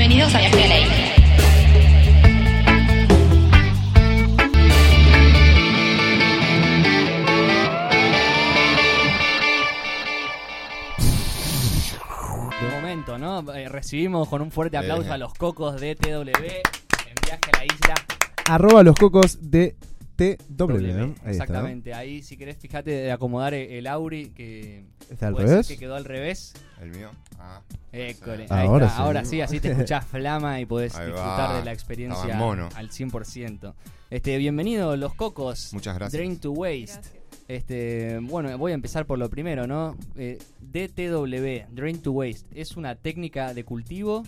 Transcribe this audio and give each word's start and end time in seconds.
Bienvenidos 0.00 0.34
a 0.34 0.38
Viaje 0.38 0.64
a 0.64 0.68
la 0.68 0.78
Isla. 0.80 0.96
De 12.60 12.68
momento, 12.76 13.18
¿no? 13.18 13.40
Eh, 13.54 13.68
recibimos 13.68 14.28
con 14.28 14.42
un 14.42 14.50
fuerte 14.50 14.76
aplauso 14.76 15.08
Eh. 15.08 15.12
a 15.12 15.18
los 15.18 15.32
cocos 15.34 15.80
de 15.80 15.94
TW 15.96 16.28
en 16.28 17.14
viaje 17.24 17.50
a 17.54 17.58
la 17.58 17.64
isla. 17.64 17.94
Arroba 18.50 18.82
los 18.82 18.96
cocos 18.96 19.38
de 19.50 19.76
TW. 19.78 19.89
W. 20.48 20.92
¿no? 20.94 21.02
Ahí 21.04 21.10
está. 21.12 21.30
Exactamente, 21.30 21.94
ahí 21.94 22.22
si 22.22 22.36
querés 22.36 22.56
fíjate 22.56 22.90
de 22.90 23.12
acomodar 23.12 23.54
e- 23.54 23.78
el 23.78 23.86
Auri 23.86 24.30
que 24.30 24.84
¿Está 25.10 25.28
al 25.28 25.32
puede 25.34 25.46
ser 25.46 25.54
revés? 25.56 25.68
que 25.68 25.76
quedó 25.78 25.94
al 25.96 26.04
revés. 26.04 26.54
El 26.80 26.90
mío. 26.90 27.10
Ah. 27.38 27.62
École, 27.92 28.46
Sí. 28.46 28.54
ahí 28.54 28.66
Ahora 28.66 28.86
está, 28.86 28.96
sí. 28.96 29.02
ahora 29.02 29.24
sí, 29.24 29.40
así 29.40 29.60
te 29.60 29.70
escuchás 29.72 30.06
flama 30.06 30.60
y 30.60 30.66
podés 30.66 30.94
Ahí 30.94 31.06
disfrutar 31.06 31.50
va. 31.50 31.58
de 31.58 31.64
la 31.64 31.72
experiencia 31.72 32.34
mono. 32.36 32.68
al 32.74 32.90
100%. 32.90 33.74
Este, 34.10 34.36
bienvenido 34.38 34.96
los 34.96 35.14
cocos. 35.14 35.72
Muchas 35.72 35.94
gracias. 35.96 36.12
Drain 36.18 36.38
to 36.38 36.52
Waste. 36.52 37.00
Este, 37.48 38.18
bueno, 38.22 38.56
voy 38.58 38.72
a 38.72 38.74
empezar 38.76 39.06
por 39.06 39.18
lo 39.18 39.28
primero, 39.28 39.66
¿no? 39.66 39.96
Eh, 40.16 40.38
DTW, 40.60 41.66
Drain 41.74 42.00
to 42.00 42.12
Waste, 42.12 42.46
¿es 42.54 42.76
una 42.76 42.94
técnica 42.94 43.54
de 43.54 43.64
cultivo? 43.64 44.24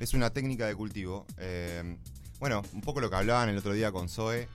Es 0.00 0.14
una 0.14 0.30
técnica 0.30 0.66
de 0.66 0.74
cultivo. 0.74 1.26
eh, 1.38 1.96
bueno, 2.40 2.62
un 2.72 2.80
poco 2.80 3.00
lo 3.00 3.08
que 3.08 3.14
hablaban 3.16 3.48
el 3.48 3.56
otro 3.58 3.72
día 3.72 3.92
con 3.92 4.08
Zoe, 4.08 4.48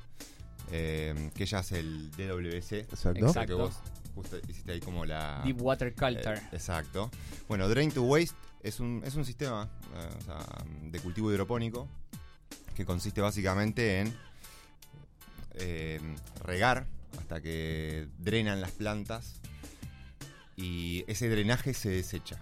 eh, 0.72 1.32
que 1.36 1.44
ella 1.44 1.60
hace 1.60 1.80
el 1.80 2.12
DWC. 2.12 2.74
Exacto. 2.74 3.28
Exacto. 3.28 3.46
Que 3.46 3.54
vos 3.54 3.76
justo 4.18 4.38
hiciste 4.48 4.72
ahí 4.72 4.80
como 4.80 5.06
la... 5.06 5.42
Deep 5.46 5.62
Water 5.62 5.94
Culture. 5.94 6.38
Eh, 6.38 6.50
exacto. 6.52 7.12
Bueno, 7.48 7.70
Drain 7.70 7.92
to 7.92 8.02
Waste 8.04 8.36
es 8.64 8.80
un, 8.80 9.02
es 9.06 9.16
un 9.16 9.26
sistema 9.26 9.70
eh, 9.96 10.10
o 10.18 10.22
sea, 10.22 10.46
de 10.84 11.00
cultivo 11.00 11.32
hidropónico 11.32 11.88
que 12.76 12.86
consiste 12.86 13.22
básicamente 13.22 14.02
en 14.02 14.14
eh, 15.56 16.00
regar 16.44 16.86
hasta 17.18 17.42
que 17.42 18.08
drenan 18.20 18.62
las 18.62 18.72
plantas 18.72 19.40
y 20.56 21.04
ese 21.08 21.30
drenaje 21.30 21.74
se 21.74 21.90
desecha. 21.90 22.40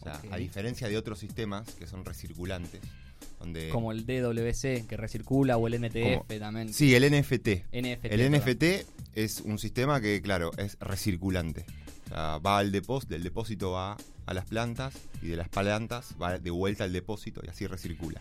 O 0.00 0.04
sea, 0.04 0.20
a 0.32 0.36
diferencia 0.36 0.88
de 0.88 0.96
otros 0.96 1.18
sistemas 1.18 1.74
que 1.74 1.86
son 1.86 2.04
recirculantes, 2.04 2.80
donde... 3.42 3.68
Como 3.68 3.92
el 3.92 4.06
DWC 4.06 4.86
que 4.86 4.96
recircula 4.96 5.56
o 5.56 5.66
el 5.66 5.74
NTF 5.74 6.26
Como- 6.28 6.40
también. 6.40 6.72
Sí, 6.72 6.94
el 6.94 7.04
NFT. 7.04 7.48
NFT. 7.72 8.04
El. 8.04 8.30
NFT 8.32 8.64
es 9.14 9.40
un 9.40 9.58
sistema 9.58 10.00
que, 10.00 10.22
claro, 10.22 10.52
es 10.56 10.78
recirculante. 10.80 11.66
O 12.06 12.08
sea, 12.08 12.38
va 12.38 12.58
al 12.58 12.72
depósito, 12.72 13.14
del 13.14 13.22
depósito 13.22 13.72
va 13.72 13.96
a 14.26 14.34
las 14.34 14.44
plantas 14.44 14.94
y 15.20 15.28
de 15.28 15.36
las 15.36 15.48
plantas 15.48 16.14
va 16.20 16.38
de 16.38 16.50
vuelta 16.50 16.84
al 16.84 16.92
depósito 16.92 17.42
y 17.44 17.48
así 17.48 17.66
recircula. 17.66 18.20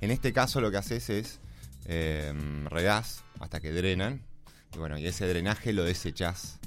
En 0.00 0.10
este 0.10 0.32
caso 0.32 0.60
lo 0.60 0.70
que 0.70 0.76
haces 0.76 1.08
es 1.10 1.40
eh, 1.86 2.32
regás 2.68 3.24
hasta 3.40 3.60
que 3.60 3.72
drenan 3.72 4.22
y 4.74 4.78
bueno, 4.78 4.98
y 4.98 5.06
ese 5.06 5.26
drenaje 5.26 5.72
lo 5.72 5.84
desechás. 5.84 6.58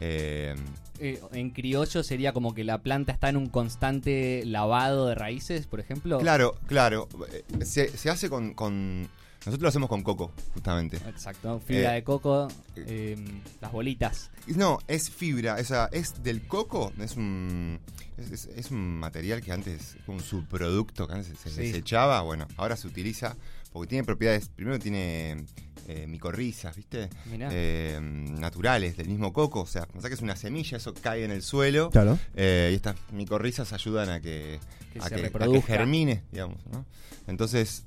Eh, 0.00 0.54
Eh, 1.02 1.18
en 1.32 1.48
criollo 1.50 2.02
sería 2.02 2.34
como 2.34 2.52
que 2.54 2.62
la 2.62 2.82
planta 2.82 3.10
está 3.12 3.30
en 3.30 3.38
un 3.38 3.46
constante 3.48 4.42
lavado 4.44 5.06
de 5.06 5.14
raíces, 5.14 5.66
por 5.66 5.80
ejemplo. 5.80 6.18
claro, 6.18 6.56
claro. 6.66 7.08
eh, 7.32 7.64
Se, 7.64 7.88
se 7.96 8.10
hace 8.10 8.28
con, 8.28 8.52
con- 8.52 9.08
Nosotros 9.46 9.62
lo 9.62 9.68
hacemos 9.70 9.88
con 9.88 10.02
coco, 10.02 10.30
justamente. 10.52 10.98
Exacto. 11.08 11.58
Fibra 11.64 11.92
Eh, 11.92 11.94
de 11.94 12.04
coco, 12.04 12.48
eh, 12.76 13.16
las 13.62 13.72
bolitas. 13.72 14.30
No, 14.48 14.78
es 14.88 15.08
fibra, 15.08 15.56
o 15.58 15.64
sea, 15.64 15.88
es 15.92 16.22
del 16.22 16.46
coco, 16.46 16.92
es 17.00 17.16
un, 17.16 17.80
es, 18.18 18.30
es- 18.32 18.50
es 18.54 18.70
un 18.70 18.98
material 18.98 19.40
que 19.40 19.52
antes, 19.52 19.94
es 19.94 20.08
un 20.08 20.20
subproducto 20.20 21.06
que 21.08 21.14
antes 21.14 21.38
se 21.38 21.48
Sí. 21.48 21.62
desechaba, 21.62 22.20
bueno, 22.20 22.46
ahora 22.58 22.76
se 22.76 22.86
utiliza 22.86 23.34
porque 23.72 23.88
tiene 23.88 24.04
propiedades, 24.04 24.48
primero 24.48 24.78
tiene 24.78 25.44
eh, 25.86 26.06
micorrizas, 26.06 26.76
¿viste? 26.76 27.08
Mirá. 27.30 27.48
Eh, 27.52 27.98
naturales 28.02 28.96
del 28.96 29.08
mismo 29.08 29.32
coco, 29.32 29.60
o 29.62 29.66
sea, 29.66 29.86
pensá 29.86 30.08
que 30.08 30.14
es 30.14 30.20
una 30.22 30.36
semilla, 30.36 30.76
eso 30.76 30.94
cae 30.94 31.24
en 31.24 31.30
el 31.30 31.42
suelo 31.42 31.90
Claro. 31.90 32.18
eh, 32.34 32.70
y 32.72 32.74
estas 32.76 32.96
micorrizas 33.12 33.72
ayudan 33.72 34.08
a 34.10 34.20
que, 34.20 34.58
Que 34.92 34.98
a 34.98 35.02
se 35.04 35.08
que, 35.08 35.14
a 35.14 35.16
que 35.18 35.22
reproduzca. 35.24 35.66
germine, 35.74 36.22
digamos, 36.32 36.58
¿no? 36.66 36.84
Entonces, 37.26 37.84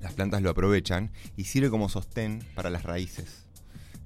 las 0.00 0.12
plantas 0.12 0.42
lo 0.42 0.50
aprovechan 0.50 1.10
y 1.36 1.44
sirve 1.44 1.70
como 1.70 1.88
sostén 1.88 2.44
para 2.54 2.70
las 2.70 2.82
raíces. 2.82 3.42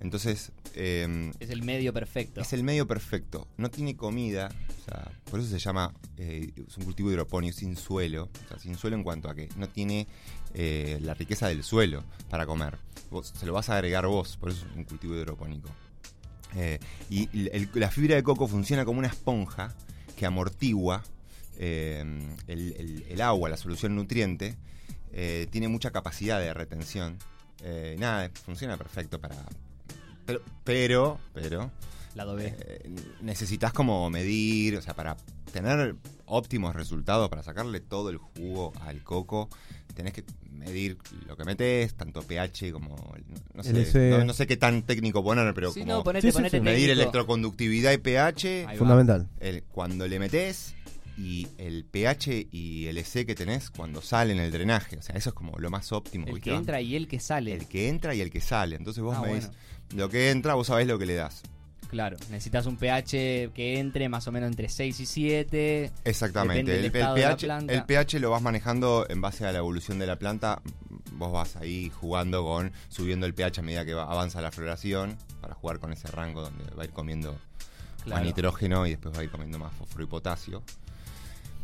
Entonces, 0.00 0.52
eh, 0.74 1.32
Es 1.40 1.50
el 1.50 1.62
medio 1.64 1.92
perfecto. 1.92 2.40
es 2.40 2.52
el 2.52 2.62
medio 2.62 2.86
perfecto. 2.86 3.48
No 3.56 3.68
tiene 3.68 3.96
comida, 3.96 4.48
o 4.80 4.84
sea, 4.84 5.10
por 5.28 5.40
eso 5.40 5.48
se 5.48 5.58
llama, 5.58 5.92
eh, 6.18 6.52
es 6.68 6.76
un 6.78 6.84
cultivo 6.84 7.10
hidropónico 7.10 7.56
sin 7.58 7.76
suelo. 7.76 8.28
O 8.44 8.48
sea, 8.48 8.58
sin 8.60 8.76
suelo 8.76 8.96
en 8.96 9.02
cuanto 9.02 9.28
a 9.28 9.34
que 9.34 9.48
no 9.56 9.68
tiene 9.68 10.06
eh, 10.54 10.98
la 11.02 11.14
riqueza 11.14 11.48
del 11.48 11.62
suelo 11.64 12.04
para 12.30 12.46
comer. 12.46 12.78
Vos, 13.10 13.32
se 13.36 13.46
lo 13.46 13.52
vas 13.52 13.68
a 13.68 13.74
agregar 13.74 14.06
vos, 14.06 14.36
por 14.36 14.50
eso 14.50 14.66
es 14.70 14.76
un 14.76 14.84
cultivo 14.84 15.14
hidropónico. 15.14 15.68
Eh, 16.56 16.78
y 17.10 17.28
el- 17.50 17.68
la 17.74 17.90
fibra 17.90 18.14
de 18.16 18.22
coco 18.22 18.48
funciona 18.48 18.84
como 18.84 18.98
una 18.98 19.08
esponja 19.08 19.74
que 20.16 20.26
amortigua 20.26 21.02
eh, 21.58 22.04
el, 22.46 22.72
el- 22.78 23.04
el 23.08 23.20
agua, 23.20 23.48
la 23.48 23.56
solución 23.56 23.94
nutriente. 23.96 24.56
tiene 25.50 25.68
mucha 25.68 25.90
capacidad 25.90 26.38
de 26.38 26.52
retención. 26.54 27.18
Nada, 27.98 28.30
funciona 28.44 28.76
perfecto 28.76 29.20
para... 29.20 29.34
Pero, 30.26 30.42
pero, 30.64 31.18
pero 31.34 31.70
Lado 32.14 32.34
B. 32.36 32.54
necesitas 33.22 33.72
como 33.72 34.08
medir, 34.10 34.76
o 34.76 34.82
sea, 34.82 34.94
para 34.94 35.16
tener 35.52 35.96
óptimos 36.26 36.74
resultados, 36.76 37.28
para 37.30 37.42
sacarle 37.42 37.80
todo 37.80 38.10
el 38.10 38.18
jugo 38.18 38.72
al 38.82 39.02
coco, 39.02 39.48
tenés 39.98 40.12
que 40.14 40.24
medir 40.52 40.96
lo 41.26 41.36
que 41.36 41.44
metes, 41.44 41.94
tanto 41.94 42.22
pH 42.22 42.70
como, 42.72 42.94
no 43.54 43.62
sé, 43.64 43.70
LC. 43.70 44.10
no, 44.10 44.24
no 44.24 44.32
sé 44.32 44.46
qué 44.46 44.56
tan 44.56 44.82
técnico 44.84 45.22
poner, 45.24 45.52
pero 45.54 45.72
Sí, 45.72 45.80
como 45.80 45.92
no, 45.92 46.04
ponete, 46.04 46.28
Sí, 46.28 46.30
sí, 46.30 46.36
ponete 46.38 46.60
medir 46.60 46.86
técnico. 46.88 47.00
electroconductividad 47.02 47.92
y 47.92 47.98
pH. 47.98 48.66
Fundamental. 48.78 49.28
el- 49.40 49.64
cuando 49.64 50.06
le 50.06 50.18
metes 50.20 50.74
y 51.18 51.48
el 51.58 51.84
pH 51.84 52.46
y 52.52 52.86
el 52.86 52.96
EC 52.96 53.26
que 53.26 53.34
tenés 53.34 53.70
cuando 53.70 54.00
sale 54.02 54.32
en 54.32 54.38
el 54.38 54.52
drenaje, 54.52 54.96
o 54.98 55.02
sea, 55.02 55.16
eso 55.16 55.30
es 55.30 55.34
como 55.34 55.58
lo 55.58 55.68
más 55.68 55.90
óptimo. 55.90 56.26
El 56.28 56.34
¿viste? 56.34 56.50
que 56.50 56.56
entra 56.56 56.80
y 56.80 56.94
el 56.94 57.08
que 57.08 57.18
sale. 57.18 57.52
el 57.54 57.66
que 57.66 57.88
entra 57.88 58.14
y 58.14 58.20
el 58.20 58.30
que 58.30 58.40
sale. 58.40 58.76
Entonces 58.76 59.02
vos 59.02 59.16
Ah, 59.18 59.22
medís 59.22 59.46
bueno. 59.48 59.58
lo 59.96 60.08
que 60.08 60.30
entra, 60.30 60.54
vos 60.54 60.68
sabés 60.68 60.86
lo 60.86 60.96
que 60.98 61.06
le 61.06 61.14
das. 61.14 61.42
Claro, 61.88 62.16
necesitas 62.30 62.66
un 62.66 62.76
pH 62.76 63.50
que 63.54 63.78
entre 63.78 64.08
más 64.10 64.28
o 64.28 64.32
menos 64.32 64.48
entre 64.50 64.68
6 64.68 65.00
y 65.00 65.06
7. 65.06 65.90
Exactamente. 66.04 66.78
El, 66.84 66.92
pH, 66.92 67.46
el 67.68 67.84
pH 67.84 68.20
lo 68.20 68.30
vas 68.30 68.42
manejando 68.42 69.06
en 69.08 69.20
base 69.22 69.46
a 69.46 69.52
la 69.52 69.58
evolución 69.58 69.98
de 69.98 70.06
la 70.06 70.16
planta. 70.16 70.60
Vos 71.12 71.32
vas 71.32 71.56
ahí 71.56 71.90
jugando 71.98 72.44
con, 72.44 72.72
subiendo 72.90 73.24
el 73.26 73.32
pH 73.34 73.60
a 73.60 73.62
medida 73.62 73.84
que 73.86 73.94
va- 73.94 74.04
avanza 74.04 74.40
la 74.42 74.50
floración, 74.52 75.16
para 75.40 75.54
jugar 75.54 75.78
con 75.78 75.92
ese 75.92 76.08
rango 76.08 76.42
donde 76.42 76.64
va 76.74 76.82
a 76.82 76.84
ir 76.86 76.92
comiendo 76.92 77.38
Claro. 78.04 78.20
más 78.20 78.24
nitrógeno 78.26 78.86
y 78.86 78.90
después 78.90 79.14
va 79.16 79.20
a 79.20 79.24
ir 79.24 79.30
comiendo 79.30 79.58
más 79.58 79.72
fósforo 79.74 80.04
y 80.04 80.06
potasio. 80.06 80.62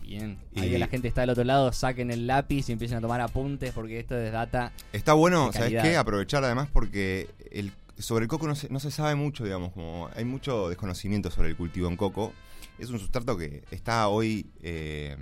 Bien. 0.03 0.39
Y- 0.53 0.61
Ahí 0.61 0.79
la 0.79 0.89
gente 0.89 1.09
está 1.09 1.23
del 1.23 1.31
otro 1.31 1.45
lado, 1.45 1.73
saquen 1.73 2.11
el 2.11 2.27
lápiz 2.27 2.69
y 2.69 2.73
empiecen 2.73 2.99
a 2.99 3.01
tomar 3.01 3.21
apuntes 3.21 3.73
porque 3.73 4.01
esto 4.01 4.17
es 4.19 4.33
data. 4.33 4.73
Está 4.93 5.15
bueno, 5.15 5.51
¿sabes 5.53 5.83
qué? 5.83 5.97
Aprovechar 5.97 6.45
además 6.45 6.69
porque 6.73 7.29
el, 7.51 7.73
sobre 7.99 8.25
el 8.25 8.29
coco 8.29 8.47
no 8.47 8.55
se, 8.55 8.69
no 8.69 8.81
se 8.81 8.91
sabe 8.91 9.15
mucho, 9.15 9.45
digamos, 9.45 9.73
como 9.73 10.09
hay 10.15 10.25
mucho 10.25 10.69
desconocimiento 10.69 11.31
sobre 11.31 11.49
el 11.49 11.57
cultivo 11.57 11.89
en 11.89 11.97
coco. 11.97 12.33
Es 12.79 12.91
un 12.91 12.99
sustrato 12.99 13.37
que 13.37 13.63
está 13.71 14.09
hoy 14.09 14.51
eh, 14.63 15.17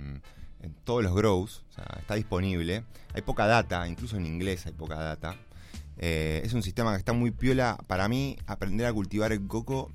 en 0.61 0.73
todos 0.83 1.03
los 1.03 1.13
grows, 1.13 1.63
o 1.69 1.73
sea, 1.73 1.85
está 1.99 2.15
disponible. 2.15 2.83
Hay 3.13 3.21
poca 3.21 3.45
data, 3.45 3.87
incluso 3.87 4.17
en 4.17 4.25
inglés 4.25 4.65
hay 4.65 4.71
poca 4.73 4.95
data. 4.95 5.35
Eh, 5.97 6.41
es 6.43 6.53
un 6.53 6.63
sistema 6.63 6.91
que 6.93 6.97
está 6.99 7.13
muy 7.13 7.31
piola. 7.31 7.77
Para 7.87 8.07
mí, 8.07 8.37
aprender 8.47 8.87
a 8.87 8.93
cultivar 8.93 9.31
el 9.31 9.45
coco 9.47 9.91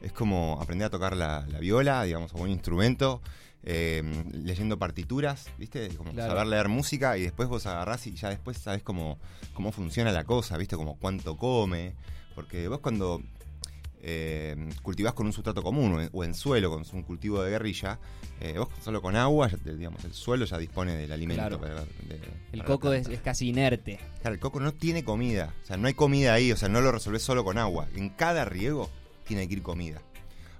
es 0.00 0.12
como 0.12 0.58
aprender 0.60 0.86
a 0.86 0.90
tocar 0.90 1.16
la, 1.16 1.46
la 1.48 1.58
viola, 1.60 2.02
digamos, 2.04 2.32
o 2.34 2.38
un 2.38 2.50
instrumento. 2.50 3.20
eh, 3.64 4.02
leyendo 4.32 4.76
partituras, 4.76 5.46
¿viste? 5.56 5.88
Como 5.94 6.10
Claro. 6.12 6.32
saber 6.32 6.48
leer 6.48 6.68
música 6.68 7.16
y 7.16 7.22
después 7.22 7.48
vos 7.48 7.64
agarrás 7.66 8.08
y 8.08 8.14
ya 8.14 8.28
después 8.28 8.58
sabes 8.58 8.82
cómo, 8.82 9.20
cómo 9.54 9.70
funciona 9.70 10.10
la 10.10 10.24
cosa, 10.24 10.56
¿viste? 10.56 10.74
Como 10.74 10.96
cuánto 10.98 11.36
come. 11.36 11.94
Porque 12.34 12.68
vos 12.68 12.80
cuando 12.80 13.20
eh, 14.04 14.56
cultivás 14.82 15.12
con 15.14 15.26
un 15.26 15.32
sustrato 15.32 15.62
común 15.62 15.92
o 15.94 16.00
en, 16.00 16.10
o 16.12 16.24
en 16.24 16.34
suelo, 16.34 16.70
con 16.70 16.84
un 16.92 17.02
cultivo 17.02 17.42
de 17.42 17.50
guerrilla, 17.50 17.98
eh, 18.40 18.58
vos 18.58 18.68
solo 18.82 19.00
con 19.00 19.14
agua, 19.16 19.48
ya 19.48 19.56
digamos, 19.72 20.04
el 20.04 20.12
suelo 20.12 20.44
ya 20.44 20.58
dispone 20.58 20.96
del 20.96 21.12
alimento. 21.12 21.40
Claro. 21.42 21.60
para- 21.60 21.84
de- 21.84 22.20
El 22.52 22.58
para 22.60 22.64
coco 22.64 22.92
es, 22.92 23.08
casi 23.20 23.48
inerte. 23.48 24.00
Claro, 24.20 24.34
el 24.34 24.40
coco 24.40 24.58
no 24.60 24.72
tiene 24.72 25.04
comida. 25.04 25.54
O 25.62 25.66
sea, 25.66 25.76
no 25.76 25.86
hay 25.86 25.94
comida 25.94 26.34
ahí. 26.34 26.50
O 26.52 26.56
sea, 26.56 26.68
no 26.68 26.80
lo 26.80 26.90
resolvés 26.90 27.22
solo 27.22 27.44
con 27.44 27.58
agua. 27.58 27.86
En 27.94 28.08
cada 28.10 28.44
riego 28.44 28.90
tiene 29.24 29.46
que 29.46 29.54
ir 29.54 29.62
comida. 29.62 30.00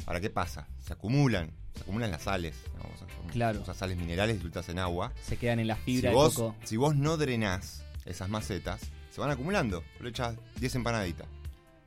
Ahora, 0.07 0.21
¿qué 0.21 0.31
pasa? 0.31 0.69
Se 0.85 0.93
acumulan. 0.93 1.51
Se 1.75 1.83
acumulan 1.83 2.11
las 2.11 2.23
sales. 2.23 2.55
sea, 2.99 3.09
son- 3.09 3.29
Claro. 3.31 3.63
Usas 3.63 3.77
sales 3.77 3.97
minerales 3.97 4.43
ultras 4.45 4.69
en 4.69 4.79
agua. 4.79 5.13
Se 5.23 5.37
quedan 5.37 5.59
en 5.59 5.67
la 5.69 5.77
Si 5.77 5.83
fibra 5.83 6.13
vos, 6.13 6.35
coco. 6.35 6.55
si 6.65 6.77
vos 6.77 6.95
no 6.95 7.17
drenás 7.17 7.83
esas 8.05 8.29
macetas, 8.29 8.81
se 9.11 9.21
van 9.21 9.31
acumulando. 9.31 9.83
Le 10.01 10.11
echas 10.11 10.37
10 10.61 10.75
empanaditas. 10.75 11.27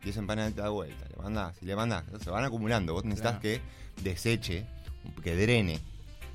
10 0.05 0.17
empanaditas 0.17 0.63
de 0.63 0.69
vuelta. 0.69 1.05
Le 1.09 1.17
mandás 1.21 1.55
y 1.61 1.65
le 1.65 1.75
mandás. 1.75 2.05
Se 2.23 2.29
van 2.29 2.45
acumulando. 2.45 2.93
Vos 2.93 3.03
necesitas 3.03 3.39
Claro. 3.39 3.41
que 3.41 3.61
deseche, 4.01 4.65
que 5.23 5.35
drene. 5.35 5.79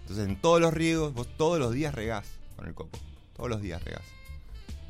Entonces, 0.03 0.29
en 0.29 0.37
todos 0.37 0.61
los 0.61 0.75
riegos, 0.75 1.15
vos 1.15 1.27
todos 1.39 1.59
los 1.59 1.73
días 1.73 1.95
regás 1.95 2.27
con 2.57 2.67
el 2.67 2.75
coco. 2.75 2.99
Todos 3.35 3.49
los 3.49 3.63
días 3.63 3.83
regás. 3.83 4.03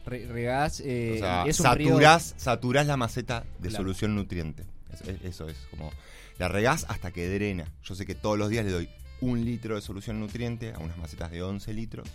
Re- 0.06 0.26
regás, 0.26 0.80
eh, 0.80 1.12
o 1.16 1.18
sea, 1.18 1.44
es 1.46 1.60
un 1.60 1.64
saturás, 1.66 2.34
saturás 2.38 2.86
la 2.86 2.96
maceta 2.96 3.44
de 3.58 3.68
Claro. 3.68 3.84
solución 3.84 4.14
nutriente. 4.16 4.64
Es- 4.92 5.02
es- 5.02 5.22
Eso 5.22 5.48
es, 5.48 5.56
como 5.70 5.92
la 6.38 6.48
regás 6.48 6.86
hasta 6.88 7.12
que 7.12 7.28
drena. 7.28 7.66
Yo 7.84 7.94
sé 7.94 8.06
que 8.06 8.14
todos 8.14 8.38
los 8.38 8.48
días 8.48 8.64
le 8.64 8.72
doy 8.72 8.88
un 9.20 9.44
litro 9.44 9.74
de 9.76 9.82
solución 9.82 10.18
nutriente 10.18 10.72
a 10.72 10.78
unas 10.78 10.96
macetas 10.96 11.30
de 11.30 11.42
11 11.42 11.74
litros, 11.74 12.08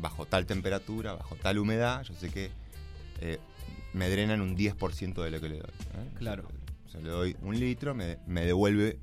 bajo 0.00 0.24
tal 0.26 0.46
temperatura, 0.46 1.12
bajo 1.12 1.36
tal 1.36 1.58
humedad, 1.58 2.02
yo 2.04 2.14
sé 2.14 2.30
que 2.30 2.50
eh, 3.20 3.38
me 3.92 4.08
drenan 4.08 4.40
un 4.40 4.56
10% 4.56 5.22
de 5.22 5.30
lo 5.30 5.40
que 5.40 5.48
le 5.48 5.58
doy. 5.58 5.70
¿eh? 5.70 6.10
Claro. 6.18 6.48
O 6.86 6.88
sea, 6.88 7.00
le 7.00 7.08
doy 7.08 7.36
un 7.42 7.58
litro, 7.58 7.94
me, 7.94 8.18
me 8.26 8.44
devuelve 8.44 8.98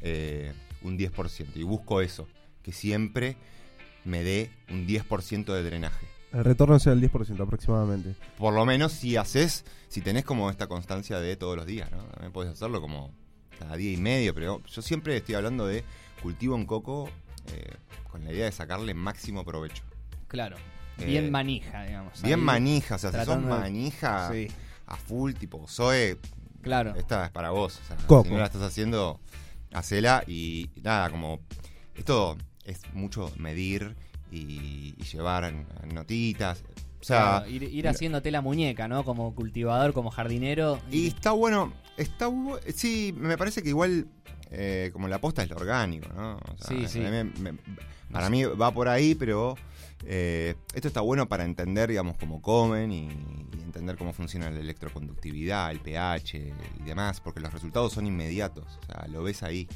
eh, 0.00 0.52
un 0.82 0.98
10%. 0.98 1.56
Y 1.56 1.62
busco 1.62 2.00
eso, 2.00 2.28
que 2.62 2.72
siempre 2.72 3.36
me 4.04 4.22
dé 4.22 4.50
un 4.70 4.86
10% 4.86 5.52
de 5.52 5.62
drenaje. 5.62 6.06
El 6.32 6.44
retorno 6.44 6.78
sea 6.78 6.94
del 6.94 7.10
10% 7.10 7.40
aproximadamente. 7.42 8.14
Por 8.38 8.54
lo 8.54 8.64
menos 8.64 8.92
si 8.92 9.16
haces, 9.16 9.64
si 9.88 10.00
tenés 10.00 10.24
como 10.24 10.50
esta 10.50 10.66
constancia 10.66 11.20
de 11.20 11.36
todos 11.36 11.56
los 11.56 11.66
días, 11.66 11.90
¿no? 11.90 11.98
También 12.04 12.32
podés 12.32 12.52
hacerlo 12.52 12.80
como 12.80 13.12
cada 13.58 13.76
día 13.76 13.92
y 13.92 13.98
medio, 13.98 14.34
pero 14.34 14.62
yo 14.64 14.82
siempre 14.82 15.16
estoy 15.16 15.34
hablando 15.34 15.66
de 15.66 15.84
cultivo 16.22 16.56
en 16.56 16.64
coco 16.64 17.10
eh, 17.52 17.74
con 18.10 18.24
la 18.24 18.32
idea 18.32 18.46
de 18.46 18.52
sacarle 18.52 18.94
máximo 18.94 19.44
provecho. 19.44 19.84
Claro. 20.26 20.56
Eh, 20.98 21.06
Bien 21.06 21.30
manija, 21.30 21.84
digamos. 21.84 22.22
Bien 22.22 22.38
ahí, 22.38 22.44
manija, 22.44 22.94
o 22.96 22.98
sea, 22.98 23.10
si 23.10 23.16
sos 23.24 23.40
de- 23.42 23.48
manija 23.48 24.30
Sí, 24.32 24.48
a 24.86 24.96
full, 24.96 25.32
tipo 25.34 25.66
Zoe, 25.68 26.18
claro. 26.60 26.94
esta 26.96 27.24
es 27.26 27.30
para 27.30 27.50
vos. 27.50 27.80
O 27.82 27.86
sea, 27.88 27.96
Coco. 28.06 28.24
si 28.24 28.30
no 28.34 28.38
la 28.38 28.46
estás 28.46 28.62
haciendo, 28.62 29.20
hacela 29.72 30.22
y 30.26 30.70
nada, 30.82 31.10
como 31.10 31.40
esto 31.94 32.36
es 32.64 32.80
mucho 32.94 33.32
medir 33.38 33.96
y, 34.30 34.94
y 34.98 35.02
llevar 35.04 35.52
notitas. 35.92 36.62
O 37.00 37.04
sea, 37.04 37.18
Claro, 37.40 37.48
ir, 37.50 37.62
ir 37.64 37.88
haciéndote 37.88 38.30
la 38.30 38.40
muñeca, 38.42 38.86
¿no? 38.86 39.04
Como 39.04 39.34
cultivador, 39.34 39.92
como 39.92 40.10
jardinero. 40.10 40.78
Y 40.90 41.08
está 41.08 41.32
bueno, 41.32 41.72
está 41.96 42.28
bu- 42.28 42.60
sí, 42.72 43.12
me 43.18 43.36
parece 43.36 43.62
que 43.62 43.70
igual 43.70 44.06
eh, 44.52 44.90
como 44.92 45.08
la 45.08 45.18
posta 45.18 45.42
es 45.42 45.50
lo 45.50 45.56
orgánico, 45.56 46.08
¿no? 46.14 46.36
O 46.36 46.56
sea, 46.58 46.76
Sí, 46.76 46.86
sí. 46.86 46.98
a 47.04 47.10
mí 47.10 47.30
me- 47.40 47.52
me- 47.52 47.58
para 48.12 48.28
mí 48.30 48.44
va 48.44 48.70
por 48.70 48.86
ahí, 48.88 49.14
pero 49.14 49.56
eh, 50.06 50.54
esto 50.74 50.88
está 50.88 51.00
bueno 51.00 51.28
para 51.28 51.44
entender, 51.44 51.90
digamos, 51.90 52.16
cómo 52.16 52.40
comen 52.40 52.92
y, 52.92 53.08
y 53.08 53.62
entender 53.62 53.96
cómo 53.96 54.12
funciona 54.12 54.50
la 54.50 54.60
electroconductividad, 54.60 55.70
el 55.70 55.80
pH 55.80 56.52
y 56.80 56.82
demás, 56.84 57.20
porque 57.20 57.40
los 57.40 57.52
resultados 57.52 57.92
son 57.92 58.06
inmediatos, 58.06 58.78
o 58.82 58.86
sea, 58.86 59.06
lo 59.08 59.22
ves 59.22 59.42
ahí. 59.42 59.68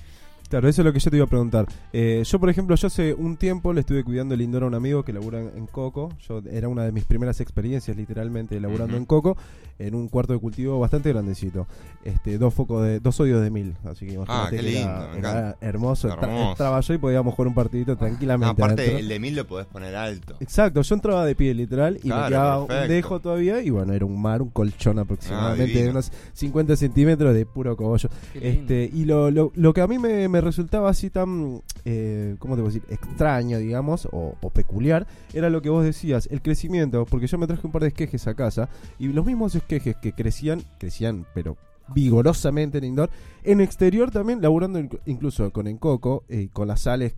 Claro, 0.49 0.69
eso 0.69 0.83
es 0.83 0.87
lo 0.87 0.93
que 0.93 1.01
yo 1.01 1.11
te 1.11 1.17
iba 1.17 1.27
a 1.27 1.29
preguntar. 1.29 1.67
Eh, 1.93 2.23
yo, 2.25 2.39
por 2.39 2.49
ejemplo, 2.49 2.77
yo 2.77 2.87
hace 2.87 3.15
un 3.15 3.37
tiempo 3.37 3.73
le 3.73 3.81
estuve 3.81 4.05
cuidando 4.05 4.35
el 4.35 4.43
indoor 4.43 4.63
a 4.63 4.67
un 4.67 4.75
amigo 4.75 5.03
que 5.03 5.13
labura 5.13 5.41
en, 5.41 5.67
Coco. 5.67 6.11
Yo 6.29 6.41
Era 6.51 6.69
una 6.69 6.85
de 6.85 6.93
mis 6.93 7.05
primeras 7.05 7.41
experiencias, 7.41 7.97
literalmente, 7.97 8.61
laburando 8.61 8.97
en 8.97 9.07
Coco, 9.07 9.37
en 9.79 9.95
un 9.95 10.09
cuarto 10.09 10.33
de 10.33 10.39
cultivo 10.39 10.79
bastante 10.81 11.11
grandecito. 11.13 11.67
Este, 12.05 12.39
dos 12.39 12.55
focos 12.55 12.83
de, 12.85 13.01
dos 13.01 13.19
odios 13.21 13.43
de 13.43 13.51
mil. 13.51 13.75
Así 13.85 14.07
que 14.07 14.15
imagínate 14.15 14.47
Ah, 14.47 14.49
qué 14.51 14.57
que 14.57 14.63
lindo, 14.63 14.89
era, 14.89 14.99
me 15.13 15.19
era 15.19 15.31
encanta. 15.31 15.57
hermoso. 15.61 16.09
Hermoso. 16.09 16.51
Entraba 16.53 16.81
yo 16.81 16.95
y 16.95 16.99
podíamos 16.99 17.35
jugar 17.35 17.49
un 17.49 17.55
partidito 17.55 17.93
No, 17.93 17.99
tranquilamente. 17.99 18.63
aparte, 18.63 18.83
adentro. 18.83 18.99
el 19.01 19.09
de 19.09 19.19
mil 19.21 19.37
lo 19.37 19.47
podés 19.47 19.67
poner 19.67 19.95
alto. 19.97 20.37
Exacto, 20.41 20.83
yo 20.83 20.95
entraba 20.95 21.25
de 21.27 21.35
pie 21.35 21.53
literal 21.55 21.97
y 21.99 22.09
Claro, 22.09 22.23
me 22.23 22.29
quedaba 22.29 22.63
un 22.63 22.89
dejo 22.89 23.21
todavía 23.21 23.61
y 23.63 23.71
bueno, 23.71 23.93
era 23.93 24.05
un 24.05 24.21
mar, 24.21 24.41
un 24.43 24.51
colchón 24.51 24.99
aproximadamente 24.99 25.83
de 25.83 25.91
unos 25.91 26.11
50 26.35 26.77
centímetros 26.77 27.35
de 27.35 27.45
puro 27.47 27.77
cogollo. 27.77 28.09
Este, 28.35 28.91
y 28.93 29.05
lo, 29.05 29.31
lo, 29.31 29.53
lo 29.55 29.73
que 29.75 29.81
a 29.81 29.87
mí 29.87 29.99
me, 29.99 30.29
me 30.29 30.41
resultaba 30.41 30.91
así 30.91 31.11
tan, 31.11 31.61
eh, 31.87 32.35
¿cómo 32.41 32.57
te 32.57 32.63
decir? 32.63 32.83
Extraño, 32.91 33.59
digamos, 33.59 34.07
o, 34.13 34.35
peculiar, 34.51 35.07
era 35.33 35.49
lo 35.49 35.63
que 35.63 35.71
vos 35.71 35.85
decías, 35.85 36.29
el 36.31 36.43
crecimiento, 36.43 37.07
porque 37.07 37.27
yo 37.29 37.39
me 37.39 37.47
traje 37.47 37.67
un 37.67 37.73
par 37.73 37.83
de 37.83 37.89
esquejes 37.89 38.27
a 38.27 38.35
casa 38.35 38.69
y 38.99 39.07
los 39.09 39.25
mismos 39.25 39.55
esquejes 39.55 39.97
que 39.97 40.13
crecían, 40.13 40.63
crecían, 40.79 41.27
pero 41.33 41.57
vigorosamente 41.95 42.79
en 42.79 42.85
indoor, 42.85 43.11
en 43.45 43.61
exterior 43.61 44.11
también, 44.11 44.43
laburando 44.43 44.81
inc- 44.81 44.99
incluso 45.07 45.51
con 45.53 45.69
encoco 45.69 46.25
y 46.29 46.49
con 46.49 46.67
las 46.69 46.81
sales 46.83 47.15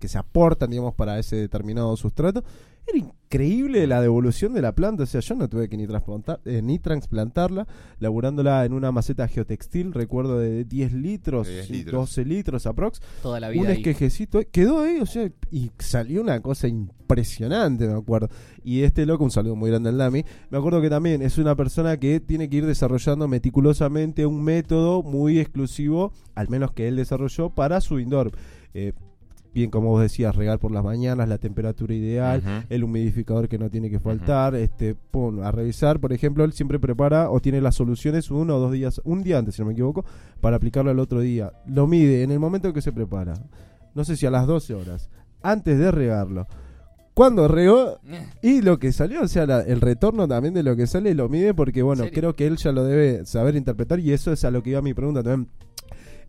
que 0.00 0.08
se 0.08 0.16
aportan, 0.18 0.70
digamos, 0.70 0.94
para 0.94 1.18
ese 1.18 1.36
determinado 1.36 1.94
sustrato, 1.96 2.42
era 2.88 2.98
increíble 2.98 3.86
la 3.86 4.00
devolución 4.00 4.54
de 4.54 4.62
la 4.62 4.74
planta. 4.74 5.02
O 5.02 5.06
sea, 5.06 5.20
yo 5.20 5.34
no 5.34 5.48
tuve 5.48 5.68
que 5.68 5.76
ni, 5.76 5.86
transplantar, 5.86 6.40
eh, 6.44 6.62
ni 6.62 6.78
transplantarla, 6.78 7.66
laburándola 7.98 8.64
en 8.64 8.72
una 8.72 8.90
maceta 8.90 9.28
geotextil, 9.28 9.92
recuerdo 9.92 10.38
de 10.38 10.64
10 10.64 10.92
litros, 10.94 11.46
De 11.46 11.54
10 11.54 11.66
sí, 11.66 11.72
litros. 11.74 11.94
12 12.10 12.24
litros 12.24 12.66
aprox. 12.66 13.00
Toda 13.22 13.40
la 13.40 13.50
vida. 13.50 13.62
Un 13.62 13.68
ahí. 13.68 13.76
esquejecito, 13.76 14.40
quedó 14.50 14.80
ahí, 14.80 14.98
o 15.00 15.06
sea, 15.06 15.30
y 15.50 15.70
salió 15.78 16.22
una 16.22 16.40
cosa 16.40 16.68
impresionante, 16.68 17.86
me 17.86 17.94
acuerdo. 17.94 18.28
Y 18.64 18.82
este 18.82 19.04
loco, 19.04 19.24
un 19.24 19.30
saludo 19.30 19.56
muy 19.56 19.70
grande 19.70 19.90
al 19.90 19.98
Lami, 19.98 20.24
me 20.50 20.58
acuerdo 20.58 20.80
que 20.80 20.90
también 20.90 21.20
es 21.22 21.38
una 21.38 21.54
persona 21.54 21.98
que 21.98 22.20
tiene 22.20 22.48
que 22.48 22.56
ir 22.56 22.66
desarrollando 22.66 23.28
meticulosamente 23.28 24.24
un 24.24 24.42
método 24.42 25.02
muy 25.02 25.38
exclusivo, 25.38 26.12
al 26.34 26.48
menos 26.48 26.72
que 26.72 26.88
él 26.88 26.96
desarrolló, 26.96 27.50
para 27.50 27.80
su 27.80 27.98
indoor. 27.98 28.32
Eh, 28.74 28.92
bien, 29.54 29.70
como 29.70 29.88
vos 29.88 30.00
decías, 30.02 30.36
regar 30.36 30.58
por 30.58 30.70
las 30.70 30.84
mañanas, 30.84 31.28
la 31.28 31.38
temperatura 31.38 31.94
ideal, 31.94 32.42
el 32.68 32.84
humidificador 32.84 33.48
que 33.48 33.58
no 33.58 33.70
tiene 33.70 33.90
que 33.90 33.98
faltar, 33.98 34.54
este, 34.54 34.94
pum, 34.94 35.40
a 35.42 35.50
revisar, 35.50 35.98
por 36.00 36.12
ejemplo, 36.12 36.44
él 36.44 36.52
siempre 36.52 36.78
prepara 36.78 37.30
o 37.30 37.40
tiene 37.40 37.60
las 37.60 37.74
soluciones 37.74 38.30
uno 38.30 38.56
o 38.56 38.60
dos 38.60 38.72
días, 38.72 39.00
un 39.04 39.22
día 39.22 39.38
antes, 39.38 39.54
si 39.56 39.62
no 39.62 39.66
me 39.66 39.72
equivoco, 39.72 40.04
para 40.40 40.56
aplicarlo 40.56 40.90
al 40.90 40.98
otro 41.00 41.20
día. 41.20 41.52
Lo 41.66 41.86
mide 41.86 42.22
en 42.22 42.30
el 42.30 42.38
momento 42.38 42.72
que 42.72 42.82
se 42.82 42.92
prepara. 42.92 43.34
No 43.94 44.04
sé 44.04 44.16
si 44.16 44.26
a 44.26 44.30
las 44.30 44.46
12 44.46 44.74
horas, 44.74 45.08
antes 45.42 45.78
de 45.78 45.90
regarlo. 45.90 46.46
Cuando 47.14 47.48
regó 47.48 47.98
y 48.42 48.60
lo 48.62 48.78
que 48.78 48.92
salió, 48.92 49.22
o 49.22 49.28
sea, 49.28 49.44
la- 49.44 49.62
el 49.62 49.80
retorno 49.80 50.28
también 50.28 50.54
de 50.54 50.62
lo 50.62 50.76
que 50.76 50.86
sale 50.86 51.14
lo 51.14 51.28
mide 51.28 51.52
porque, 51.52 51.82
bueno, 51.82 52.04
creo 52.12 52.36
que 52.36 52.46
él 52.46 52.56
ya 52.58 52.70
lo 52.70 52.84
debe 52.84 53.26
saber 53.26 53.56
interpretar 53.56 53.98
y 53.98 54.12
eso 54.12 54.30
es 54.32 54.44
a 54.44 54.52
lo 54.52 54.62
que 54.62 54.70
iba 54.70 54.82
mi 54.82 54.94
pregunta 54.94 55.24
también. 55.24 55.50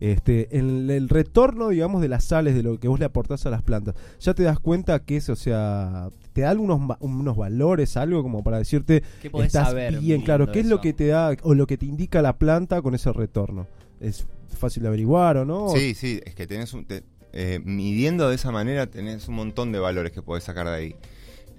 Este, 0.00 0.58
el, 0.58 0.88
el 0.90 1.08
retorno, 1.10 1.68
digamos, 1.68 2.00
de 2.00 2.08
las 2.08 2.24
sales, 2.24 2.54
de 2.54 2.62
lo 2.62 2.80
que 2.80 2.88
vos 2.88 2.98
le 2.98 3.04
aportás 3.04 3.44
a 3.44 3.50
las 3.50 3.62
plantas, 3.62 3.94
ya 4.18 4.32
te 4.32 4.42
das 4.42 4.58
cuenta 4.58 4.98
que 5.04 5.18
es, 5.18 5.28
o 5.28 5.36
sea, 5.36 6.08
te 6.32 6.40
da 6.40 6.50
algunos, 6.50 6.80
ma- 6.80 6.96
unos 7.00 7.36
valores, 7.36 7.96
algo 7.98 8.22
como 8.22 8.42
para 8.42 8.56
decirte, 8.58 9.02
¿Qué 9.20 9.30
podés 9.30 9.48
estás 9.48 9.68
saber? 9.68 10.00
bien, 10.00 10.22
claro, 10.22 10.50
qué 10.50 10.60
es 10.60 10.66
lo 10.66 10.80
que 10.80 10.94
te 10.94 11.08
da 11.08 11.36
o 11.42 11.54
lo 11.54 11.66
que 11.66 11.76
te 11.76 11.84
indica 11.84 12.22
la 12.22 12.38
planta 12.38 12.80
con 12.80 12.94
ese 12.94 13.12
retorno. 13.12 13.66
Es 14.00 14.26
fácil 14.56 14.82
de 14.84 14.88
averiguar 14.88 15.36
o 15.36 15.44
no. 15.44 15.68
Sí, 15.68 15.94
sí, 15.94 16.20
es 16.24 16.34
que 16.34 16.46
tenés 16.46 16.72
un, 16.72 16.86
te- 16.86 17.04
eh, 17.34 17.60
midiendo 17.62 18.28
de 18.30 18.34
esa 18.36 18.50
manera 18.50 18.86
tenés 18.86 19.28
un 19.28 19.34
montón 19.34 19.70
de 19.70 19.78
valores 19.80 20.12
que 20.12 20.22
podés 20.22 20.44
sacar 20.44 20.66
de 20.66 20.74
ahí, 20.74 20.96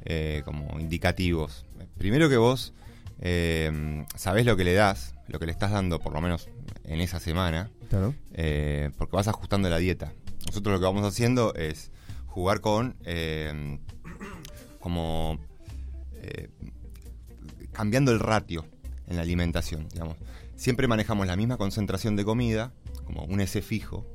eh, 0.06 0.42
como 0.46 0.80
indicativos. 0.80 1.66
Primero 1.98 2.27
que 2.27 2.38
vos 2.38 2.74
eh, 3.20 4.04
sabés 4.16 4.46
lo 4.48 4.58
que 4.58 4.63
le 4.63 4.74
das, 4.74 5.13
lo 5.27 5.38
que 5.39 5.46
le 5.46 5.51
estás 5.51 5.72
dando, 5.72 6.00
por 6.00 6.12
lo 6.13 6.22
menos 6.22 6.50
en 6.86 7.02
esa 7.02 7.20
semana, 7.20 7.70
Claro. 7.90 8.14
eh, 8.34 8.92
porque 8.98 9.16
vas 9.16 9.28
ajustando 9.28 9.70
la 9.70 9.78
dieta. 9.78 10.14
Nosotros 10.46 10.74
lo 10.74 10.80
que 10.80 10.86
vamos 10.86 11.06
haciendo 11.06 11.54
es 11.56 11.92
jugar 12.28 12.62
con 12.62 12.96
eh, 13.06 13.80
como 14.80 15.38
eh, 16.16 16.50
cambiando 17.72 18.12
el 18.12 18.20
ratio 18.20 18.66
en 19.08 19.16
la 19.18 19.22
alimentación, 19.22 19.88
digamos. 19.90 20.18
Siempre 20.56 20.88
manejamos 20.88 21.28
la 21.28 21.36
misma 21.36 21.58
concentración 21.58 22.16
de 22.16 22.24
comida, 22.24 22.72
como 23.06 23.24
un 23.26 23.42
S 23.42 23.62
fijo, 23.62 24.06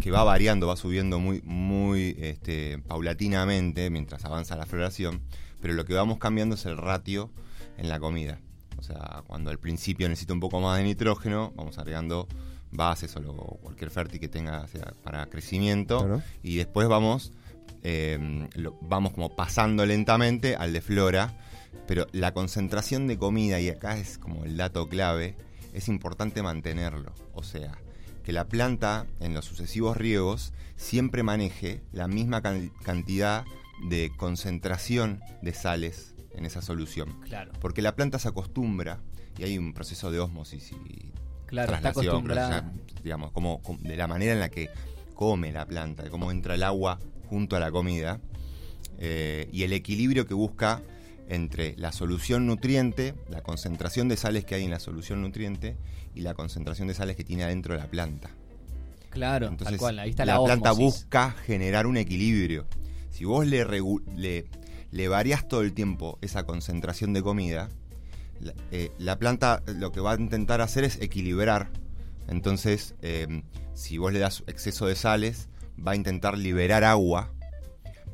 que 0.00 0.10
va 0.10 0.22
variando, 0.22 0.66
va 0.66 0.76
subiendo 0.76 1.18
muy, 1.18 1.40
muy 1.42 2.14
este, 2.18 2.78
paulatinamente 2.86 3.88
mientras 3.90 4.24
avanza 4.24 4.56
la 4.56 4.66
floración, 4.66 5.22
pero 5.60 5.72
lo 5.74 5.84
que 5.86 5.94
vamos 5.94 6.18
cambiando 6.18 6.54
es 6.54 6.66
el 6.66 6.76
ratio 6.76 7.30
en 7.78 7.88
la 7.88 7.98
comida. 7.98 8.38
O 8.84 8.86
sea, 8.86 9.22
cuando 9.26 9.50
al 9.50 9.58
principio 9.58 10.06
necesita 10.10 10.34
un 10.34 10.40
poco 10.40 10.60
más 10.60 10.76
de 10.76 10.84
nitrógeno, 10.84 11.54
vamos 11.56 11.78
agregando 11.78 12.28
bases 12.70 13.16
o 13.16 13.20
lo- 13.20 13.34
cualquier 13.62 13.90
fértil 13.90 14.20
que 14.20 14.28
tenga 14.28 14.66
sea, 14.66 14.92
para 15.02 15.24
crecimiento, 15.26 16.00
Claro. 16.00 16.22
y 16.42 16.56
después 16.56 16.86
vamos, 16.86 17.32
eh, 17.82 18.46
lo- 18.56 18.76
vamos 18.82 19.12
como 19.14 19.34
pasando 19.34 19.86
lentamente 19.86 20.54
al 20.56 20.74
de 20.74 20.82
flora, 20.82 21.32
pero 21.86 22.06
la 22.12 22.34
concentración 22.34 23.06
de 23.06 23.16
comida, 23.16 23.58
y 23.58 23.70
acá 23.70 23.96
es 23.96 24.18
como 24.18 24.44
el 24.44 24.58
dato 24.58 24.86
clave, 24.86 25.34
es 25.72 25.88
importante 25.88 26.42
mantenerlo. 26.42 27.14
O 27.32 27.42
sea, 27.42 27.78
que 28.22 28.32
la 28.32 28.48
planta 28.48 29.06
en 29.18 29.32
los 29.32 29.46
sucesivos 29.46 29.96
riegos 29.96 30.52
siempre 30.76 31.22
maneje 31.22 31.80
la 31.92 32.06
misma 32.06 32.42
can- 32.42 32.70
cantidad 32.82 33.44
de 33.88 34.12
concentración 34.18 35.20
de 35.40 35.54
sales 35.54 36.13
en 36.36 36.46
esa 36.46 36.62
solución. 36.62 37.18
Claro, 37.22 37.52
Porque 37.60 37.82
la 37.82 37.94
planta 37.94 38.18
se 38.18 38.28
acostumbra 38.28 39.00
y 39.38 39.44
hay 39.44 39.58
un 39.58 39.72
proceso 39.74 40.10
de 40.10 40.20
osmosis 40.20 40.72
y 40.72 41.12
claro, 41.46 41.72
está 41.72 41.92
traslación, 41.92 42.06
acostumbrada. 42.14 42.72
digamos, 43.02 43.32
como, 43.32 43.60
como- 43.62 43.78
de 43.80 43.96
la 43.96 44.06
manera 44.06 44.32
en 44.32 44.40
la 44.40 44.48
que 44.48 44.70
come 45.14 45.52
la 45.52 45.66
planta, 45.66 46.02
de 46.02 46.10
cómo 46.10 46.30
entra 46.30 46.54
el 46.54 46.62
agua 46.62 46.98
junto 47.28 47.56
a 47.56 47.60
la 47.60 47.70
comida 47.70 48.20
eh, 48.98 49.48
y 49.52 49.62
el 49.62 49.72
equilibrio 49.72 50.26
que 50.26 50.34
busca 50.34 50.82
entre 51.28 51.74
la 51.78 51.90
solución 51.92 52.46
nutriente, 52.46 53.14
la 53.30 53.42
concentración 53.42 54.08
de 54.08 54.16
sales 54.16 54.44
que 54.44 54.56
hay 54.56 54.64
en 54.64 54.70
la 54.70 54.78
solución 54.78 55.22
nutriente 55.22 55.76
y 56.14 56.20
la 56.20 56.34
concentración 56.34 56.86
de 56.88 56.94
sales 56.94 57.16
que 57.16 57.24
tiene 57.24 57.44
adentro 57.44 57.74
de 57.74 57.80
la 57.80 57.86
planta. 57.86 58.30
Claro, 59.10 59.46
Entonces, 59.46 59.72
tal 59.74 59.78
cual, 59.78 59.98
ahí 60.00 60.10
está 60.10 60.24
la, 60.24 60.38
la, 60.38 60.44
planta 60.44 60.72
busca 60.72 61.30
generar 61.30 61.86
un 61.86 61.96
equilibrio. 61.96 62.66
Si 63.10 63.24
vos 63.24 63.46
le, 63.46 63.64
le, 64.16 64.44
le 64.94 65.08
variás 65.08 65.48
todo 65.48 65.62
el 65.62 65.72
tiempo 65.72 66.18
esa 66.22 66.44
concentración 66.44 67.12
de 67.12 67.20
comida, 67.22 67.68
la, 68.40 68.54
eh, 68.70 68.92
la 68.98 69.18
planta 69.18 69.60
lo 69.66 69.90
que 69.90 69.98
va 70.00 70.12
a 70.12 70.20
intentar 70.20 70.60
hacer 70.60 70.84
es 70.84 71.00
equilibrar. 71.00 71.70
Entonces, 72.28 72.94
eh, 73.02 73.42
si 73.74 73.98
vos 73.98 74.12
le 74.12 74.20
das 74.20 74.44
exceso 74.46 74.86
de 74.86 74.94
sales, 74.94 75.48
va 75.84 75.92
a 75.92 75.96
intentar 75.96 76.38
liberar 76.38 76.84
agua 76.84 77.32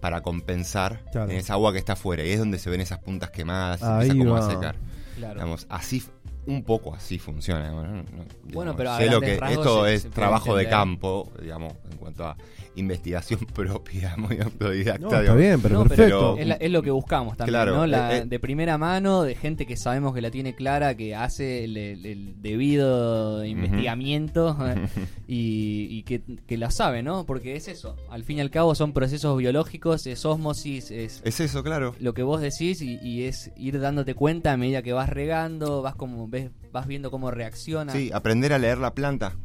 para 0.01 0.23
compensar 0.23 1.05
Claro. 1.13 1.31
en 1.31 1.37
esa 1.37 1.53
agua 1.53 1.73
que 1.73 1.79
está 1.79 1.93
afuera. 1.93 2.25
Y 2.25 2.31
es 2.31 2.39
donde 2.39 2.59
se 2.59 2.71
ven 2.71 2.81
esas 2.81 3.01
puntas 3.01 3.31
quemadas 3.31 3.81
se 3.81 3.87
Ahí 3.87 4.09
empieza 4.09 4.19
como 4.19 4.37
a 4.37 4.41
va. 4.41 4.51
secar. 4.55 4.77
Claro. 5.17 5.35
Digamos, 5.35 5.67
así, 5.69 6.03
un 6.47 6.62
poco 6.64 6.94
así 6.94 7.18
funciona. 7.18 7.68
digamos, 7.70 7.88
¿no? 7.88 7.94
No, 7.97 8.25
digamos, 8.44 8.75
pero 8.76 8.90
a 8.90 8.99
sé 8.99 9.11
lo 9.11 9.20
que 9.20 9.35
esto 9.50 9.85
se- 9.85 9.94
es 9.94 10.02
se 10.02 10.11
trabajo 10.11 10.56
de 10.56 10.68
campo, 10.68 11.30
digamos, 11.40 11.75
en 11.90 11.97
cuanto 11.99 12.25
a 12.26 12.37
investigación 12.76 13.40
propia, 13.54 14.16
muy 14.16 14.38
autodidacta. 14.40 14.99
No, 15.00 15.20
está 15.20 15.35
bien, 15.35 15.61
pero 15.61 15.75
No, 15.80 15.85
perfecto. 15.87 16.37
Es, 16.38 16.47
la- 16.47 16.54
es 16.54 16.70
lo 16.70 16.82
que 16.82 16.90
buscamos 16.90 17.37
también, 17.37 17.52
Claro, 17.54 17.75
¿no? 17.76 17.87
La- 17.87 18.16
eh, 18.16 18.18
eh. 18.20 18.25
de 18.26 18.38
primera 18.38 18.78
mano, 18.78 19.23
de 19.23 19.35
gente 19.35 19.66
que 19.66 19.76
sabemos 19.76 20.14
que 20.14 20.20
la 20.23 20.30
tiene 20.30 20.54
clara, 20.54 20.94
que 20.97 21.14
hace 21.14 21.64
el, 21.64 21.76
el- 21.76 22.06
el 22.06 22.42
debido 22.42 23.44
investigamiento 23.44 24.56
y, 25.28 25.87
y 25.90 26.02
que, 26.04 26.23
que 26.47 26.56
la 26.56 26.70
sabe, 26.70 27.02
¿no? 27.02 27.25
Porque 27.26 27.56
es 27.56 27.68
eso. 27.68 27.97
Al 28.11 28.25
fin 28.25 28.38
y 28.38 28.40
al 28.40 28.50
cabo 28.50 28.75
son 28.75 28.92
procesos 28.92 29.37
biológicos, 29.38 30.06
es 30.06 30.25
osmosis, 30.25 30.90
es 30.90 31.20
Es 31.25 31.40
eso, 31.40 31.62
claro. 31.62 31.94
lo 32.00 32.14
que 32.14 32.23
vos 32.23 32.40
decís 32.40 32.80
y, 32.82 32.99
y 33.02 33.25
es 33.25 33.50
ir 33.56 33.80
dándote 33.80 34.14
cuenta 34.14 34.52
a 34.52 34.56
medida 34.56 34.82
que 34.82 34.92
vas 34.92 35.09
regando, 35.09 35.82
vas 35.82 35.94
como 35.94 36.28
ves, 36.31 36.51
vas 36.73 36.87
viendo 36.87 37.11
cómo 37.11 37.31
reacciona. 37.31 37.93
Sí, 37.93 38.11
aprender 38.13 38.53
a 38.53 38.59
leer 38.59 38.79
la 38.79 38.95
planta, 38.95 39.37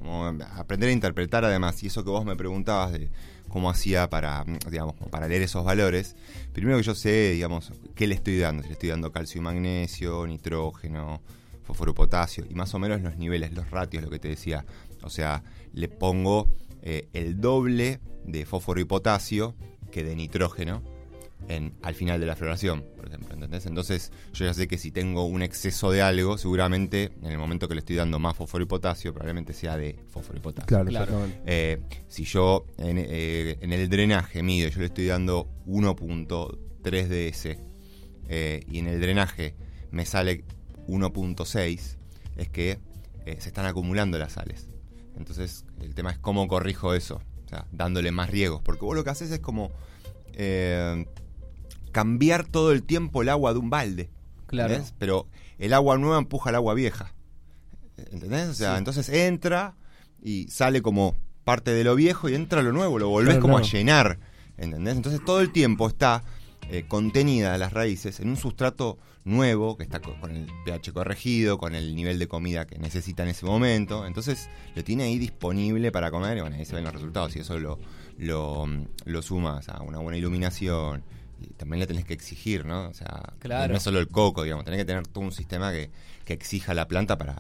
aprender 0.55 0.89
a 0.89 0.91
interpretar 0.93 1.43
además, 1.43 1.81
y 1.83 1.87
eso 1.87 2.03
que 2.03 2.09
vos 2.09 2.25
me 2.25 2.35
preguntabas 2.35 2.93
de 2.93 3.09
cómo 3.49 3.69
hacía 3.69 4.09
para, 4.09 4.43
digamos, 4.69 4.95
para 5.09 5.27
leer 5.27 5.41
esos 5.41 5.63
valores. 5.63 6.15
Primero 6.53 6.77
que 6.77 6.83
yo 6.83 6.95
sé, 6.95 7.31
digamos, 7.31 7.71
qué 7.95 8.07
le 8.07 8.15
estoy 8.15 8.37
dando. 8.37 8.63
Si 8.63 8.69
le 8.69 8.73
estoy 8.73 8.89
dando 8.89 9.11
calcio 9.11 9.39
y 9.39 9.43
magnesio, 9.43 10.27
nitrógeno, 10.27 11.21
fósforo, 11.63 11.93
potasio, 11.93 12.45
y 12.49 12.53
más 12.53 12.73
o 12.73 12.79
menos 12.79 13.01
los 13.01 13.17
niveles, 13.17 13.53
los 13.53 13.69
ratios, 13.71 14.03
lo 14.03 14.09
que 14.09 14.19
te 14.19 14.29
decía. 14.29 14.65
O 15.03 15.09
sea, 15.09 15.43
le 15.73 15.87
pongo 15.87 16.47
eh, 16.81 17.07
el 17.13 17.39
doble 17.39 17.99
de 18.25 18.45
fósforo 18.45 18.79
y 18.79 18.85
potasio 18.85 19.55
que 19.91 20.03
de 20.03 20.15
nitrógeno 20.15 20.81
en, 21.47 21.73
al 21.81 21.95
final 21.95 22.19
de 22.19 22.25
la 22.25 22.35
floración, 22.35 22.85
por 22.95 23.07
ejemplo, 23.07 23.33
¿entendés? 23.33 23.65
Entonces 23.65 24.11
yo 24.33 24.45
ya 24.45 24.53
sé 24.53 24.67
que 24.67 24.77
si 24.77 24.91
tengo 24.91 25.25
un 25.25 25.41
exceso 25.41 25.91
de 25.91 26.01
algo, 26.01 26.37
seguramente 26.37 27.11
en 27.21 27.31
el 27.31 27.37
momento 27.37 27.67
que 27.67 27.75
le 27.75 27.79
estoy 27.79 27.95
dando 27.95 28.19
más 28.19 28.35
fósforo 28.35 28.63
y 28.63 28.67
potasio, 28.67 29.13
probablemente 29.13 29.53
sea 29.53 29.77
de 29.77 29.99
fósforo 30.09 30.37
y 30.37 30.41
potasio. 30.41 30.67
Claro, 30.67 30.89
Claro. 30.89 31.27
Eh, 31.45 31.81
si 32.07 32.25
yo 32.25 32.65
en, 32.77 32.97
eh, 32.97 33.57
en 33.61 33.73
el 33.73 33.89
drenaje 33.89 34.43
mido, 34.43 34.69
yo 34.69 34.79
le 34.79 34.87
estoy 34.87 35.05
dando 35.05 35.47
1.3 35.65 37.07
DS 37.07 37.57
eh, 38.29 38.63
y 38.67 38.79
en 38.79 38.87
el 38.87 38.99
drenaje 38.99 39.55
me 39.91 40.05
sale 40.05 40.43
1.6, 40.87 41.97
es 42.37 42.49
que 42.49 42.79
eh, 43.25 43.37
se 43.39 43.49
están 43.49 43.65
acumulando 43.65 44.17
las 44.17 44.33
sales. 44.33 44.67
Entonces 45.17 45.65
el 45.81 45.95
tema 45.95 46.11
es 46.11 46.17
cómo 46.17 46.47
corrijo 46.47 46.93
eso, 46.93 47.21
o 47.45 47.49
sea, 47.49 47.65
dándole 47.71 48.11
más 48.11 48.29
riegos, 48.29 48.61
porque 48.61 48.85
vos 48.85 48.95
lo 48.95 49.03
que 49.03 49.09
haces 49.09 49.31
es 49.31 49.39
como 49.39 49.71
eh, 50.33 51.05
cambiar 51.95 52.43
todo 52.45 52.73
el 52.73 52.83
tiempo 52.83 53.21
el 53.21 53.29
agua 53.29 53.53
de 53.53 53.59
un 53.59 53.69
balde. 53.69 54.09
Claro. 54.47 54.69
¿entendés? 54.73 54.93
Pero 54.99 55.27
el 55.57 55.73
agua 55.73 55.97
nueva 55.97 56.17
empuja 56.17 56.49
el 56.49 56.55
agua 56.57 56.73
vieja. 56.73 57.13
¿Entendés? 58.11 58.49
O 58.49 58.53
sea, 58.53 58.73
Sí. 58.73 58.77
entonces 58.79 59.07
entra 59.09 59.75
y 60.21 60.47
sale 60.49 60.81
como 60.81 61.15
parte 61.45 61.71
de 61.71 61.83
lo 61.85 61.95
viejo 61.95 62.27
y 62.27 62.35
entra 62.35 62.61
lo 62.61 62.73
nuevo, 62.73 62.99
lo 62.99 63.07
volvés 63.09 63.35
Claro, 63.35 63.41
como 63.41 63.53
claro. 63.55 63.65
a 63.65 63.71
llenar. 63.71 64.19
¿Entendés? 64.57 64.95
Entonces 64.97 65.23
todo 65.23 65.39
el 65.39 65.51
tiempo 65.51 65.87
está 65.87 66.23
eh, 66.69 66.83
contenida 66.87 67.57
las 67.57 67.71
raíces 67.73 68.19
en 68.19 68.27
un 68.29 68.37
sustrato 68.37 68.97
nuevo 69.23 69.77
que 69.77 69.83
está 69.83 70.01
co- 70.01 70.19
con 70.19 70.31
el 70.35 70.47
pH 70.65 70.91
corregido, 70.93 71.57
con 71.57 71.75
el 71.75 71.95
nivel 71.95 72.17
de 72.19 72.27
comida 72.27 72.65
que 72.65 72.77
necesita 72.79 73.23
en 73.23 73.29
ese 73.29 73.45
momento. 73.45 74.05
Entonces 74.05 74.49
lo 74.75 74.83
tiene 74.83 75.03
ahí 75.03 75.17
disponible 75.19 75.91
para 75.91 76.09
comer 76.11 76.37
y 76.37 76.41
bueno, 76.41 76.55
ahí 76.55 76.65
se 76.65 76.75
ven 76.75 76.83
los 76.83 76.93
resultados. 76.93 77.35
Y 77.35 77.39
eso 77.39 77.57
lo, 77.59 77.79
lo, 78.17 78.65
mm, 78.65 78.85
lo 79.05 79.21
sumas 79.21 79.69
a 79.69 79.81
una 79.83 79.99
buena 79.99 80.17
iluminación. 80.17 81.03
Y 81.39 81.47
también 81.53 81.79
le 81.81 81.87
tenés 81.87 82.05
que 82.05 82.13
exigir, 82.13 82.65
¿no? 82.65 82.87
O 82.87 82.93
sea, 82.93 83.33
Claro. 83.39 83.71
no 83.71 83.77
es 83.77 83.83
solo 83.83 83.99
el 83.99 84.07
coco, 84.07 84.43
digamos, 84.43 84.63
tenés 84.63 84.79
que 84.79 84.85
tener 84.85 85.05
todo 85.05 85.23
un 85.25 85.31
sistema 85.33 85.71
que, 85.71 85.91
que 86.23 86.33
exija 86.33 86.71
a 86.71 86.75
la 86.75 86.87
planta 86.87 87.17
para, 87.17 87.35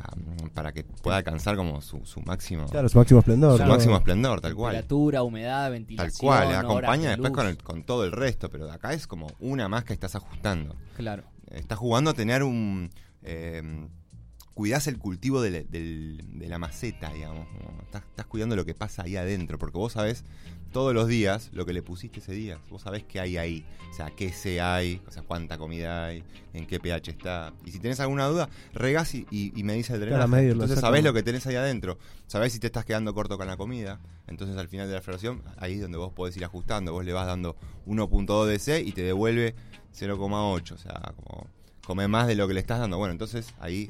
para 0.53 0.73
que 0.73 0.83
pueda 0.83 1.17
alcanzar 1.17 1.55
como 1.55 1.81
su, 1.81 2.05
su 2.05 2.21
máximo 2.21 2.65
Claro, 2.67 2.89
su 2.89 2.97
máximo 2.97 3.19
esplendor. 3.21 3.51
su 3.51 3.57
Claro. 3.57 3.71
máximo 3.73 3.95
esplendor, 3.97 4.41
tal 4.41 4.53
cual. 4.53 4.73
Temperatura, 4.73 5.23
humedad, 5.23 5.63
Tal 5.65 5.71
ventilación. 5.71 6.19
cual, 6.19 6.47
horas 6.47 6.59
acompaña 6.65 7.03
de 7.03 7.09
después 7.15 7.31
con, 7.31 7.47
el- 7.47 7.57
con 7.63 7.83
todo 7.83 8.03
el 8.03 8.11
resto, 8.11 8.49
pero 8.49 8.65
de 8.67 8.73
acá 8.73 8.91
es 8.93 9.07
como 9.07 9.27
una 9.39 9.69
más 9.69 9.85
que 9.85 9.93
estás 9.93 10.15
ajustando. 10.15 10.75
Claro. 10.97 11.23
Estás 11.51 11.77
jugando 11.77 12.11
a 12.11 12.13
tener 12.13 12.43
un... 12.43 12.89
Eh, 13.23 13.87
cuidás 14.53 14.87
el 14.87 14.97
cultivo 14.97 15.41
de 15.41 15.51
la, 15.51 15.59
del- 15.63 16.21
de 16.39 16.47
la 16.47 16.57
maceta, 16.57 17.11
digamos. 17.13 17.47
Estás, 17.83 18.03
estás 18.03 18.25
cuidando 18.25 18.55
lo 18.55 18.65
que 18.65 18.73
pasa 18.73 19.03
ahí 19.03 19.15
adentro, 19.17 19.57
porque 19.57 19.77
vos 19.77 19.93
sabés 19.93 20.23
todos 20.75 20.93
los 20.93 21.07
días 21.07 21.51
lo 21.53 21.65
que 21.65 21.71
le 21.71 21.81
pusiste 21.81 22.19
ese 22.19 22.33
día. 22.33 22.59
Vos 22.69 22.81
sabés 22.81 23.05
qué 23.05 23.21
hay 23.21 23.37
ahí. 23.37 23.65
O 23.89 23.93
sea, 23.93 24.09
qué 24.09 24.33
se 24.33 24.59
hay, 24.59 25.01
o 25.07 25.11
sea, 25.11 25.23
cuánta 25.23 25.57
comida 25.57 26.07
hay, 26.07 26.21
en 26.51 26.67
qué 26.67 26.81
pH 26.81 27.11
está. 27.11 27.53
Y 27.65 27.71
si 27.71 27.79
tenés 27.79 28.01
alguna 28.01 28.25
duda, 28.25 28.49
regás 28.73 29.15
y, 29.15 29.25
y, 29.31 29.57
y 29.57 29.63
medís 29.63 29.89
el 29.91 30.01
drenaje. 30.01 30.17
Claro, 30.17 30.27
medirlo, 30.27 30.63
Entonces 30.63 30.81
sabés 30.81 31.01
lo 31.01 31.13
que 31.13 31.23
tenés 31.23 31.47
ahí 31.47 31.55
adentro. 31.55 31.97
Sabés 32.27 32.51
si 32.51 32.59
te 32.59 32.67
estás 32.67 32.83
quedando 32.83 33.13
corto 33.13 33.37
con 33.37 33.47
la 33.47 33.55
comida. 33.55 34.01
Entonces 34.27 34.57
al 34.57 34.67
final 34.67 34.89
de 34.89 34.95
la 34.95 35.01
floración, 35.01 35.43
ahí 35.55 35.75
es 35.75 35.81
donde 35.81 35.97
vos 35.97 36.11
podés 36.11 36.35
ir 36.35 36.43
ajustando. 36.43 36.91
Vos 36.91 37.05
le 37.05 37.13
vas 37.13 37.25
dando 37.25 37.55
1.2 37.87 38.45
DC 38.45 38.81
y 38.81 38.91
te 38.91 39.03
devuelve 39.03 39.55
0,8. 39.97 40.71
O 40.73 40.77
sea, 40.77 41.13
como 41.15 41.47
come 41.87 42.09
más 42.09 42.27
de 42.27 42.35
lo 42.35 42.49
que 42.49 42.53
le 42.53 42.59
estás 42.59 42.79
dando. 42.79 42.97
Bueno, 42.97 43.13
entonces 43.13 43.53
ahí 43.61 43.89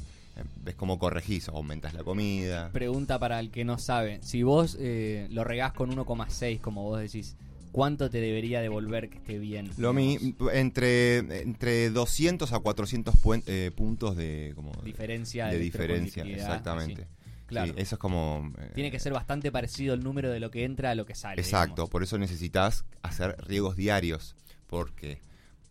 ves 0.63 0.75
cómo 0.75 0.99
corregís, 0.99 1.47
aumentas 1.49 1.93
la 1.93 2.03
comida. 2.03 2.69
Pregunta 2.71 3.19
para 3.19 3.39
el 3.39 3.51
que 3.51 3.63
no 3.65 3.77
sabe. 3.77 4.19
Si 4.21 4.43
vos 4.43 4.77
eh, 4.79 5.27
lo 5.31 5.43
regás 5.43 5.73
con 5.73 5.89
1,6, 5.95 6.59
como 6.61 6.83
vos 6.83 6.99
decís, 6.99 7.35
¿cuánto 7.71 8.09
te 8.09 8.19
debería 8.21 8.61
devolver 8.61 9.09
que 9.09 9.17
esté 9.17 9.39
bien? 9.39 9.69
Lo 9.77 9.93
mi, 9.93 10.17
digamos? 10.17 10.53
entre, 10.53 11.17
entre 11.41 11.89
200 11.89 12.51
a 12.53 12.59
400 12.59 13.15
puen- 13.15 13.43
eh, 13.47 13.71
puntos 13.75 14.15
de, 14.15 14.53
como, 14.55 14.71
Diferencia 14.83 15.47
de 15.47 15.53
de 15.57 15.59
diferencia, 15.59 16.23
exactamente. 16.23 17.03
así. 17.03 17.11
Claro. 17.47 17.73
Sí, 17.75 17.79
eso 17.81 17.95
es 17.95 17.99
como... 17.99 18.51
eh, 18.57 18.71
Tiene 18.73 18.89
que 18.89 18.99
ser 18.99 19.13
bastante 19.13 19.51
parecido 19.51 19.93
el 19.93 20.03
número 20.03 20.31
de 20.31 20.39
lo 20.39 20.49
que 20.49 20.63
entra 20.63 20.89
a 20.91 20.95
lo 20.95 21.05
que 21.05 21.13
sale. 21.13 21.39
Exacto, 21.39 21.73
digamos. 21.75 21.89
por 21.91 22.01
eso 22.03 22.17
necesitas 22.17 22.85
hacer 23.03 23.35
riegos 23.45 23.75
diarios, 23.75 24.35
porque 24.67 25.19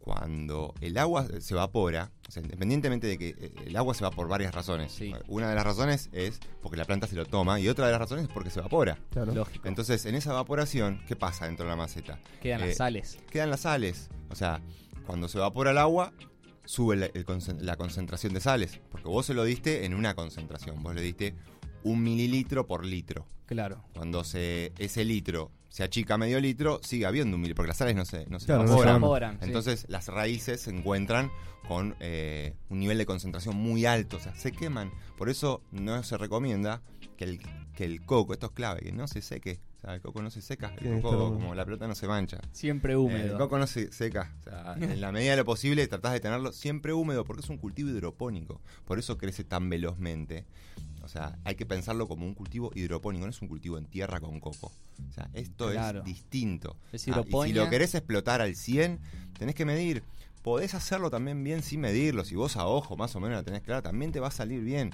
cuando 0.05 0.75
el 0.83 0.99
agua 0.99 1.27
se 1.41 1.55
evapora, 1.55 2.13
o 2.29 2.31
sea, 2.31 2.43
independientemente 2.43 3.07
de 3.07 3.17
que 3.17 3.29
eh, 3.31 3.53
el 3.65 3.75
agua 3.75 3.95
se 3.95 4.05
va 4.05 4.11
por 4.11 4.29
varias 4.29 4.55
razones. 4.55 4.93
Sí. 4.93 5.15
Una 5.29 5.49
de 5.49 5.55
las 5.55 5.65
razones 5.65 6.11
es 6.13 6.41
porque 6.61 6.77
la 6.77 6.85
planta 6.85 7.07
se 7.07 7.17
lo 7.17 7.25
toma 7.25 7.59
y 7.59 7.69
otra 7.69 7.87
de 7.87 7.93
las 7.93 8.01
razones 8.03 8.25
es 8.27 8.31
porque 8.31 8.51
se 8.51 8.59
evapora. 8.61 8.99
Claro. 9.11 9.33
Lógico. 9.33 9.67
Entonces, 9.67 10.05
en 10.05 10.15
esa 10.15 10.33
evaporación, 10.33 11.01
¿qué 11.09 11.17
pasa 11.17 11.47
dentro 11.47 11.65
de 11.65 11.71
la 11.71 11.77
maceta? 11.77 12.21
Quedan 12.43 12.61
eh, 12.61 12.67
las 12.69 12.77
sales. 12.77 13.19
Quedan 13.31 13.49
las 13.49 13.61
sales. 13.61 14.11
O 14.29 14.35
sea, 14.35 14.61
cuando 15.07 15.27
se 15.27 15.39
evapora 15.39 15.71
el 15.71 15.79
agua, 15.79 16.13
sube 16.67 16.97
la, 16.97 17.07
el 17.07 17.25
concen- 17.25 17.61
la 17.61 17.77
concentración 17.77 18.35
de 18.35 18.41
sales. 18.41 18.81
Porque 18.91 19.09
vos 19.09 19.25
se 19.25 19.33
lo 19.33 19.43
diste 19.45 19.87
en 19.87 19.95
una 19.95 20.15
concentración. 20.15 20.83
Vos 20.83 20.95
le 20.95 21.01
diste 21.01 21.35
un 21.83 22.03
mililitro 22.03 22.67
por 22.67 22.85
litro. 22.85 23.27
Claro. 23.47 23.83
Cuando 23.95 24.23
se, 24.23 24.73
ese 24.79 25.07
litro 25.07 25.51
se 25.75 25.83
achica 25.83 26.17
medio 26.17 26.39
litro, 26.39 26.79
sigue 26.85 27.05
habiendo 27.05 27.35
un 27.35 27.41
mililitro, 27.41 27.57
porque 27.57 27.71
las 27.71 27.79
sales 27.79 27.97
no 27.97 28.05
se, 28.05 28.27
no 28.27 28.39
se 28.39 28.47
Claro, 28.47 28.63
no 28.63 28.77
se 28.79 28.89
evaporan. 28.89 29.39
sí. 29.41 29.47
Entonces 29.47 29.87
las 29.89 30.07
raíces 30.07 30.61
se 30.61 30.71
encuentran 30.71 31.33
con 31.67 31.97
eh, 31.99 32.55
un 32.69 32.79
nivel 32.79 32.97
de 32.97 33.07
concentración 33.07 33.57
muy 33.57 33.85
alto, 33.85 34.19
o 34.19 34.21
sea, 34.21 34.37
se 34.37 34.53
queman. 34.53 34.93
Por 35.19 35.29
eso 35.29 35.63
no 35.73 36.01
se 36.05 36.17
recomienda 36.17 36.81
que 37.17 37.25
el, 37.25 37.41
que 37.75 37.85
el 37.87 38.05
coco, 38.07 38.35
esto 38.35 38.47
es 38.47 38.53
clave, 38.53 38.83
que 38.83 38.93
no 38.93 39.09
se 39.09 39.21
seque. 39.21 39.59
O 39.79 39.87
sea, 39.87 39.95
el 39.97 40.01
coco 40.01 40.23
no 40.23 40.31
se 40.31 40.41
seca, 40.43 40.73
el 40.81 41.03
coco, 41.03 41.33
como 41.35 41.57
la 41.57 41.65
pelota 41.65 41.89
no 41.89 41.97
se 41.97 42.07
mancha. 42.07 42.39
Siempre 42.53 42.93
Eh, 42.93 42.97
húmedo. 42.97 43.33
el 43.33 43.37
coco 43.37 43.59
no 43.59 43.67
se 43.67 43.91
seca. 43.93 44.33
O 44.39 44.43
sea, 44.45 44.77
en 44.81 45.01
la 45.01 45.11
medida 45.11 45.33
de 45.33 45.39
lo 45.39 45.45
posible 45.45 45.89
tratás 45.89 46.13
de 46.13 46.21
tenerlo 46.21 46.53
siempre 46.53 46.93
húmedo 46.93 47.25
porque 47.25 47.43
es 47.43 47.51
un 47.51 47.59
cultivo 47.59 47.91
hidropónico. 47.91 48.61
Por 48.85 49.01
eso 49.01 49.19
crece 49.19 49.43
tan 49.43 49.69
velozmente. 49.69 50.47
O 51.15 51.17
sea, 51.17 51.39
hay 51.45 51.55
que 51.55 51.65
pensarlo 51.65 52.09
como 52.09 52.27
un 52.27 52.35
cultivo 52.35 52.73
hidropónico, 52.75 53.25
no 53.25 53.31
es 53.31 53.41
un 53.41 53.47
cultivo 53.47 53.79
en 53.79 53.87
tierra 53.87 54.19
con 54.19 54.41
coco. 54.41 54.73
O 55.09 55.13
sea, 55.13 55.31
esto 55.33 55.71
Claro. 55.71 56.01
es 56.01 56.05
distinto. 56.05 56.77
Es 56.93 57.07
Ah, 57.07 57.23
y 57.25 57.31
si 57.49 57.53
lo 57.53 57.71
querés 57.71 57.95
explotar 57.95 58.41
al 58.41 58.57
100, 58.57 58.99
tenés 59.39 59.55
que 59.55 59.65
medir. 59.65 60.03
Podés 60.43 60.75
hacerlo 60.75 61.11
también 61.11 61.45
bien 61.45 61.63
sin 61.63 61.81
medirlo. 61.81 62.25
Si 62.25 62.35
vos 62.35 62.57
a 62.57 62.67
ojo 62.67 62.97
más 62.97 63.15
o 63.15 63.21
menos 63.21 63.37
la 63.37 63.45
tenés 63.45 63.63
clara, 63.63 63.81
también 63.81 64.11
te 64.11 64.19
va 64.19 64.27
a 64.29 64.33
salir 64.33 64.61
bien. 64.63 64.91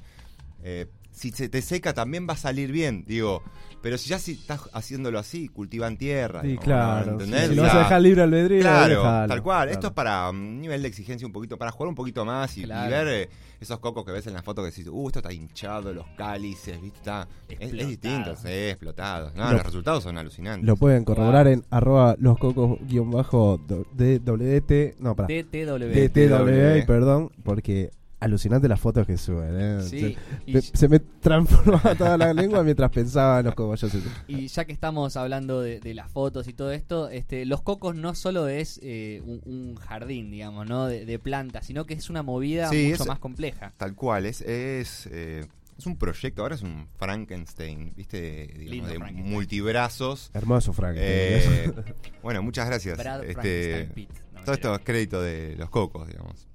eh, 0.62 0.87
si 1.12 1.31
se 1.31 1.49
te 1.49 1.61
seca 1.62 1.93
también 1.95 2.26
va 2.29 2.35
a 2.35 2.37
salir 2.37 2.71
bien, 2.73 3.05
digo. 3.07 3.43
Pero 3.83 3.97
si 3.97 4.11
ya 4.11 4.19
si 4.19 4.33
estás 4.33 4.69
haciéndolo 4.75 5.19
así, 5.19 5.49
cultivan 5.49 5.97
tierra. 5.97 6.43
Sí, 6.43 6.59
claro. 6.59 7.12
¿no? 7.12 7.19
sí, 7.19 7.25
¿Entendés? 7.25 7.49
Si 7.49 7.55
lo 7.55 7.62
vas 7.62 7.75
a 7.75 7.79
dejar 7.79 8.02
libre 8.02 8.23
albedrío, 8.23 8.61
Claro, 8.61 9.02
tal 9.02 9.43
cual. 9.43 9.43
claro. 9.43 9.71
Esto 9.71 9.87
es 9.87 9.93
para 9.95 10.29
un 10.29 10.61
nivel 10.61 10.83
de 10.83 10.88
exigencia 10.88 11.26
un 11.26 11.33
poquito, 11.33 11.57
para 11.57 11.71
jugar 11.71 11.88
un 11.88 11.95
poquito 11.95 12.25
más 12.26 12.57
y, 12.59 12.61
y 12.61 12.64
Claro. 12.64 12.90
ver 12.90 13.09
eh, 13.09 13.29
esos 13.59 13.79
cocos 13.79 14.05
que 14.05 14.12
ves 14.12 14.26
en 14.26 14.35
la 14.35 14.43
foto 14.43 14.62
que 14.62 14.69
decís, 14.71 14.87
uh, 14.87 15.07
esto 15.09 15.21
está 15.21 15.33
hinchado, 15.33 15.95
los 15.95 16.05
cálices, 16.17 16.79
¿viste? 16.81 16.99
Está, 16.99 17.26
es, 17.49 17.73
es 17.73 17.88
distinto, 17.88 18.37
sí, 18.37 18.49
explotado. 18.49 19.33
No, 19.35 19.47
Lo- 19.47 19.52
los 19.57 19.62
resultados 19.64 20.02
son 20.02 20.19
alucinantes. 20.19 20.67
Lo 20.67 20.76
pueden 20.76 21.05
corroborar 21.05 21.49
en 21.49 21.64
arroba 21.71 22.17
los 22.19 22.37
cocos 22.38 22.79
guion 22.87 23.11
bajo 23.11 23.59
do- 23.67 23.87
de 23.95 24.19
WT, 24.21 24.97
no, 25.00 25.17
para 25.17 25.26
TTW. 25.29 25.90
TTW, 26.09 26.87
perdón, 26.87 27.31
porque 27.43 27.90
alucinante 28.21 28.69
las 28.69 28.79
fotos 28.79 29.07
que 29.07 29.17
suben, 29.17 29.57
¿eh? 29.59 29.83
Sí, 29.83 30.17
Se, 30.47 30.53
me- 30.53 30.61
se 30.61 30.89
me 30.89 30.99
transformaba 31.00 31.95
toda 31.99 32.17
la 32.19 32.33
lengua 32.35 32.62
mientras 32.62 32.91
pensaba 32.91 33.41
en 33.41 33.47
los 33.47 33.55
cogollos. 33.55 33.91
y 34.29 34.47
ya 34.49 34.65
que 34.67 34.73
estamos 34.73 35.17
hablando 35.17 35.61
de, 35.62 35.81
de 35.81 35.95
las 35.95 36.11
fotos 36.11 36.47
y 36.47 36.53
todo 36.53 36.71
esto, 36.73 37.09
este, 37.09 37.47
los 37.47 37.62
cocos 37.62 37.97
no 37.97 38.15
solo 38.15 38.47
es 38.49 38.79
eh, 38.83 39.23
un, 39.25 39.41
un 39.47 39.75
jardín, 39.77 40.31
digamos, 40.31 40.69
¿no? 40.69 40.87
De, 40.87 41.05
de 41.07 41.19
plantas, 41.19 41.67
sino 41.67 41.87
que 41.87 41.95
es 41.95 42.11
una 42.11 42.23
movida 42.23 42.69
Sí, 42.69 42.89
mucho 42.91 43.03
es- 43.05 43.09
más 43.09 43.19
compleja. 43.19 43.73
Tal 43.77 43.95
cual, 43.95 44.27
es, 44.27 44.43
es, 44.43 45.09
eh, 45.11 45.47
es 45.79 45.87
un 45.87 45.97
proyecto, 45.97 46.43
ahora 46.43 46.57
es 46.57 46.62
un 46.62 46.87
Frankenstein, 46.99 47.95
¿viste? 47.97 48.49
Digamos, 48.49 48.71
Lindo 48.71 48.89
de 48.89 48.97
Frankenstein. 48.97 49.33
multibrazos. 49.33 50.31
Hermoso, 50.35 50.73
Frank. 50.75 50.97
Eh, 50.99 51.73
bueno, 52.23 52.43
muchas 52.43 52.67
gracias. 52.67 52.99
Brad 52.99 53.23
Este, 53.25 53.33
Frankenstein 53.35 53.89
Pitt. 53.95 54.11
No, 54.35 54.43
todo 54.45 54.55
esto 54.55 54.75
es 54.75 54.81
crédito 54.85 55.23
de 55.23 55.57
los 55.57 55.71
cocos, 55.71 56.07
digamos. 56.07 56.47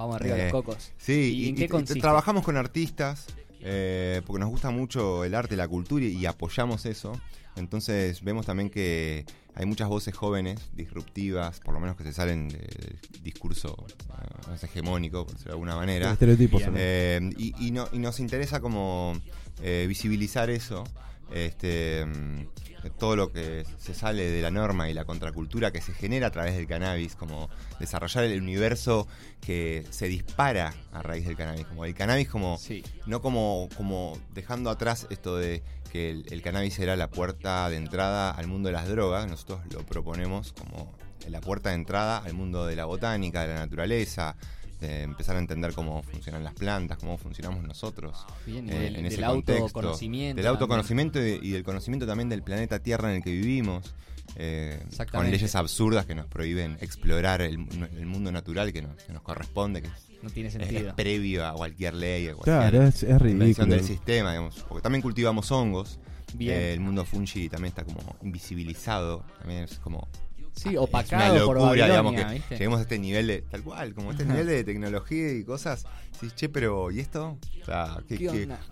Vamos 0.00 0.16
arriba 0.16 0.36
eh, 0.38 0.42
los 0.44 0.52
cocos. 0.52 0.92
Sí, 0.98 1.34
¿Y 1.44 1.48
en 1.50 1.56
qué 1.56 1.64
y- 1.64 1.68
consiste? 1.68 2.00
trabajamos 2.00 2.42
con 2.44 2.56
artistas 2.56 3.26
eh, 3.62 4.22
porque 4.26 4.40
nos 4.40 4.48
gusta 4.48 4.70
mucho 4.70 5.24
el 5.24 5.34
arte, 5.34 5.56
la 5.56 5.68
cultura 5.68 6.04
y, 6.04 6.16
y 6.16 6.26
apoyamos 6.26 6.86
eso. 6.86 7.20
Entonces 7.56 8.22
vemos 8.24 8.46
también 8.46 8.70
que 8.70 9.26
hay 9.54 9.66
muchas 9.66 9.88
voces 9.88 10.14
jóvenes, 10.16 10.70
disruptivas, 10.72 11.60
por 11.60 11.74
lo 11.74 11.80
menos 11.80 11.96
que 11.96 12.04
se 12.04 12.12
salen 12.12 12.48
de- 12.48 12.58
del 12.58 13.22
discurso 13.22 13.76
eh, 13.88 14.56
hegemónico, 14.62 15.24
por 15.26 15.34
decirlo 15.34 15.50
de 15.50 15.54
alguna 15.56 15.76
manera. 15.76 16.12
Estereotipos. 16.12 16.62
Eh, 16.74 17.20
y, 17.36 17.66
y 17.66 17.70
no- 17.72 17.88
y 17.92 17.98
nos 17.98 18.20
interesa 18.20 18.60
como 18.60 19.12
eh, 19.62 19.84
visibilizar 19.88 20.48
eso, 20.48 20.84
este, 21.32 22.04
mm, 22.06 22.46
todo 22.98 23.16
lo 23.16 23.32
que 23.32 23.64
se 23.78 23.94
sale 23.94 24.30
de 24.30 24.42
la 24.42 24.50
norma 24.50 24.88
y 24.88 24.94
la 24.94 25.04
contracultura 25.04 25.70
que 25.70 25.80
se 25.80 25.92
genera 25.92 26.28
a 26.28 26.30
través 26.30 26.56
del 26.56 26.66
cannabis, 26.66 27.14
como 27.14 27.48
desarrollar 27.78 28.24
el 28.24 28.40
universo 28.40 29.06
que 29.40 29.86
se 29.90 30.06
dispara 30.08 30.74
a 30.92 31.02
raíz 31.02 31.26
del 31.26 31.36
cannabis, 31.36 31.66
como 31.66 31.84
el 31.84 31.94
cannabis 31.94 32.28
como 32.28 32.56
Sí. 32.58 32.82
no 33.06 33.20
como, 33.20 33.68
como 33.76 34.18
dejando 34.34 34.70
atrás 34.70 35.06
esto 35.10 35.36
de 35.36 35.62
que 35.92 36.10
el, 36.10 36.24
el 36.30 36.40
cannabis 36.40 36.78
era 36.78 36.96
la 36.96 37.10
puerta 37.10 37.68
de 37.68 37.76
entrada 37.76 38.30
al 38.30 38.46
mundo 38.46 38.68
de 38.68 38.74
las 38.74 38.88
drogas, 38.88 39.28
nosotros 39.28 39.60
lo 39.72 39.84
proponemos 39.84 40.52
como 40.52 40.92
la 41.28 41.40
puerta 41.40 41.70
de 41.70 41.74
entrada 41.76 42.18
al 42.18 42.32
mundo 42.32 42.64
de 42.66 42.76
la 42.76 42.86
botánica, 42.86 43.42
de 43.42 43.48
la 43.48 43.60
naturaleza, 43.60 44.36
de 44.80 45.02
empezar 45.02 45.36
a 45.36 45.38
entender 45.40 45.72
cómo 45.74 46.02
funcionan 46.02 46.42
las 46.42 46.54
plantas, 46.54 46.98
cómo 46.98 47.18
funcionamos 47.18 47.62
nosotros. 47.64 48.26
Bien, 48.46 48.66
y 48.66 48.70
eh, 48.72 48.74
del, 48.78 48.96
en 48.96 49.02
del 49.04 49.12
ese 49.12 49.22
contexto. 49.22 49.62
autoconocimiento. 49.64 50.36
Del 50.36 50.46
autoconocimiento 50.46 51.26
y, 51.26 51.38
y 51.42 51.50
del 51.50 51.62
conocimiento 51.64 52.06
también 52.06 52.28
del 52.28 52.42
planeta 52.42 52.78
Tierra 52.78 53.10
en 53.10 53.16
el 53.16 53.22
que 53.22 53.30
vivimos. 53.32 53.94
eh, 54.36 54.80
con 55.12 55.30
leyes 55.30 55.54
absurdas 55.56 56.06
que 56.06 56.14
nos 56.14 56.26
prohíben 56.26 56.78
explorar 56.80 57.42
el, 57.42 57.58
el 57.98 58.06
mundo 58.06 58.30
natural 58.32 58.72
que 58.72 58.80
nos, 58.82 58.94
que 59.02 59.12
nos 59.12 59.22
corresponde, 59.22 59.82
que 59.82 59.88
es 59.88 59.92
también. 59.94 60.10
No 60.22 60.30
tiene 60.30 60.48
es, 60.48 60.54
sentido. 60.54 60.88
es 60.90 60.94
previo 60.94 61.46
a 61.46 61.52
cualquier 61.54 61.94
ley, 61.94 62.28
a 62.28 62.34
cualquier 62.34 62.70
Claro, 62.70 62.82
es, 62.86 63.02
es 63.02 63.10
invención 63.10 63.38
ridículo. 63.40 63.66
del 63.74 63.84
sistema, 63.84 64.30
digamos. 64.30 64.64
Porque 64.68 64.82
también 64.82 65.02
cultivamos 65.02 65.50
hongos. 65.50 65.98
Bien. 66.34 66.52
Eh, 66.54 66.72
el 66.74 66.80
mundo 66.80 67.04
fungi 67.04 67.48
también 67.48 67.70
está 67.70 67.84
como 67.84 68.16
invisibilizado. 68.22 69.24
También 69.40 69.64
es 69.64 69.78
como. 69.78 70.08
Sí, 70.62 70.68
es 70.70 70.74
una 70.74 70.82
opacado 70.82 71.46
por 71.46 71.56
locura, 71.58 71.86
digamos, 71.86 72.14
que 72.14 72.24
¿viste? 72.24 72.54
lleguemos 72.54 72.78
a 72.78 72.82
este 72.82 72.98
nivel 72.98 73.26
de. 73.26 73.42
Tal 73.42 73.62
cual, 73.62 73.94
como 73.94 74.10
este 74.12 74.24
nivel 74.24 74.46
de 74.46 74.64
tecnología 74.64 75.32
y 75.32 75.44
cosas. 75.44 75.84
Sí, 76.20 76.28
che, 76.34 76.48
pero 76.48 76.90
¿y 76.90 77.00
esto? 77.00 77.38
O 77.62 77.64
sea, 77.64 77.98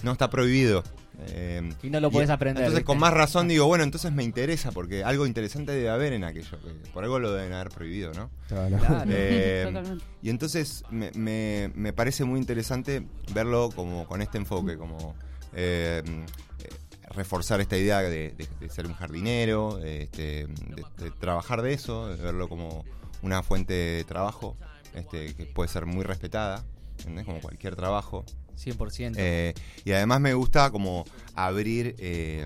no 0.02 0.12
está 0.12 0.28
prohibido. 0.30 0.82
Eh, 1.20 1.68
Y 1.82 1.90
no 1.90 1.98
lo 1.98 2.12
podés 2.12 2.28
y- 2.28 2.32
aprender, 2.32 2.62
Entonces, 2.62 2.80
¿viste? 2.80 2.84
con 2.86 2.98
más 3.00 3.12
razón 3.12 3.48
digo, 3.48 3.66
bueno, 3.66 3.82
entonces 3.82 4.12
me 4.12 4.22
interesa 4.22 4.70
porque 4.70 5.02
algo 5.02 5.26
interesante 5.26 5.72
debe 5.72 5.88
haber 5.90 6.12
en 6.12 6.22
aquello. 6.22 6.60
que 6.60 6.90
por 6.92 7.02
algo 7.02 7.18
lo 7.18 7.32
deben 7.32 7.52
haber 7.54 7.70
prohibido, 7.70 8.12
¿no? 8.14 8.30
Claro. 8.46 8.76
Claro. 8.78 9.04
Eh, 9.12 9.98
y 10.22 10.30
entonces 10.30 10.84
me, 10.90 11.10
me- 11.16 11.72
me 11.74 11.92
parece 11.92 12.22
muy 12.24 12.38
interesante 12.38 13.02
verlo 13.34 13.70
como 13.74 14.06
con 14.06 14.22
este 14.22 14.38
enfoque, 14.38 14.76
como 14.76 15.16
eh, 15.54 16.02
eh, 16.06 16.68
reforzar 17.10 17.60
esta 17.60 17.76
idea 17.76 18.00
de, 18.00 18.30
de- 18.32 18.48
de 18.60 18.68
ser 18.68 18.86
un 18.86 18.94
jardinero, 18.94 19.78
este, 19.84 20.46
de- 20.46 20.84
de 21.04 21.10
trabajar 21.12 21.62
de 21.62 21.72
eso, 21.72 22.08
de 22.08 22.16
verlo 22.22 22.48
como 22.48 22.84
una 23.22 23.42
fuente 23.42 23.72
de 23.72 24.04
trabajo 24.04 24.56
este, 24.94 25.34
que 25.34 25.44
puede 25.46 25.68
ser 25.68 25.86
muy 25.86 26.04
respetada, 26.04 26.64
¿entendés? 26.98 27.24
como 27.26 27.40
cualquier 27.40 27.76
trabajo. 27.76 28.24
100%. 28.56 29.14
Eh, 29.16 29.54
y 29.84 29.92
además 29.92 30.20
me 30.20 30.34
gusta 30.34 30.70
como 30.70 31.04
abrir 31.34 31.94
eh, 31.98 32.44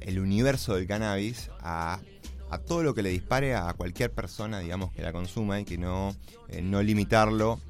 el 0.00 0.18
universo 0.20 0.74
del 0.76 0.86
cannabis 0.86 1.50
a, 1.60 1.98
a 2.50 2.58
todo 2.58 2.82
lo 2.84 2.94
que 2.94 3.02
le 3.02 3.08
dispare 3.10 3.54
a 3.56 3.72
cualquier 3.74 4.12
persona, 4.12 4.60
digamos, 4.60 4.92
que 4.92 5.02
la 5.02 5.12
consuma 5.12 5.58
y 5.58 5.64
que 5.64 5.78
no, 5.78 6.14
eh, 6.48 6.62
no 6.62 6.80
limitarlo. 6.82 7.60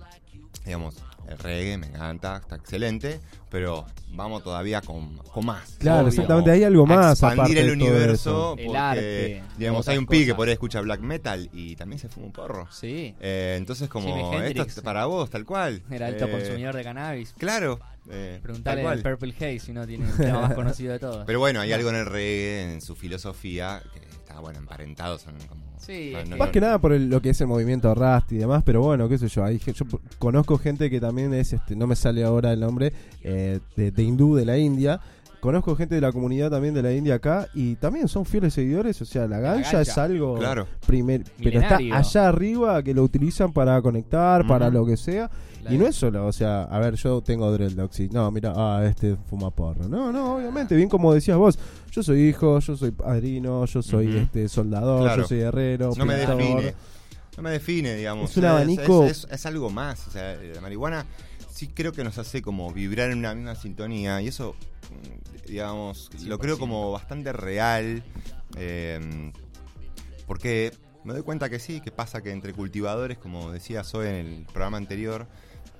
Digamos, 0.64 0.96
el 1.28 1.38
reggae 1.38 1.76
me 1.78 1.86
encanta, 1.88 2.36
está 2.36 2.56
excelente, 2.56 3.20
pero 3.50 3.84
vamos 4.10 4.42
todavía 4.42 4.80
con, 4.80 5.16
con 5.18 5.46
más. 5.46 5.76
Claro, 5.78 5.98
Obvio. 6.00 6.08
exactamente, 6.08 6.50
hay 6.50 6.64
algo 6.64 6.84
A 6.84 6.86
más 6.86 7.12
Expandir 7.22 7.40
aparte 7.40 7.60
el 7.60 7.66
de 7.66 7.76
todo 7.76 7.90
universo, 7.90 8.30
eso. 8.30 8.48
porque, 8.50 8.66
El 8.66 8.76
arte, 8.76 9.42
digamos, 9.58 9.88
hay 9.88 9.98
un 9.98 10.06
pibe 10.06 10.26
que 10.26 10.34
por 10.34 10.46
ahí 10.48 10.52
escucha 10.54 10.80
black 10.80 11.00
metal 11.00 11.48
y 11.52 11.76
también 11.76 11.98
se 11.98 12.08
fuma 12.08 12.26
un 12.26 12.32
porro. 12.32 12.68
sí. 12.70 13.14
Eh, 13.20 13.54
entonces, 13.58 13.88
como, 13.88 14.40
esto 14.40 14.62
es 14.62 14.80
para 14.80 15.06
vos, 15.06 15.28
tal 15.30 15.44
cual. 15.44 15.82
Era 15.90 16.06
alto 16.06 16.26
Eh, 16.26 16.30
consumidor 16.30 16.74
de 16.76 16.82
cannabis. 16.84 17.34
Claro. 17.36 17.78
eh, 18.08 18.38
Preguntale 18.42 18.82
tal 18.82 18.92
al. 18.92 19.02
Purple 19.02 19.34
Haze 19.36 19.58
si 19.58 19.72
no 19.72 19.86
tiene 19.86 20.08
el 20.08 20.16
tema 20.16 20.40
más 20.42 20.54
conocido 20.54 20.92
de 20.92 20.98
todos. 21.00 21.24
Pero 21.26 21.38
bueno, 21.40 21.60
hay 21.60 21.72
algo 21.72 21.90
en 21.90 21.96
el 21.96 22.06
reggae, 22.06 22.72
en 22.74 22.80
su 22.80 22.94
filosofía, 22.94 23.82
que 23.92 24.00
está, 24.36 24.40
bueno, 24.40 24.58
emparentado, 24.58 25.18
son 25.18 25.34
como... 25.48 25.62
Sí, 25.78 26.10
no- 26.12 26.18
es 26.20 26.28
no- 26.30 26.36
Más 26.36 26.48
no- 26.48 26.52
que 26.52 26.60
nada 26.60 26.78
por 26.78 26.92
el- 26.92 27.08
lo 27.08 27.20
que 27.22 27.30
es 27.30 27.40
el 27.40 27.46
movimiento 27.46 27.94
Rust 27.94 28.32
y 28.32 28.36
demás, 28.36 28.62
pero 28.64 28.82
bueno, 28.82 29.08
qué 29.08 29.18
sé 29.18 29.28
yo. 29.28 29.44
Hay, 29.44 29.58
gen- 29.58 29.74
yo 29.74 29.84
conozco 30.18 30.58
gente 30.58 30.90
que 30.90 31.00
también 31.00 31.32
es, 31.34 31.52
este, 31.52 31.76
no 31.76 31.86
me 31.86 31.96
sale 31.96 32.24
ahora 32.24 32.52
el 32.52 32.60
nombre, 32.60 32.92
eh, 33.22 33.60
de, 33.76 33.90
de 33.90 34.02
hindú 34.02 34.34
de 34.36 34.44
la 34.44 34.58
India. 34.58 35.00
Conozco 35.40 35.76
gente 35.76 35.94
de 35.94 36.00
la 36.00 36.10
comunidad 36.12 36.50
también 36.50 36.74
de 36.74 36.82
la 36.82 36.92
India 36.92 37.16
acá 37.16 37.46
y 37.54 37.76
también 37.76 38.08
son 38.08 38.24
fieles 38.24 38.54
seguidores. 38.54 39.00
O 39.00 39.04
sea, 39.04 39.28
la 39.28 39.38
ganja, 39.38 39.62
ganja. 39.64 39.80
es 39.82 39.96
algo 39.98 40.36
Claro. 40.38 40.66
primer, 40.86 41.22
pero 41.42 41.60
está 41.60 41.76
Milenario. 41.78 41.94
allá 41.94 42.28
arriba 42.28 42.82
que 42.82 42.94
lo 42.94 43.02
utilizan 43.04 43.52
para 43.52 43.80
conectar, 43.80 44.46
para 44.46 44.70
lo 44.70 44.84
que 44.84 44.96
sea. 44.96 45.30
La- 45.66 45.74
Y 45.74 45.78
no 45.78 45.86
es 45.86 45.94
solo, 45.96 46.26
o 46.26 46.32
sea, 46.32 46.62
a 46.64 46.78
ver, 46.78 46.94
yo 46.94 47.20
tengo 47.22 47.50
dreadlocks 47.52 48.00
y 48.00 48.08
no, 48.08 48.30
mira, 48.30 48.52
ah, 48.56 48.84
este 48.86 49.16
fuma 49.28 49.50
porro. 49.50 49.88
No, 49.88 50.12
no, 50.12 50.36
obviamente, 50.36 50.74
bien 50.74 50.88
como 50.88 51.12
decías 51.12 51.36
vos, 51.36 51.58
yo 51.90 52.02
soy 52.02 52.28
hijo, 52.28 52.58
yo 52.60 52.76
soy 52.76 52.90
padrino, 52.92 53.64
yo 53.66 53.82
soy 53.82 54.08
Ujú. 54.08 54.18
este 54.18 54.48
soldador, 54.48 55.02
Claro. 55.02 55.22
yo 55.22 55.28
soy 55.28 55.40
herrero, 55.40 55.92
No 55.96 56.06
me 56.06 56.14
define. 56.16 56.74
No 57.36 57.42
me 57.42 57.50
define, 57.50 57.94
digamos. 57.96 58.30
Es 58.30 58.36
un 58.38 58.44
abanico- 58.46 59.04
Es, 59.04 59.24
es- 59.24 59.28
es 59.30 59.46
algo 59.46 59.68
más. 59.68 60.08
O 60.08 60.10
sea, 60.10 60.36
la 60.36 60.60
marihuana 60.62 61.04
sí 61.52 61.68
creo 61.68 61.92
que 61.92 62.02
nos 62.02 62.16
hace 62.16 62.40
como 62.40 62.72
vibrar 62.72 63.10
en 63.10 63.18
una 63.18 63.34
misma 63.34 63.54
sintonía. 63.54 64.22
Y 64.22 64.28
eso, 64.28 64.54
mm, 64.90 65.46
digamos, 65.48 66.08
lo 66.14 66.18
100%. 66.18 66.38
creo 66.38 66.58
como 66.58 66.92
bastante 66.92 67.32
real. 67.34 68.02
eh, 68.56 69.32
porque 70.26 70.72
me 71.04 71.12
doy 71.12 71.22
cuenta 71.22 71.48
que 71.50 71.58
sí, 71.58 71.80
que 71.80 71.90
pasa 71.90 72.22
que 72.22 72.30
entre 72.32 72.52
cultivadores, 72.52 73.18
como 73.18 73.52
decías 73.52 73.94
hoy 73.94 74.06
en 74.08 74.14
el 74.14 74.46
programa 74.46 74.76
anterior, 74.78 75.26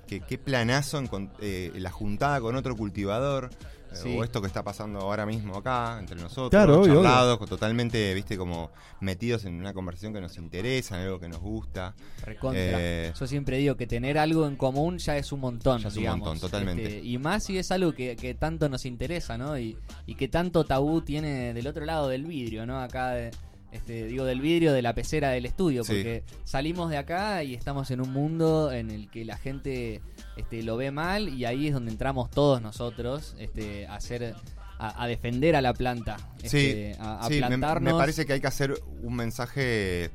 que 0.07 0.21
qué 0.21 0.37
planazo 0.37 1.01
encon- 1.01 1.29
eh, 1.41 1.71
la 1.75 1.91
juntada 1.91 2.39
con 2.41 2.55
otro 2.55 2.75
cultivador. 2.75 3.49
eh, 3.53 3.67
Sí. 3.93 4.17
O 4.17 4.23
esto 4.25 4.41
que 4.41 4.47
está 4.47 4.63
pasando 4.63 4.99
ahora 4.99 5.25
mismo 5.25 5.55
acá, 5.55 5.97
entre 5.97 6.17
nosotros, 6.17 6.49
Claro, 6.49 6.81
obvio, 6.81 6.95
charlados, 6.95 7.39
totalmente, 7.49 8.13
viste, 8.13 8.37
como 8.37 8.69
metidos 8.99 9.45
en 9.45 9.53
una 9.55 9.73
conversación 9.73 10.13
que 10.13 10.19
nos 10.19 10.37
interesa, 10.37 10.99
en 10.99 11.05
algo 11.05 11.21
que 11.21 11.29
nos 11.29 11.39
gusta. 11.39 11.95
Recontra. 12.25 12.61
Eh, 12.61 13.13
Yo 13.17 13.25
siempre 13.27 13.57
digo 13.59 13.77
que 13.77 13.87
tener 13.87 14.17
algo 14.17 14.45
en 14.45 14.57
común 14.57 14.97
ya 14.97 15.15
es 15.15 15.31
un 15.31 15.39
montón. 15.39 15.81
Ya 15.81 15.87
es 15.87 15.95
un 15.95 16.03
montón, 16.05 16.37
totalmente. 16.37 16.97
Este, 16.97 17.07
y 17.07 17.17
más 17.17 17.45
si 17.45 17.57
es 17.57 17.71
algo 17.71 17.93
que, 17.93 18.17
que 18.17 18.33
tanto 18.33 18.67
nos 18.67 18.85
interesa, 18.85 19.37
¿no? 19.37 19.57
Y, 19.57 19.77
y 20.05 20.15
que 20.15 20.27
tanto 20.27 20.65
tabú 20.65 20.99
tiene 21.01 21.53
del 21.53 21.65
otro 21.65 21.85
lado 21.85 22.09
del 22.09 22.25
vidrio, 22.25 22.65
¿no? 22.65 22.81
Acá, 22.81 23.11
de- 23.11 23.31
este, 23.71 24.05
digo, 24.05 24.25
del 24.25 24.41
vidrio 24.41 24.73
de 24.73 24.81
la 24.81 24.93
pecera 24.93 25.29
del 25.29 25.45
estudio. 25.45 25.83
Sí. 25.83 25.93
Porque 25.93 26.23
salimos 26.43 26.89
de 26.89 26.97
acá 26.97 27.43
y 27.43 27.53
estamos 27.53 27.91
en 27.91 28.01
un 28.01 28.11
mundo 28.11 28.71
en 28.71 28.91
el 28.91 29.09
que 29.09 29.25
la 29.25 29.37
gente 29.37 30.01
este, 30.35 30.63
lo 30.63 30.77
ve 30.77 30.91
mal 30.91 31.29
y 31.29 31.45
ahí 31.45 31.67
es 31.67 31.73
donde 31.73 31.91
entramos 31.91 32.29
todos 32.31 32.61
nosotros 32.61 33.35
este, 33.39 33.87
a 33.87 33.95
hacer. 33.95 34.35
A, 34.79 35.03
a 35.03 35.07
defender 35.07 35.55
a 35.55 35.61
la 35.63 35.73
planta, 35.73 36.17
este, 36.43 36.93
sí, 36.93 36.99
a, 37.01 37.21
a 37.25 37.27
sí, 37.27 37.33
me- 37.33 37.39
me, 37.41 37.47
plantarnos. 37.47 37.93
parece 37.99 38.27
que 38.27 38.33
hay 38.33 38.39
que 38.41 38.45
hacer 38.45 38.79
un 39.01 39.15
mensaje 39.15 40.11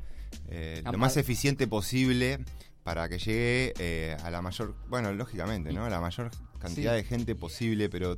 eh, 0.47 0.81
lo 0.89 0.97
más 0.97 1.17
eficiente 1.17 1.67
posible 1.67 2.39
para 2.83 3.09
que 3.09 3.17
llegue 3.19 3.73
eh, 3.77 4.15
a 4.23 4.31
la 4.31 4.41
mayor, 4.41 4.73
bueno, 4.87 5.11
lógicamente, 5.11 5.73
¿no? 5.73 5.83
A 5.83 5.89
la 5.89 5.99
mayor 5.99 6.31
cantidad 6.59 6.91
Sí. 6.93 6.95
de 6.95 7.03
gente 7.03 7.35
posible, 7.35 7.89
pero 7.89 8.17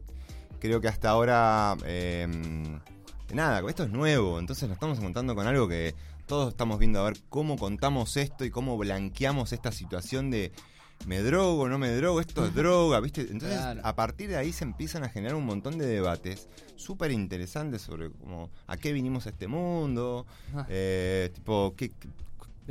creo 0.60 0.82
que 0.82 0.88
hasta 0.88 1.10
ahora, 1.10 1.76
eh, 1.84 2.28
nada, 3.34 3.62
esto 3.70 3.84
es 3.84 3.90
nuevo, 3.90 4.40
entonces 4.40 4.68
nos 4.70 4.76
estamos 4.76 4.98
encontrando 5.00 5.36
con 5.36 5.48
algo 5.48 5.68
que 5.68 5.96
todos 6.26 6.50
estamos 6.50 6.80
viendo 6.80 7.00
a 7.00 7.04
ver 7.04 7.18
cómo 7.30 7.58
contamos 7.58 8.18
esto 8.18 8.46
y 8.46 8.50
cómo 8.52 8.78
blanqueamos 8.78 9.54
esta 9.54 9.72
situación 9.72 10.32
de 10.32 10.52
me 11.08 11.22
drogo, 11.22 11.68
no 11.68 11.78
me 11.78 11.90
drogo, 11.92 12.22
esto 12.22 12.46
es 12.46 12.54
droga, 12.56 13.00
¿viste? 13.02 13.22
Entonces, 13.22 13.58
Claro. 13.58 13.82
a 13.84 13.96
partir 13.96 14.30
de 14.30 14.38
ahí 14.38 14.54
se 14.54 14.64
empiezan 14.64 15.04
a 15.04 15.10
generar 15.10 15.36
un 15.36 15.46
montón 15.46 15.78
de 15.78 15.86
debates 15.86 16.48
súper 16.76 17.12
interesantes 17.12 17.82
sobre 17.82 18.10
cómo, 18.12 18.50
a 18.68 18.78
qué 18.78 18.94
vinimos 18.94 19.26
a 19.26 19.30
este 19.30 19.48
mundo, 19.48 20.26
Ah. 20.56 20.66
eh, 20.70 21.32
tipo, 21.34 21.74
qué, 21.76 21.90
qué 21.90 22.08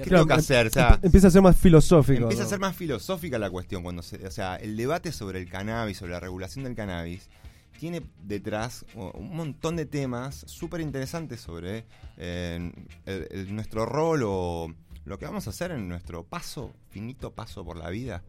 Claro, 0.02 0.08
tengo 0.10 0.26
que 0.26 0.32
em- 0.34 0.38
hacer, 0.40 0.66
o 0.66 0.70
sea, 0.70 0.98
emp- 0.98 1.04
empieza 1.04 1.28
a 1.28 1.30
ser 1.30 1.42
más 1.42 1.56
filosófico. 1.56 2.22
Empieza 2.22 2.42
a 2.42 2.46
ser 2.48 2.58
más 2.58 2.74
filosófica 2.74 3.38
la 3.38 3.48
cuestión 3.50 3.82
cuando 3.84 4.02
se, 4.02 4.26
o 4.26 4.30
sea, 4.30 4.56
el 4.56 4.76
debate 4.76 5.12
sobre 5.12 5.38
el 5.40 5.48
cannabis, 5.48 5.98
sobre 5.98 6.12
la 6.12 6.18
regulación 6.20 6.64
del 6.64 6.74
cannabis, 6.74 7.28
tiene 7.78 8.02
detrás 8.22 8.84
un 8.94 9.36
montón 9.36 9.76
de 9.76 9.86
temas 9.86 10.44
súper 10.46 10.80
interesantes 10.80 11.40
sobre 11.40 11.84
eh, 12.16 12.72
el- 13.06 13.28
el- 13.30 13.54
nuestro 13.54 13.84
rol 13.86 14.22
o 14.24 14.72
lo 15.04 15.18
que 15.18 15.26
vamos 15.26 15.46
a 15.46 15.50
hacer 15.50 15.70
en 15.72 15.88
nuestro 15.88 16.24
paso, 16.24 16.72
finito 16.90 17.32
paso 17.32 17.64
por 17.64 17.76
la 17.76 17.90
vida. 17.90 18.22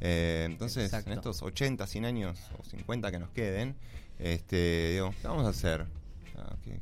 Eh, 0.00 0.44
entonces, 0.46 0.84
Exacto. 0.86 1.10
en 1.12 1.18
estos 1.18 1.42
80, 1.42 1.86
100 1.86 2.04
años 2.04 2.38
o 2.58 2.64
50 2.64 3.10
que 3.10 3.18
nos 3.18 3.30
queden, 3.30 3.76
este, 4.18 4.92
digo, 4.94 5.14
¿qué 5.20 5.28
vamos 5.28 5.46
a 5.46 5.50
hacer? 5.50 5.86
Sea, 6.32 6.56
¿qué- 6.64 6.80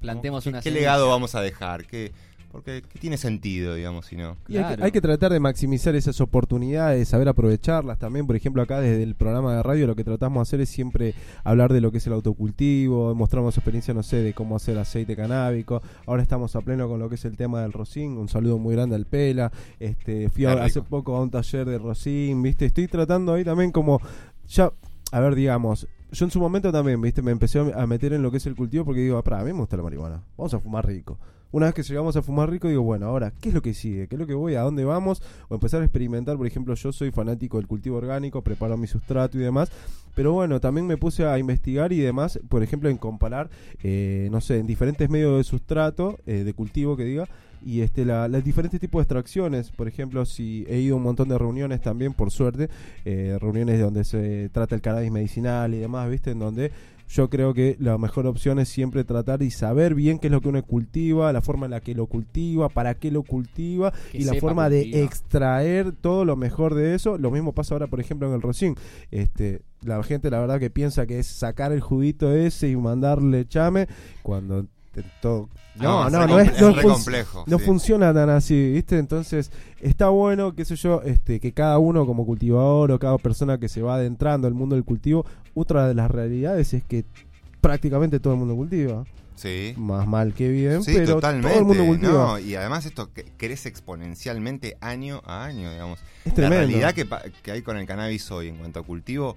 Plantemos 0.00 0.44
¿qué, 0.44 0.50
una 0.50 0.58
¿Qué 0.60 0.64
semilla. 0.64 0.80
legado 0.80 1.08
vamos 1.08 1.34
a 1.34 1.40
dejar? 1.40 1.86
¿Qué, 1.86 2.12
porque 2.50 2.82
¿qué 2.88 2.98
tiene 2.98 3.16
sentido, 3.16 3.74
digamos, 3.74 4.06
si 4.06 4.16
no? 4.16 4.36
Y 4.48 4.56
hay, 4.56 4.62
que, 4.62 4.68
Claro. 4.68 4.84
hay 4.84 4.90
que 4.92 5.00
tratar 5.00 5.32
de 5.32 5.40
maximizar 5.40 5.94
esas 5.94 6.20
oportunidades, 6.20 7.08
saber 7.08 7.28
aprovecharlas 7.28 7.98
también. 7.98 8.26
Por 8.26 8.36
ejemplo, 8.36 8.60
acá 8.62 8.80
desde 8.80 9.02
el 9.02 9.14
programa 9.14 9.54
de 9.54 9.62
radio 9.62 9.86
lo 9.86 9.94
que 9.96 10.04
tratamos 10.04 10.38
de 10.38 10.42
hacer 10.42 10.60
es 10.60 10.68
siempre 10.68 11.14
hablar 11.44 11.72
de 11.72 11.80
lo 11.80 11.92
que 11.92 11.98
es 11.98 12.06
el 12.06 12.12
autocultivo, 12.12 13.14
mostramos 13.14 13.56
experiencia, 13.56 13.94
no 13.94 14.02
sé, 14.02 14.16
de 14.22 14.34
cómo 14.34 14.56
hacer 14.56 14.76
aceite 14.78 15.14
canábico. 15.16 15.82
Ahora 16.06 16.22
estamos 16.22 16.56
a 16.56 16.60
pleno 16.60 16.88
con 16.88 16.98
lo 16.98 17.08
que 17.08 17.14
es 17.14 17.24
el 17.24 17.36
tema 17.36 17.62
del 17.62 17.72
rosín. 17.72 18.18
Un 18.18 18.28
saludo 18.28 18.58
muy 18.58 18.74
grande 18.74 18.96
al 18.96 19.06
Pela. 19.06 19.52
Este, 19.78 20.28
fui 20.30 20.44
a- 20.46 20.64
hace 20.64 20.82
poco 20.82 21.16
a 21.16 21.22
un 21.22 21.30
taller 21.30 21.66
de 21.68 21.78
rosín, 21.78 22.42
¿viste? 22.42 22.66
Estoy 22.66 22.88
tratando 22.88 23.34
ahí 23.34 23.44
también 23.44 23.70
como 23.72 24.00
ya 24.48 24.72
a 25.12 25.20
ver, 25.20 25.34
digamos, 25.34 25.88
yo 26.12 26.24
en 26.24 26.30
su 26.30 26.38
momento 26.40 26.70
también, 26.72 27.00
¿viste? 27.00 27.20
Me 27.22 27.30
empecé 27.32 27.58
a 27.58 27.86
meter 27.86 28.12
en 28.12 28.22
lo 28.22 28.30
que 28.30 28.36
es 28.36 28.46
el 28.46 28.54
cultivo 28.56 28.84
porque 28.84 29.00
digo, 29.00 29.20
para, 29.22 29.40
a 29.40 29.44
mí 29.44 29.52
me 29.52 29.58
gusta 29.60 29.76
la 29.76 29.82
marihuana. 29.82 30.22
Vamos 30.36 30.54
a 30.54 30.58
fumar 30.60 30.86
rico. 30.86 31.18
Una 31.52 31.66
vez 31.66 31.74
que 31.74 31.82
llegamos 31.82 32.16
a 32.16 32.22
fumar 32.22 32.48
rico, 32.48 32.68
digo, 32.68 32.82
bueno, 32.82 33.06
ahora, 33.06 33.32
¿qué 33.40 33.48
es 33.48 33.54
lo 33.54 33.62
que 33.62 33.74
sigue? 33.74 34.06
¿Qué 34.06 34.14
es 34.14 34.18
lo 34.18 34.26
que 34.26 34.34
voy? 34.34 34.54
¿A 34.54 34.60
dónde 34.60 34.84
vamos? 34.84 35.22
O 35.48 35.54
empezar 35.54 35.82
a 35.82 35.84
experimentar, 35.84 36.36
por 36.36 36.46
ejemplo, 36.46 36.74
yo 36.74 36.92
soy 36.92 37.10
fanático 37.10 37.56
del 37.56 37.66
cultivo 37.66 37.96
orgánico, 37.96 38.42
preparo 38.42 38.76
mi 38.76 38.86
sustrato 38.86 39.36
y 39.36 39.40
demás. 39.40 39.70
Pero 40.14 40.32
bueno, 40.32 40.60
también 40.60 40.86
me 40.86 40.96
puse 40.96 41.24
a 41.26 41.38
investigar 41.38 41.92
y 41.92 41.98
demás, 41.98 42.38
por 42.48 42.62
ejemplo, 42.62 42.88
en 42.88 42.98
comparar, 42.98 43.50
eh, 43.82 44.28
no 44.30 44.40
sé, 44.40 44.58
en 44.58 44.66
diferentes 44.66 45.08
medios 45.10 45.38
de 45.38 45.44
sustrato, 45.44 46.18
eh, 46.26 46.44
de 46.44 46.54
cultivo 46.54 46.96
que 46.96 47.04
diga, 47.04 47.28
y 47.64 47.82
este 47.82 48.04
la, 48.04 48.28
los 48.28 48.42
diferentes 48.42 48.80
tipos 48.80 49.00
de 49.00 49.02
extracciones. 49.02 49.70
Por 49.70 49.88
ejemplo, 49.88 50.24
si 50.24 50.64
he 50.68 50.78
ido 50.78 50.94
a 50.94 50.98
un 50.98 51.02
montón 51.04 51.28
de 51.28 51.38
reuniones 51.38 51.80
también, 51.80 52.12
por 52.12 52.30
suerte, 52.30 52.68
eh, 53.04 53.38
reuniones 53.40 53.80
donde 53.80 54.04
se 54.04 54.48
trata 54.50 54.74
el 54.74 54.80
cannabis 54.80 55.10
medicinal 55.10 55.74
y 55.74 55.78
demás, 55.78 56.08
¿viste? 56.10 56.30
En 56.30 56.38
donde 56.38 56.70
yo 57.10 57.28
creo 57.28 57.54
que 57.54 57.76
la 57.80 57.98
mejor 57.98 58.28
opción 58.28 58.60
es 58.60 58.68
siempre 58.68 59.02
tratar 59.02 59.42
y 59.42 59.50
saber 59.50 59.96
bien 59.96 60.20
qué 60.20 60.28
es 60.28 60.30
lo 60.30 60.40
que 60.40 60.48
uno 60.48 60.62
cultiva, 60.62 61.32
la 61.32 61.42
forma 61.42 61.66
en 61.66 61.72
la 61.72 61.80
que 61.80 61.92
lo 61.92 62.06
cultiva, 62.06 62.68
para 62.68 62.94
qué 62.94 63.10
lo 63.10 63.24
cultiva 63.24 63.92
Que 64.12 64.18
y 64.18 64.24
la 64.24 64.34
forma 64.34 64.70
de 64.70 65.02
extraer 65.02 65.90
todo 65.90 66.24
lo 66.24 66.36
mejor 66.36 66.74
de 66.74 66.94
eso. 66.94 67.18
Lo 67.18 67.32
mismo 67.32 67.52
pasa 67.52 67.74
ahora, 67.74 67.88
por 67.88 67.98
ejemplo, 67.98 68.28
en 68.28 68.34
el 68.34 68.42
rocín. 68.42 68.76
Este, 69.10 69.62
la 69.82 70.00
gente, 70.04 70.30
la 70.30 70.38
verdad, 70.38 70.60
que 70.60 70.70
piensa 70.70 71.04
que 71.06 71.18
es 71.18 71.26
sacar 71.26 71.72
el 71.72 71.80
juguito 71.80 72.32
ese 72.32 72.68
y 72.68 72.76
mandarle 72.76 73.44
chame 73.44 73.88
cuando 74.22 74.66
todo. 75.20 75.48
No, 75.76 76.10
no, 76.10 76.26
re 76.26 76.26
no, 76.26 76.38
es, 76.40 76.60
no 76.60 76.68
es 76.70 76.82
fun- 76.82 76.92
complejo. 76.92 77.44
no 77.46 77.58
sí. 77.58 77.64
funciona 77.64 78.12
tan 78.12 78.28
así, 78.30 78.72
¿viste? 78.72 78.98
Entonces, 78.98 79.50
está 79.80 80.08
bueno, 80.08 80.54
qué 80.54 80.64
sé 80.64 80.76
yo, 80.76 81.00
este, 81.02 81.40
que 81.40 81.52
cada 81.52 81.78
uno 81.78 82.04
como 82.06 82.26
cultivador 82.26 82.90
o 82.92 82.98
cada 82.98 83.16
persona 83.18 83.58
que 83.58 83.68
se 83.68 83.80
va 83.82 83.94
adentrando 83.94 84.46
al 84.48 84.54
mundo 84.54 84.74
del 84.74 84.84
cultivo, 84.84 85.24
otra 85.54 85.86
de 85.88 85.94
las 85.94 86.10
realidades 86.10 86.74
es 86.74 86.84
que 86.84 87.04
prácticamente 87.60 88.20
todo 88.20 88.32
el 88.34 88.38
mundo 88.38 88.54
cultiva. 88.56 89.04
Sí. 89.36 89.72
Más 89.78 90.06
mal 90.06 90.34
que 90.34 90.48
bien, 90.50 90.82
Sí, 90.82 90.92
pero 90.94 91.14
totalmente. 91.14 91.48
todo 91.48 91.58
el 91.60 91.64
mundo 91.64 91.86
cultiva. 91.86 92.12
no, 92.12 92.38
y 92.38 92.56
además 92.56 92.84
esto 92.84 93.08
crece 93.38 93.70
exponencialmente 93.70 94.76
año 94.82 95.22
a 95.24 95.44
año, 95.44 95.70
digamos. 95.70 95.98
es 96.26 96.36
La 96.36 96.50
realidad 96.50 96.92
que, 96.92 97.06
que 97.42 97.50
hay 97.52 97.62
con 97.62 97.78
el 97.78 97.86
cannabis 97.86 98.30
hoy 98.30 98.48
en 98.48 98.56
cuanto 98.56 98.80
a 98.80 98.82
cultivo 98.82 99.36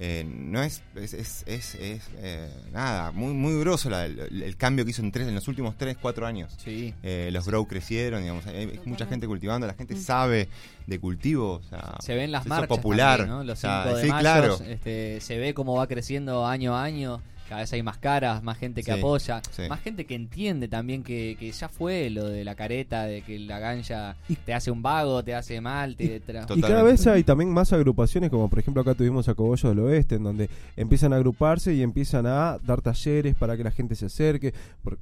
eh, 0.00 0.24
no 0.26 0.62
es, 0.62 0.82
es, 0.96 1.14
es, 1.14 1.44
es- 1.46 1.74
es, 1.76 2.02
eh, 2.18 2.48
nada, 2.72 3.12
muy 3.12 3.32
muy 3.32 3.58
grosso 3.60 3.88
la- 3.90 4.06
el, 4.06 4.42
el 4.42 4.56
cambio 4.56 4.84
que 4.84 4.90
hizo 4.90 5.02
en, 5.02 5.12
tres, 5.12 5.28
en 5.28 5.34
los 5.34 5.46
últimos 5.48 5.76
3, 5.78 5.96
4 6.00 6.26
años. 6.26 6.52
Sí. 6.62 6.92
Eh, 7.02 7.30
los 7.32 7.46
grow 7.46 7.66
crecieron, 7.68 8.20
digamos, 8.22 8.46
hay, 8.46 8.56
hay 8.56 8.80
mucha 8.86 9.06
gente 9.06 9.26
cultivando, 9.26 9.66
la 9.66 9.74
gente 9.74 9.96
sabe 9.96 10.48
de 10.86 10.98
cultivo, 10.98 11.54
o 11.54 11.62
sea, 11.62 11.94
Se 12.00 12.14
ven 12.14 12.32
las 12.32 12.46
marchas 12.46 12.68
popular, 12.68 13.18
también, 13.20 13.38
¿no? 13.38 13.44
Los 13.44 13.58
o 13.58 13.60
sea, 13.60 13.82
5 13.84 13.96
de 13.96 14.02
sí, 14.02 14.08
mayo, 14.08 14.20
claro. 14.20 14.58
este, 14.66 15.20
se 15.20 15.38
ve 15.38 15.54
cómo 15.54 15.74
va 15.76 15.86
creciendo 15.86 16.46
año 16.46 16.74
a 16.76 16.82
año. 16.84 17.22
Cada 17.48 17.60
vez 17.60 17.72
hay 17.72 17.82
más 17.82 17.98
caras, 17.98 18.42
más 18.42 18.56
gente 18.58 18.82
que 18.82 18.92
Sí, 18.92 18.98
apoya, 18.98 19.42
sí. 19.50 19.62
más 19.68 19.80
gente 19.80 20.06
que 20.06 20.14
entiende 20.14 20.66
también 20.68 21.02
que, 21.02 21.36
que 21.38 21.52
ya 21.52 21.68
fue 21.68 22.08
lo 22.10 22.28
de 22.28 22.44
la 22.44 22.54
careta, 22.54 23.04
de 23.04 23.22
que 23.22 23.38
la 23.38 23.58
ganja 23.58 24.16
Y- 24.28 24.36
te 24.36 24.54
hace 24.54 24.70
un 24.70 24.82
vago, 24.82 25.22
te 25.22 25.34
hace 25.34 25.60
mal, 25.60 25.94
te 25.96 26.20
To- 26.20 26.56
Y 26.56 26.60
cada 26.62 26.82
vez 26.82 27.06
hay 27.06 27.22
también 27.22 27.50
más 27.50 27.72
agrupaciones, 27.72 28.30
como 28.30 28.48
por 28.48 28.58
ejemplo 28.58 28.80
acá 28.82 28.94
tuvimos 28.94 29.28
a 29.28 29.34
Cogollo 29.34 29.68
del 29.68 29.78
Oeste, 29.80 30.14
en 30.16 30.22
donde 30.24 30.48
empiezan 30.76 31.12
a 31.12 31.16
agruparse 31.16 31.74
y 31.74 31.82
empiezan 31.82 32.26
a 32.26 32.58
dar 32.64 32.80
talleres 32.80 33.34
para 33.34 33.56
que 33.56 33.64
la 33.64 33.70
gente 33.70 33.94
se 33.94 34.06
acerque. 34.06 34.54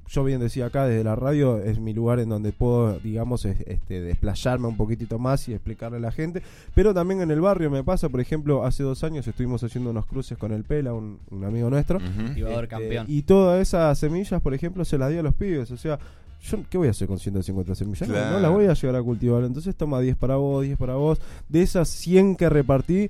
Yo 0.08 0.24
bien 0.24 0.40
decía 0.40 0.66
acá 0.66 0.86
desde 0.86 1.04
la 1.04 1.14
radio, 1.16 1.58
es 1.62 1.78
mi 1.78 1.92
lugar 1.92 2.18
en 2.20 2.28
donde 2.28 2.52
puedo, 2.52 2.98
digamos, 2.98 3.44
es- 3.44 3.60
este, 3.66 4.00
desplayarme 4.00 4.66
un 4.68 4.76
poquitito 4.76 5.18
más 5.18 5.48
y 5.48 5.54
explicarle 5.54 5.98
a 5.98 6.00
la 6.00 6.12
gente. 6.12 6.42
Pero 6.74 6.92
también 6.92 7.20
en 7.22 7.30
el 7.30 7.40
barrio 7.40 7.70
me 7.70 7.84
pasa, 7.84 8.08
por 8.08 8.20
ejemplo, 8.20 8.64
hace 8.64 8.82
dos 8.82 9.04
años 9.04 9.26
estuvimos 9.26 9.62
haciendo 9.62 9.90
unos 9.90 10.06
cruces 10.06 10.36
con 10.38 10.52
el 10.52 10.64
Pela, 10.64 10.92
un, 10.92 11.18
un 11.30 11.44
amigo 11.44 11.70
nuestro. 11.70 11.98
Ujú. 11.98 12.32
Activador 12.46 12.64
Este, 12.64 12.76
campeón. 12.76 13.06
Y 13.08 13.22
todas 13.22 13.60
esas 13.60 13.98
semillas, 13.98 14.40
por 14.40 14.54
ejemplo, 14.54 14.84
se 14.84 14.98
las 14.98 15.10
di 15.10 15.18
a 15.18 15.22
los 15.22 15.34
pibes. 15.34 15.70
O 15.70 15.76
sea, 15.76 15.98
yo 16.42 16.58
¿qué 16.68 16.76
voy 16.78 16.88
a 16.88 16.90
hacer 16.90 17.06
con 17.08 17.18
150 17.18 17.74
semillas? 17.74 18.08
No, 18.08 18.14
Claro. 18.14 18.36
No, 18.36 18.40
las 18.40 18.50
voy 18.50 18.66
a 18.66 18.74
llegar 18.74 18.96
a 18.96 19.02
cultivar. 19.02 19.44
Entonces 19.44 19.76
toma 19.76 20.00
10 20.00 20.16
para 20.16 20.36
vos, 20.36 20.64
10 20.64 20.76
para 20.76 20.94
vos. 20.94 21.20
De 21.48 21.62
esas 21.62 21.88
100 21.88 22.36
que 22.36 22.48
repartí, 22.48 23.08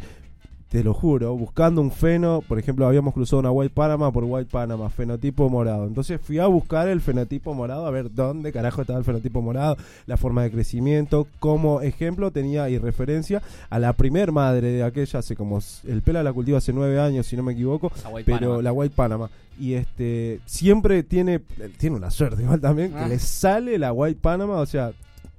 te 0.73 0.83
lo 0.83 0.95
juro, 0.95 1.37
buscando 1.37 1.83
un 1.83 1.91
feno, 1.91 2.41
por 2.49 2.59
ejemplo, 2.59 2.87
habíamos 2.87 3.13
cruzado 3.13 3.41
una 3.41 3.51
White 3.51 3.75
Panama 3.75 4.11
por 4.11 4.25
White 4.25 4.49
Panama, 4.51 4.89
fenotipo 4.89 5.51
morado. 5.51 5.87
Entonces 5.87 6.19
fui 6.19 6.39
a 6.39 6.47
buscar 6.47 6.89
el 6.89 7.03
fenotipo 7.03 7.53
morado, 7.53 7.87
a 7.87 7.91
ver 7.91 8.11
dónde 8.15 8.53
carajo 8.53 8.81
estaba 8.81 8.99
el 8.99 9.05
fenotipo 9.05 9.43
morado, 9.43 9.77
la 10.07 10.17
forma 10.17 10.43
de 10.45 10.51
crecimiento. 10.51 11.27
Como 11.41 11.83
ejemplo 11.83 12.31
tenía 12.31 12.71
y 12.71 12.79
referencia 12.79 13.43
a 13.69 13.79
la 13.79 13.93
primer 13.93 14.33
madre 14.33 14.69
de 14.73 14.83
aquella, 14.83 15.19
hace 15.19 15.37
como, 15.37 15.61
el 15.87 16.01
pela 16.01 16.23
la 16.23 16.33
cultiva 16.33 16.57
hace 16.57 16.73
9 16.73 16.99
años, 16.99 17.27
si 17.27 17.37
no 17.37 17.43
me 17.43 17.53
equivoco, 17.53 17.93
La 18.03 18.09
White 18.09 18.25
pero 18.33 18.39
Panama. 18.47 18.63
la 18.63 18.73
White 18.73 18.95
Panama. 18.97 19.31
Y 19.61 19.75
este 19.75 20.41
siempre 20.47 21.03
tiene 21.03 21.41
tiene 21.77 21.97
una 21.97 22.11
suerte 22.11 22.45
igual 22.45 22.63
también, 22.63 22.93
Ah. 22.97 23.03
que 23.03 23.11
le 23.11 23.19
sale 23.19 23.77
la 23.79 23.93
White 23.93 24.21
Panama, 24.23 24.55
o 24.57 24.65
sea, 24.65 24.93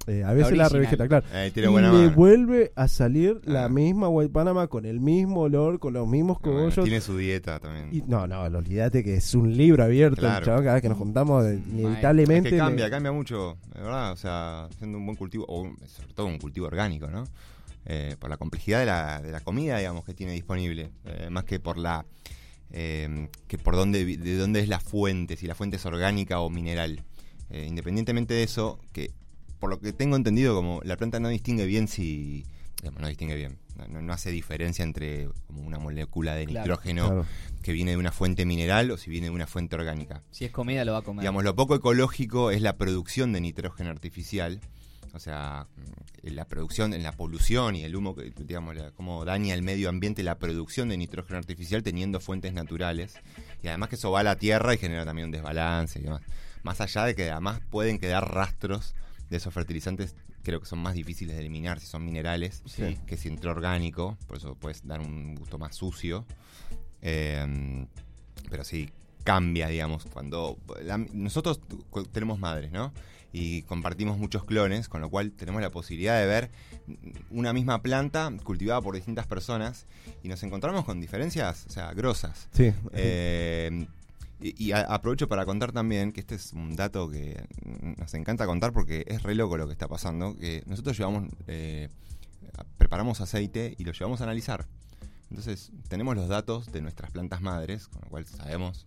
eh, 0.08 0.24
a 0.24 0.34
veces 0.34 0.58
la, 0.58 0.66
original. 0.66 0.72
revegeta, 0.72 1.08
claro. 1.08 1.26
Eh, 1.34 1.48
Y 1.48 1.52
tiene 1.52 1.70
buena 1.70 1.92
le 1.92 1.98
mano. 2.06 2.12
vuelve 2.16 2.72
a 2.76 2.88
salir 2.88 3.40
la 3.46 3.66
Ah. 3.66 3.70
misma 3.70 4.10
White 4.10 4.32
Panama 4.34 4.68
con 4.68 4.86
el 4.86 5.00
mismo 5.00 5.42
olor, 5.42 5.80
con 5.80 5.94
los 5.94 6.08
mismos 6.08 6.40
Bueno, 6.42 6.58
cogollos. 6.60 6.84
tiene 6.84 7.00
su 7.02 7.18
dieta 7.18 7.60
también. 7.60 7.90
Y, 7.92 8.02
no, 8.02 8.28
no, 8.28 8.42
olvídate 8.42 9.04
que 9.04 9.16
es 9.16 9.34
un 9.36 9.56
libro 9.56 9.84
abierto, 9.84 10.16
el 10.16 10.28
Claro. 10.28 10.46
chabón, 10.46 10.64
cada 10.64 10.74
vez 10.74 10.82
que 10.82 10.90
nos 10.90 10.98
juntamos, 10.98 11.46
eh, 11.46 11.54
Es 11.56 11.68
inevitablemente. 11.74 12.50
que 12.50 12.58
cambia, 12.58 12.86
le- 12.86 12.92
cambia 12.92 13.12
mucho, 13.12 13.58
de 13.74 13.82
verdad. 13.82 14.12
O 14.12 14.18
sea, 14.18 14.66
haciendo 14.66 14.98
un 14.98 15.06
buen 15.06 15.16
cultivo, 15.18 15.46
o 15.48 15.62
un- 15.62 15.78
sobre 15.88 16.14
todo 16.14 16.26
un 16.28 16.38
cultivo 16.40 16.68
orgánico, 16.68 17.08
¿no? 17.08 17.24
Eh, 17.86 18.16
por 18.20 18.30
la 18.30 18.38
complejidad 18.38 18.80
de 18.80 18.86
la, 18.86 19.22
de 19.22 19.32
la 19.32 19.42
comida, 19.42 19.78
digamos, 19.78 20.06
que 20.06 20.14
tiene 20.14 20.34
disponible. 20.34 20.90
eh, 21.06 21.30
más 21.30 21.44
que 21.46 21.60
por 21.60 21.78
la. 21.78 22.06
eh, 22.76 23.28
que 23.48 23.58
por 23.60 23.76
dónde, 23.76 24.04
de 24.18 24.38
dónde 24.38 24.60
es 24.60 24.68
la 24.68 24.80
fuente, 24.80 25.36
si 25.38 25.46
la 25.48 25.54
fuente 25.56 25.76
es 25.78 25.86
orgánica 25.86 26.40
o 26.40 26.50
mineral. 26.50 27.04
Eh, 27.52 27.66
independientemente 27.68 28.34
de 28.34 28.42
eso, 28.44 28.80
que 28.92 29.12
por 29.64 29.70
lo 29.70 29.80
que 29.80 29.94
tengo 29.94 30.18
entendido, 30.18 30.54
como 30.56 30.82
la 30.84 30.98
planta 30.98 31.22
no 31.22 31.30
distingue 31.30 31.66
bien 31.66 31.88
si. 31.88 32.44
digamos, 32.82 33.00
no 33.02 33.08
distingue 33.08 33.36
bien. 33.38 33.58
No, 33.90 34.02
no 34.02 34.12
hace 34.12 34.30
diferencia 34.30 34.84
entre 34.84 35.30
como 35.48 35.62
una 35.62 35.80
molécula 35.80 36.36
de 36.36 36.46
Claro. 36.46 36.66
nitrógeno 36.66 37.06
Claro. 37.08 37.26
que 37.62 37.72
viene 37.72 37.92
de 37.92 37.98
una 37.98 38.12
fuente 38.12 38.46
mineral 38.46 38.92
o 38.92 38.98
si 38.98 39.10
viene 39.10 39.28
de 39.28 39.32
una 39.32 39.48
fuente 39.48 39.78
orgánica. 39.78 40.22
Si 40.32 40.44
es 40.44 40.52
comida, 40.52 40.84
lo 40.84 40.92
va 40.92 40.98
a 40.98 41.02
comer. 41.02 41.22
Digamos, 41.22 41.46
lo 41.46 41.56
poco 41.56 41.76
ecológico 41.76 42.52
es 42.52 42.62
la 42.62 42.76
producción 42.76 43.32
de 43.32 43.40
nitrógeno 43.40 43.90
artificial. 43.90 44.60
O 45.14 45.20
sea, 45.20 45.68
mm, 45.78 46.28
la 46.34 46.44
producción, 46.46 46.94
en 46.94 47.04
la 47.04 47.14
polución 47.14 47.78
y 47.78 47.84
el 47.86 47.96
humo, 47.96 48.16
que, 48.16 48.34
digamos, 48.38 48.76
la- 48.76 48.92
cómo 48.92 49.24
daña 49.24 49.54
el 49.54 49.62
medio 49.64 49.88
ambiente 49.88 50.22
la 50.24 50.38
producción 50.40 50.90
de 50.90 50.98
nitrógeno 50.98 51.38
artificial 51.40 51.84
teniendo 51.84 52.20
fuentes 52.20 52.52
naturales. 52.52 53.14
Y 53.64 53.70
además 53.70 53.88
que 53.88 53.96
eso 53.96 54.12
va 54.12 54.20
a 54.20 54.24
la 54.24 54.36
tierra 54.36 54.74
y 54.74 54.78
genera 54.78 55.06
también 55.06 55.28
un 55.28 55.32
desbalance 55.32 56.00
y 56.00 56.04
demás. 56.04 56.22
Más 56.64 56.82
allá 56.82 57.06
de 57.06 57.16
que 57.16 57.32
además 57.32 57.62
pueden 57.70 57.98
quedar 57.98 58.30
rastros 58.30 58.94
de 59.34 59.38
esos 59.38 59.54
fertilizantes 59.54 60.16
creo 60.44 60.60
que 60.60 60.68
son 60.68 60.78
más 60.80 60.94
difíciles 60.94 61.36
de 61.36 61.42
eliminar 61.42 61.80
si 61.80 61.88
son 61.88 62.06
minerales 62.06 62.62
Sí. 62.66 62.98
que 63.08 63.18
si 63.18 63.28
entra 63.30 63.50
orgánico, 63.52 64.16
por 64.28 64.38
eso 64.38 64.54
puedes 64.56 64.86
dar 64.86 65.00
un 65.02 65.34
gusto 65.36 65.58
más 65.58 65.76
sucio. 65.76 66.26
Eh, 67.02 67.86
pero 68.50 68.64
sí, 68.64 68.90
cambia, 69.24 69.68
digamos, 69.70 70.06
cuando... 70.06 70.58
la- 70.84 70.98
nosotros 71.14 71.60
tenemos 72.12 72.38
madres, 72.40 72.72
¿no? 72.72 72.94
Y 73.32 73.64
compartimos 73.64 74.20
muchos 74.20 74.44
clones, 74.44 74.88
con 74.88 75.02
lo 75.02 75.10
cual 75.10 75.32
tenemos 75.32 75.62
la 75.64 75.72
posibilidad 75.72 76.20
de 76.20 76.28
ver 76.28 76.52
una 77.32 77.52
misma 77.54 77.82
planta 77.82 78.32
cultivada 78.44 78.80
por 78.82 78.94
distintas 78.94 79.26
personas 79.26 79.88
y 80.22 80.28
nos 80.28 80.44
encontramos 80.44 80.86
con 80.86 81.02
diferencias, 81.02 81.66
o 81.68 81.72
sea, 81.72 81.92
grosas. 81.94 82.48
Sí. 82.52 82.72
Eh, 82.92 83.88
y, 84.44 84.74
aprovecho 84.74 85.30
para 85.30 85.46
contar 85.46 85.72
también 85.72 86.12
que 86.12 86.20
este 86.20 86.36
es 86.36 86.52
un 86.52 86.76
dato 86.76 87.10
que 87.10 87.46
nos 87.98 88.14
encanta 88.14 88.46
contar 88.46 88.74
porque 88.74 89.06
es 89.08 89.24
re 89.24 89.36
loco 89.36 89.58
lo 89.58 89.68
que 89.68 89.72
está 89.72 89.88
pasando. 89.88 90.36
Que 90.36 90.64
nosotros 90.66 90.98
llevamos, 90.98 91.30
eh, 91.48 91.90
preparamos 92.78 93.22
aceite 93.22 93.76
y 93.78 93.86
lo 93.86 93.94
llevamos 93.94 94.20
a 94.22 94.26
analizar. 94.26 94.68
Entonces 95.30 95.72
tenemos 95.88 96.16
los 96.16 96.28
datos 96.28 96.72
de 96.72 96.82
nuestras 96.82 97.12
plantas 97.12 97.42
madres, 97.42 97.88
con 97.88 98.02
lo 98.02 98.10
cual 98.10 98.26
sabemos 98.28 98.86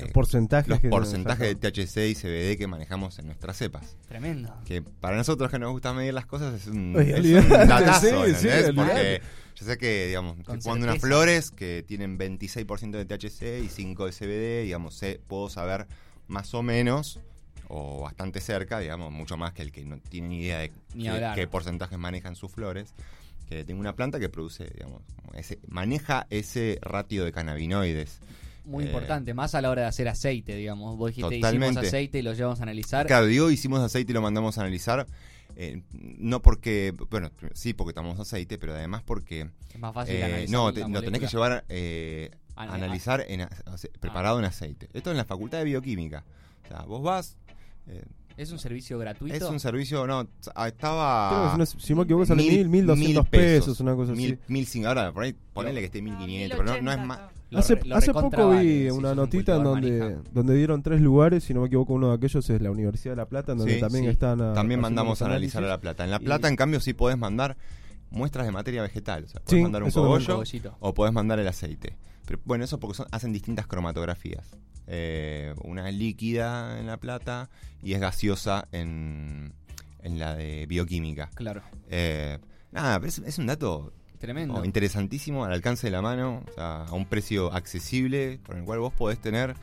Los 0.00 0.10
porcentajes 0.10 0.68
los 0.68 0.80
que- 0.80 0.88
porcentajes 0.88 1.46
de 1.48 1.54
THC 1.70 2.08
y 2.08 2.14
CBD 2.14 2.56
que 2.58 2.66
manejamos 2.66 3.18
en 3.18 3.26
nuestras 3.26 3.56
cepas. 3.56 3.96
Tremendo. 4.08 4.54
Que 4.64 4.82
para 4.82 5.16
nosotros 5.16 5.50
que 5.50 5.58
nos 5.58 5.70
gusta 5.72 5.92
medir 5.92 6.14
las 6.14 6.26
cosas 6.26 6.54
es 6.54 6.66
un, 6.66 6.94
Oye, 6.96 7.16
es 7.18 7.44
un 7.44 7.48
datazo, 7.68 8.24
sí. 8.34 8.48
Porque 8.74 9.22
yo 9.56 9.66
sé 9.66 9.78
que, 9.78 10.06
digamos, 10.08 10.36
que 10.36 10.42
cuando 10.64 10.84
unas 10.86 10.98
flores 11.00 11.50
que 11.50 11.84
tienen 11.86 12.18
26% 12.18 12.90
de 12.90 13.04
THC 13.04 13.64
y 13.64 13.68
5 13.68 14.06
de 14.06 14.12
CBD, 14.12 14.62
digamos, 14.64 14.94
sé, 14.94 15.20
puedo 15.26 15.48
saber 15.48 15.86
más 16.26 16.52
o 16.54 16.62
menos 16.62 17.20
o 17.68 18.02
bastante 18.02 18.40
cerca, 18.40 18.78
digamos, 18.80 19.10
mucho 19.12 19.36
más 19.36 19.52
que 19.52 19.62
el 19.62 19.72
que 19.72 19.84
no 19.84 19.98
tiene 19.98 20.28
ni 20.28 20.40
idea 20.42 20.58
de 20.58 20.72
Ni 20.94 21.04
qué, 21.04 21.32
qué 21.34 21.46
porcentajes 21.46 21.98
manejan 21.98 22.34
sus 22.36 22.50
flores. 22.50 22.94
Que 23.48 23.62
tengo 23.64 23.78
una 23.80 23.94
planta 23.94 24.18
que 24.18 24.28
produce, 24.30 24.64
digamos, 24.74 25.02
como 25.16 25.34
ese, 25.34 25.58
maneja 25.68 26.26
ese 26.30 26.78
ratio 26.82 27.24
de 27.24 27.32
cannabinoides. 27.32 28.18
Muy 28.64 28.84
Eh, 28.84 28.86
importante, 28.86 29.34
más 29.34 29.54
a 29.54 29.60
la 29.60 29.70
hora 29.70 29.82
de 29.82 29.88
hacer 29.88 30.08
aceite, 30.08 30.54
digamos. 30.56 30.96
Vos 30.96 31.08
dijiste, 31.10 31.36
Totalmente. 31.36 31.66
hicimos 31.74 31.86
aceite 31.86 32.18
y 32.18 32.22
lo 32.22 32.32
llevamos 32.32 32.60
a 32.60 32.62
analizar. 32.62 33.06
Claro, 33.06 33.26
digo, 33.26 33.50
hicimos 33.50 33.80
aceite 33.80 34.12
y 34.12 34.14
lo 34.14 34.22
mandamos 34.22 34.56
a 34.58 34.62
analizar. 34.62 35.06
eh, 35.56 35.82
no 35.92 36.42
porque, 36.42 36.92
bueno, 37.10 37.30
sí, 37.52 37.74
porque 37.74 37.92
tomamos 37.92 38.18
aceite, 38.18 38.58
pero 38.58 38.74
además 38.74 39.02
porque 39.04 39.50
Es 39.72 39.78
más 39.78 39.94
fácil 39.94 40.16
eh, 40.16 40.24
analizar 40.24 40.50
no, 40.52 40.66
la 40.68 40.72
te- 40.74 40.88
lo 40.88 41.02
tenés 41.02 41.20
que 41.20 41.26
llevar 41.28 41.64
eh, 41.68 42.30
a 42.56 42.74
analizar 42.74 43.24
en, 43.28 43.46
preparado 44.00 44.38
en 44.40 44.46
aceite. 44.46 44.88
Esto 44.92 45.10
en 45.12 45.16
la 45.16 45.24
Facultad 45.24 45.58
de 45.58 45.64
Bioquímica. 45.64 46.24
O 46.64 46.68
sea, 46.68 46.82
vos 46.82 47.02
vas, 47.04 47.36
eh, 47.86 48.02
¿Es 48.36 48.50
un 48.50 48.58
servicio 48.58 48.98
gratuito? 48.98 49.32
es 49.36 49.42
un 49.44 49.60
servicio, 49.60 50.08
no, 50.08 50.26
ah, 50.56 50.66
estaba... 50.66 51.52
Creo 51.54 51.66
que 51.66 51.80
si 51.80 51.94
me 51.94 52.02
equivoco 52.02 52.26
sale 52.26 52.42
mil- 52.42 52.52
mil, 52.52 52.68
mil 52.68 52.86
doscientos 52.86 53.22
mil 53.24 53.30
pesos, 53.30 53.78
una 53.78 53.94
cosa 53.94 54.10
mil, 54.12 54.40
así. 54.42 54.52
mil 54.52 54.86
ahora 54.86 55.12
por 55.12 55.22
ahí 55.22 55.36
ponele 55.52 55.78
que 55.78 55.86
esté 55.86 56.02
mil 56.02 56.16
quinientos, 56.16 56.58
pero 56.58 56.74
no, 56.74 56.82
no 56.82 56.92
es 56.92 56.98
más... 57.06 57.20
Lo 57.54 57.60
hace 57.60 57.74
re- 57.76 57.84
lo 57.88 57.96
hace 57.96 58.12
poco 58.12 58.50
vi 58.50 58.90
una 58.90 59.14
notita 59.14 59.56
en 59.56 59.64
donde, 59.64 59.98
manija. 59.98 60.22
donde 60.32 60.54
dieron 60.56 60.82
tres 60.82 61.00
lugares, 61.00 61.44
si 61.44 61.54
no 61.54 61.60
me 61.62 61.66
equivoco, 61.68 61.94
uno 61.94 62.08
de 62.10 62.14
aquellos 62.16 62.48
es 62.50 62.60
la 62.60 62.70
Universidad 62.70 63.12
de 63.12 63.16
La 63.16 63.26
Plata, 63.26 63.52
en 63.52 63.58
donde 63.58 63.74
Sí, 63.74 63.80
también 63.80 64.04
sí. 64.04 64.10
están 64.10 64.40
a- 64.40 64.52
También 64.52 64.80
haciendo 64.80 64.82
mandamos 64.82 65.22
a 65.22 65.26
analizar 65.26 65.64
a 65.64 65.68
La. 65.68 65.80
Plata. 65.80 66.04
En 66.04 66.10
La 66.10 66.16
Y- 66.20 66.24
Plata, 66.24 66.48
en 66.48 66.56
cambio, 66.56 66.80
sí 66.80 66.92
podés 66.92 67.16
mandar 67.18 67.56
muestras 68.10 68.46
de 68.46 68.52
materia 68.52 68.82
vegetal. 68.82 69.24
O 69.24 69.28
sea, 69.28 69.40
podés 69.40 69.58
Sí, 69.58 69.62
mandar 69.62 69.82
un 69.82 69.90
también. 69.90 70.24
cogollo 70.26 70.42
o 70.80 70.94
podés 70.94 71.12
mandar 71.12 71.38
el 71.38 71.48
aceite. 71.48 71.96
Pero 72.26 72.40
bueno, 72.44 72.64
eso 72.64 72.78
porque 72.80 72.96
son, 72.96 73.06
hacen 73.10 73.32
distintas 73.32 73.66
cromatografías. 73.66 74.56
Eh, 74.86 75.54
una 75.62 75.88
es 75.88 75.94
líquida 75.96 76.78
en 76.78 76.86
La 76.86 76.96
Plata 76.98 77.48
y 77.82 77.94
es 77.94 78.00
gaseosa 78.00 78.68
en, 78.72 79.52
en 80.02 80.18
la 80.18 80.34
de 80.34 80.66
bioquímica. 80.66 81.30
Claro, 81.34 81.62
Eh, 81.90 82.38
nada, 82.72 82.98
pero 83.00 83.08
es, 83.08 83.18
es 83.18 83.38
un 83.38 83.46
dato 83.46 83.92
tremendo. 84.18 84.54
oh, 84.54 84.64
interesantísimo, 84.64 85.44
al 85.44 85.52
alcance 85.52 85.86
de 85.86 85.90
la 85.90 86.02
mano, 86.02 86.42
o 86.48 86.52
sea, 86.52 86.84
a 86.84 86.92
un 86.92 87.06
precio 87.06 87.52
accesible, 87.52 88.38
por 88.44 88.56
el 88.56 88.64
cual 88.64 88.78
vos 88.80 88.92
podés 88.92 89.18
tener, 89.18 89.54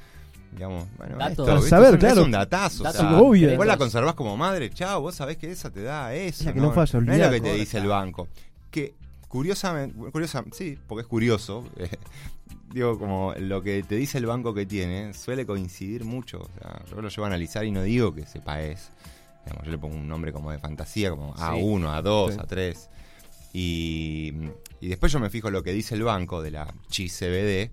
digamos, 0.54 0.88
bueno, 0.98 1.18
esto, 1.28 1.46
saber, 1.62 1.88
es, 1.88 1.94
un, 1.94 2.00
claro. 2.00 2.22
es 2.22 2.26
un 2.26 2.32
datazo. 2.32 2.84
Datos 2.84 3.02
o 3.02 3.10
sea, 3.10 3.20
obvio. 3.20 3.58
Vos 3.58 3.66
la 3.66 3.78
conservás 3.78 4.16
como 4.16 4.38
madre, 4.38 4.70
chao, 4.70 5.02
vos 5.02 5.16
sabés 5.16 5.38
que 5.38 5.52
esa 5.52 5.72
te 5.72 5.82
da 5.84 6.14
eso. 6.14 6.48
Es 6.48 6.54
que 6.54 6.60
no 6.60 6.72
falla, 6.72 7.00
No 7.02 7.14
es 7.14 7.20
lo 7.20 7.32
que 7.32 7.42
te 7.42 7.54
dice 7.54 7.78
el 7.78 7.88
banco. 7.88 8.28
Que 8.70 8.94
curiosamente, 9.28 9.96
curiosa, 10.12 10.44
sí, 10.52 10.78
porque 10.88 11.02
es 11.02 11.08
curioso, 11.08 11.64
eh, 11.78 11.90
digo, 12.74 13.00
como 13.00 13.34
lo 13.38 13.62
que 13.62 13.84
te 13.84 13.96
dice 13.96 14.18
el 14.18 14.26
banco 14.26 14.54
que 14.54 14.66
tiene 14.66 15.14
suele 15.14 15.46
coincidir 15.46 16.04
mucho. 16.04 16.40
O 16.40 16.50
sea, 16.60 16.84
yo 16.90 17.02
lo 17.02 17.10
llevo 17.10 17.24
a 17.24 17.28
analizar 17.28 17.66
y 17.66 17.72
no 17.72 17.82
digo 17.82 18.14
que 18.14 18.26
sepa 18.26 18.62
es. 18.62 18.92
Digamos, 19.46 19.66
yo 19.66 19.72
le 19.72 19.78
pongo 19.78 19.96
un 19.96 20.08
nombre 20.08 20.32
como 20.32 20.52
de 20.52 20.60
fantasía, 20.60 21.10
como 21.10 21.34
A1, 21.36 22.04
A2, 22.04 22.34
Sí. 22.34 22.38
A3. 22.38 22.90
Y, 23.54 24.34
y 24.80 24.88
después 24.88 25.12
yo 25.12 25.20
me 25.20 25.30
fijo 25.30 25.50
lo 25.50 25.64
que 25.64 25.72
dice 25.74 25.96
el 25.96 26.04
banco 26.04 26.42
de 26.42 26.52
la 26.52 26.74
CBD 26.90 27.72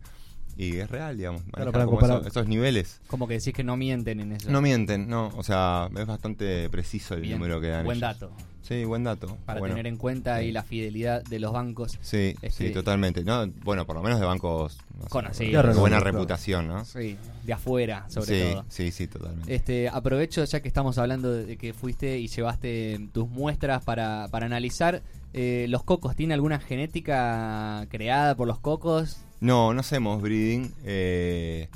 y 0.57 0.77
es 0.79 0.91
real, 0.91 1.17
digamos. 1.17 1.43
Claro, 1.53 1.71
para 1.71 1.85
como 1.85 1.99
comparar. 1.99 2.21
esos, 2.23 2.33
esos 2.37 2.49
niveles. 2.49 3.01
Como 3.07 3.29
que 3.29 3.35
decís 3.35 3.55
que 3.55 3.62
no 3.62 3.77
mienten 3.77 4.19
en 4.21 4.33
eso. 4.33 4.51
No 4.51 4.61
mienten, 4.61 5.09
no. 5.09 5.29
O 5.37 5.45
sea, 5.45 5.88
es 5.97 6.07
bastante 6.07 6.69
preciso 6.69 7.14
el 7.14 7.21
Bien, 7.21 7.35
número 7.38 7.61
que 7.61 7.69
dan. 7.69 7.85
Buen 7.85 7.99
ellos. 7.99 8.19
dato. 8.19 8.33
Sí, 8.62 8.85
buen 8.85 9.05
dato. 9.05 9.38
Para 9.47 9.61
Bueno. 9.61 9.77
tener 9.77 9.87
en 9.87 9.97
cuenta 9.97 10.35
ahí 10.35 10.47
Sí. 10.49 10.53
la 10.53 10.62
fidelidad 10.64 11.23
de 11.25 11.38
los 11.38 11.53
bancos. 11.53 11.97
Sí, 12.03 12.35
Este- 12.43 12.51
sí, 12.51 12.71
totalmente. 12.71 13.23
No, 13.25 13.47
bueno, 13.64 13.87
por 13.87 13.95
lo 13.97 14.03
menos 14.03 14.19
de 14.21 14.27
bancos 14.27 14.77
no 15.11 15.33
sé, 15.33 15.45
de 15.45 15.62
buena 15.75 16.01
reputación, 16.01 16.67
¿no? 16.67 16.85
Sí, 16.85 17.17
de 17.45 17.53
afuera, 17.53 18.05
sobre 18.11 18.27
sí, 18.49 18.53
todo. 18.53 18.64
sí, 18.69 18.91
sí, 18.91 19.07
totalmente. 19.07 19.55
Este, 19.55 19.88
aprovecho 19.88 20.45
ya 20.45 20.61
que 20.61 20.69
estamos 20.69 20.99
hablando 20.99 21.33
de 21.33 21.57
que 21.57 21.73
fuiste 21.73 22.19
y 22.19 22.27
llevaste 22.27 23.09
tus 23.12 23.29
muestras 23.29 23.85
para, 23.85 24.27
para 24.31 24.45
analizar. 24.47 25.03
Eh, 25.35 25.67
¿Los 25.69 25.85
cocos 25.85 26.17
tienen 26.17 26.33
alguna 26.35 26.59
genética 26.61 27.87
creada 27.91 28.35
por 28.37 28.47
los 28.49 28.59
cocos? 28.59 29.19
No, 29.41 29.73
no 29.75 29.81
hacemos 29.81 30.21
breeding. 30.23 30.73
eh, 30.85 31.69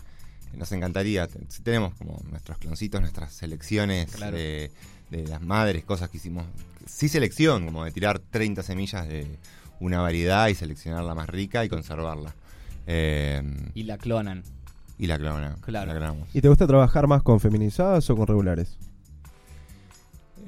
nos 0.57 0.71
encantaría. 0.73 1.29
Tenemos 1.63 1.95
como 1.95 2.21
nuestros 2.31 2.59
cloncitos, 2.59 3.01
nuestras 3.01 3.33
selecciones 3.33 4.11
Claro. 4.13 4.37
de, 4.37 4.71
de 5.11 5.27
las 5.27 5.41
madres, 5.41 5.85
cosas 5.85 6.11
que 6.11 6.19
hicimos. 6.19 6.45
Sí, 6.87 7.09
selección, 7.09 7.65
como 7.65 7.85
de 7.85 7.91
tirar 7.93 8.19
30 8.19 8.63
semillas 8.63 9.09
de 9.09 9.27
una 9.81 10.01
variedad 10.01 10.49
y 10.49 10.55
seleccionar 10.55 11.05
la 11.05 11.15
más 11.15 11.29
rica 11.29 11.65
y 11.65 11.69
conservarla. 11.69 12.35
Eh, 12.87 13.43
Y 13.75 13.85
la 13.85 13.97
clonan. 13.99 14.43
y 14.99 15.07
la 15.07 15.19
clona. 15.19 15.57
Claro. 15.63 15.87
la 15.87 15.99
clonamos. 15.99 16.29
¿Y 16.35 16.41
te 16.41 16.49
gusta 16.49 16.67
trabajar 16.67 17.07
más 17.07 17.23
con 17.23 17.41
feminizadas 17.41 18.09
o 18.11 18.17
con 18.17 18.27
regulares? 18.27 18.77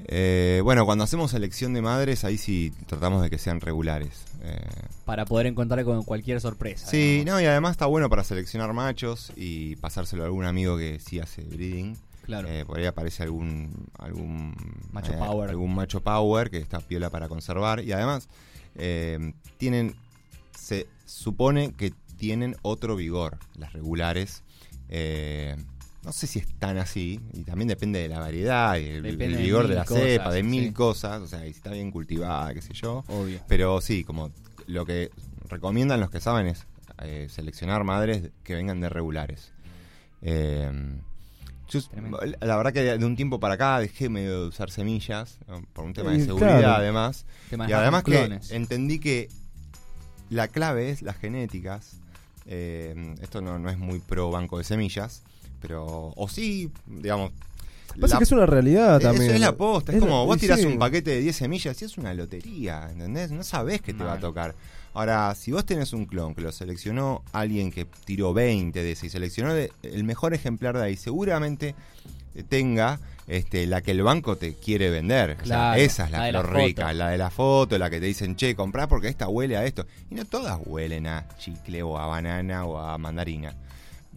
Eh, 0.07 0.61
bueno, 0.63 0.85
cuando 0.85 1.03
hacemos 1.03 1.31
selección 1.31 1.73
de 1.73 1.81
madres, 1.81 2.23
ahí 2.23 2.37
sí 2.37 2.71
tratamos 2.85 3.21
de 3.23 3.29
que 3.29 3.37
sean 3.37 3.59
regulares. 3.61 4.23
Eh, 4.43 4.59
Para 5.05 5.25
poder 5.25 5.47
encontrar 5.47 5.83
con 5.83 6.03
cualquier 6.03 6.39
sorpresa. 6.41 6.87
sí, 6.87 7.23
no, 7.25 7.41
y 7.41 7.45
además 7.45 7.71
está 7.71 7.87
bueno 7.87 8.09
para 8.09 8.23
seleccionar 8.23 8.71
machos 8.73 9.31
y 9.35 9.75
pasárselo 9.77 10.23
a 10.23 10.25
algún 10.27 10.45
amigo 10.45 10.77
que 10.77 10.99
sí 10.99 11.19
hace 11.19 11.41
breeding. 11.43 11.97
Claro. 12.23 12.47
Eh, 12.49 12.65
por 12.65 12.79
ahí 12.79 12.85
aparece 12.85 13.21
algún 13.23 13.71
algún 13.99 14.55
Macho 14.91 15.13
eh, 15.13 15.17
power. 15.17 15.49
algún 15.49 15.75
macho 15.75 16.01
power 16.01 16.49
que 16.49 16.57
está 16.57 16.79
piola 16.79 17.11
para 17.11 17.27
conservar 17.27 17.81
y 17.83 17.91
además 17.91 18.27
tienen 19.57 19.95
se 20.57 20.87
supone 21.05 21.73
que 21.73 21.93
tienen 22.17 22.55
otro 22.63 22.95
vigor 22.95 23.37
las 23.57 23.73
regulares 23.73 24.41
eh, 24.89 25.55
no 26.05 26.11
sé 26.11 26.27
si 26.27 26.39
es 26.39 26.47
tan 26.59 26.77
así 26.77 27.19
y 27.33 27.43
también 27.43 27.67
depende 27.67 27.99
de 27.99 28.07
la 28.07 28.19
variedad 28.19 28.77
y 28.77 28.85
el, 28.85 29.17
vigor 29.17 29.67
de, 29.67 29.75
la 29.75 29.85
cosas, 29.85 30.03
cepa 30.03 30.31
de 30.31 30.43
mil 30.43 30.65
sí. 30.65 30.71
cosas 30.71 31.21
o 31.21 31.27
sea 31.27 31.45
y 31.45 31.51
si 31.51 31.57
está 31.57 31.71
bien 31.71 31.91
cultivada 31.91 32.53
qué 32.53 32.61
sé 32.61 32.73
yo 32.73 33.03
Obvio. 33.07 33.39
pero 33.47 33.81
sí, 33.81 34.03
como 34.03 34.31
lo 34.67 34.85
que 34.85 35.11
recomiendan 35.49 35.99
los 35.99 36.09
que 36.09 36.21
saben 36.21 36.47
es 36.47 36.67
eh, 37.01 37.27
seleccionar 37.29 37.83
madres 37.83 38.31
que 38.43 38.55
vengan 38.55 38.79
de 38.79 38.89
regulares. 38.89 39.51
Eh, 40.21 40.71
yo, 41.67 41.79
la 42.41 42.57
verdad 42.57 42.71
que 42.71 42.83
de 42.97 43.05
un 43.05 43.15
tiempo 43.15 43.39
para 43.39 43.55
acá 43.55 43.79
dejé 43.79 44.07
medio 44.07 44.43
de 44.43 44.47
usar 44.47 44.69
semillas, 44.69 45.39
¿no? 45.47 45.63
por 45.73 45.83
un 45.83 45.93
tema 45.93 46.11
de 46.11 46.23
seguridad 46.23 46.59
claro. 46.59 46.75
además. 46.75 47.25
Y 47.51 47.71
además 47.73 48.03
que 48.03 48.11
clones. 48.11 48.51
entendí 48.51 48.99
que 48.99 49.29
la 50.29 50.47
clave 50.47 50.89
es 50.89 51.01
las 51.01 51.17
genéticas. 51.17 51.97
Eh, 52.45 53.15
esto 53.21 53.41
no, 53.41 53.57
no 53.59 53.69
es 53.69 53.77
muy 53.77 53.99
pro 53.99 54.29
banco 54.29 54.59
de 54.59 54.63
semillas, 54.63 55.23
pero... 55.67 56.13
O 56.15 56.27
sí, 56.29 56.69
digamos... 56.85 57.31
Pasa 57.99 58.15
la- 58.15 58.17
que 58.19 58.23
es 58.25 58.31
una 58.33 58.45
realidad 58.45 58.99
también. 58.99 59.31
es 59.35 59.39
la 59.39 59.55
posta, 59.55 59.91
es, 59.93 59.97
Es 59.97 60.01
como 60.03 60.19
la- 60.19 60.25
vos 60.25 60.37
tirás 60.37 60.59
sí. 60.59 60.65
un 60.65 60.77
paquete 60.77 61.11
de 61.11 61.21
10 61.21 61.35
semillas 61.35 61.81
y 61.81 61.85
es 61.85 61.97
una 61.97 62.13
lotería, 62.13 62.89
¿entendés? 62.91 63.31
No 63.31 63.41
sabés 63.43 63.81
qué 63.81 63.93
te 63.93 64.03
va 64.03 64.13
a 64.13 64.19
tocar. 64.19 64.53
Ahora, 64.93 65.33
si 65.35 65.51
vos 65.51 65.65
tenés 65.65 65.93
un 65.93 66.05
clon 66.05 66.35
que 66.35 66.41
lo 66.41 66.51
seleccionó 66.51 67.23
alguien 67.33 67.71
que 67.71 67.85
tiró 68.05 68.33
20 68.33 68.81
de 68.83 68.91
ese 68.91 69.07
y 69.07 69.09
seleccionó 69.09 69.53
de- 69.53 69.71
el 69.83 70.03
mejor 70.03 70.33
ejemplar 70.33 70.77
de 70.77 70.83
ahí, 70.83 70.97
seguramente 70.97 71.73
tenga 72.49 72.99
este, 73.27 73.65
la 73.65 73.81
que 73.81 73.91
el 73.91 74.03
banco 74.03 74.35
te 74.35 74.53
quiere 74.55 74.89
vender. 74.89 75.31
O 75.31 75.35
sea, 75.37 75.43
Claro, 75.45 75.81
esa 75.81 76.05
es 76.05 76.11
la, 76.11 76.31
la 76.31 76.41
rica, 76.43 76.93
la 76.93 77.09
de 77.09 77.17
la 77.17 77.29
foto, 77.29 77.77
la 77.77 77.89
que 77.89 77.99
te 77.99 78.05
dicen, 78.07 78.35
che, 78.35 78.55
comprá 78.55 78.87
porque 78.87 79.07
esta 79.07 79.27
huele 79.29 79.55
a 79.57 79.65
esto. 79.65 79.85
Y 80.11 80.15
no 80.15 80.25
todas 80.25 80.59
huelen 80.65 81.07
a 81.07 81.25
chicle 81.37 81.81
o 81.81 81.97
a 81.97 82.05
banana 82.07 82.65
o 82.65 82.77
a 82.77 82.97
mandarina. 82.97 83.53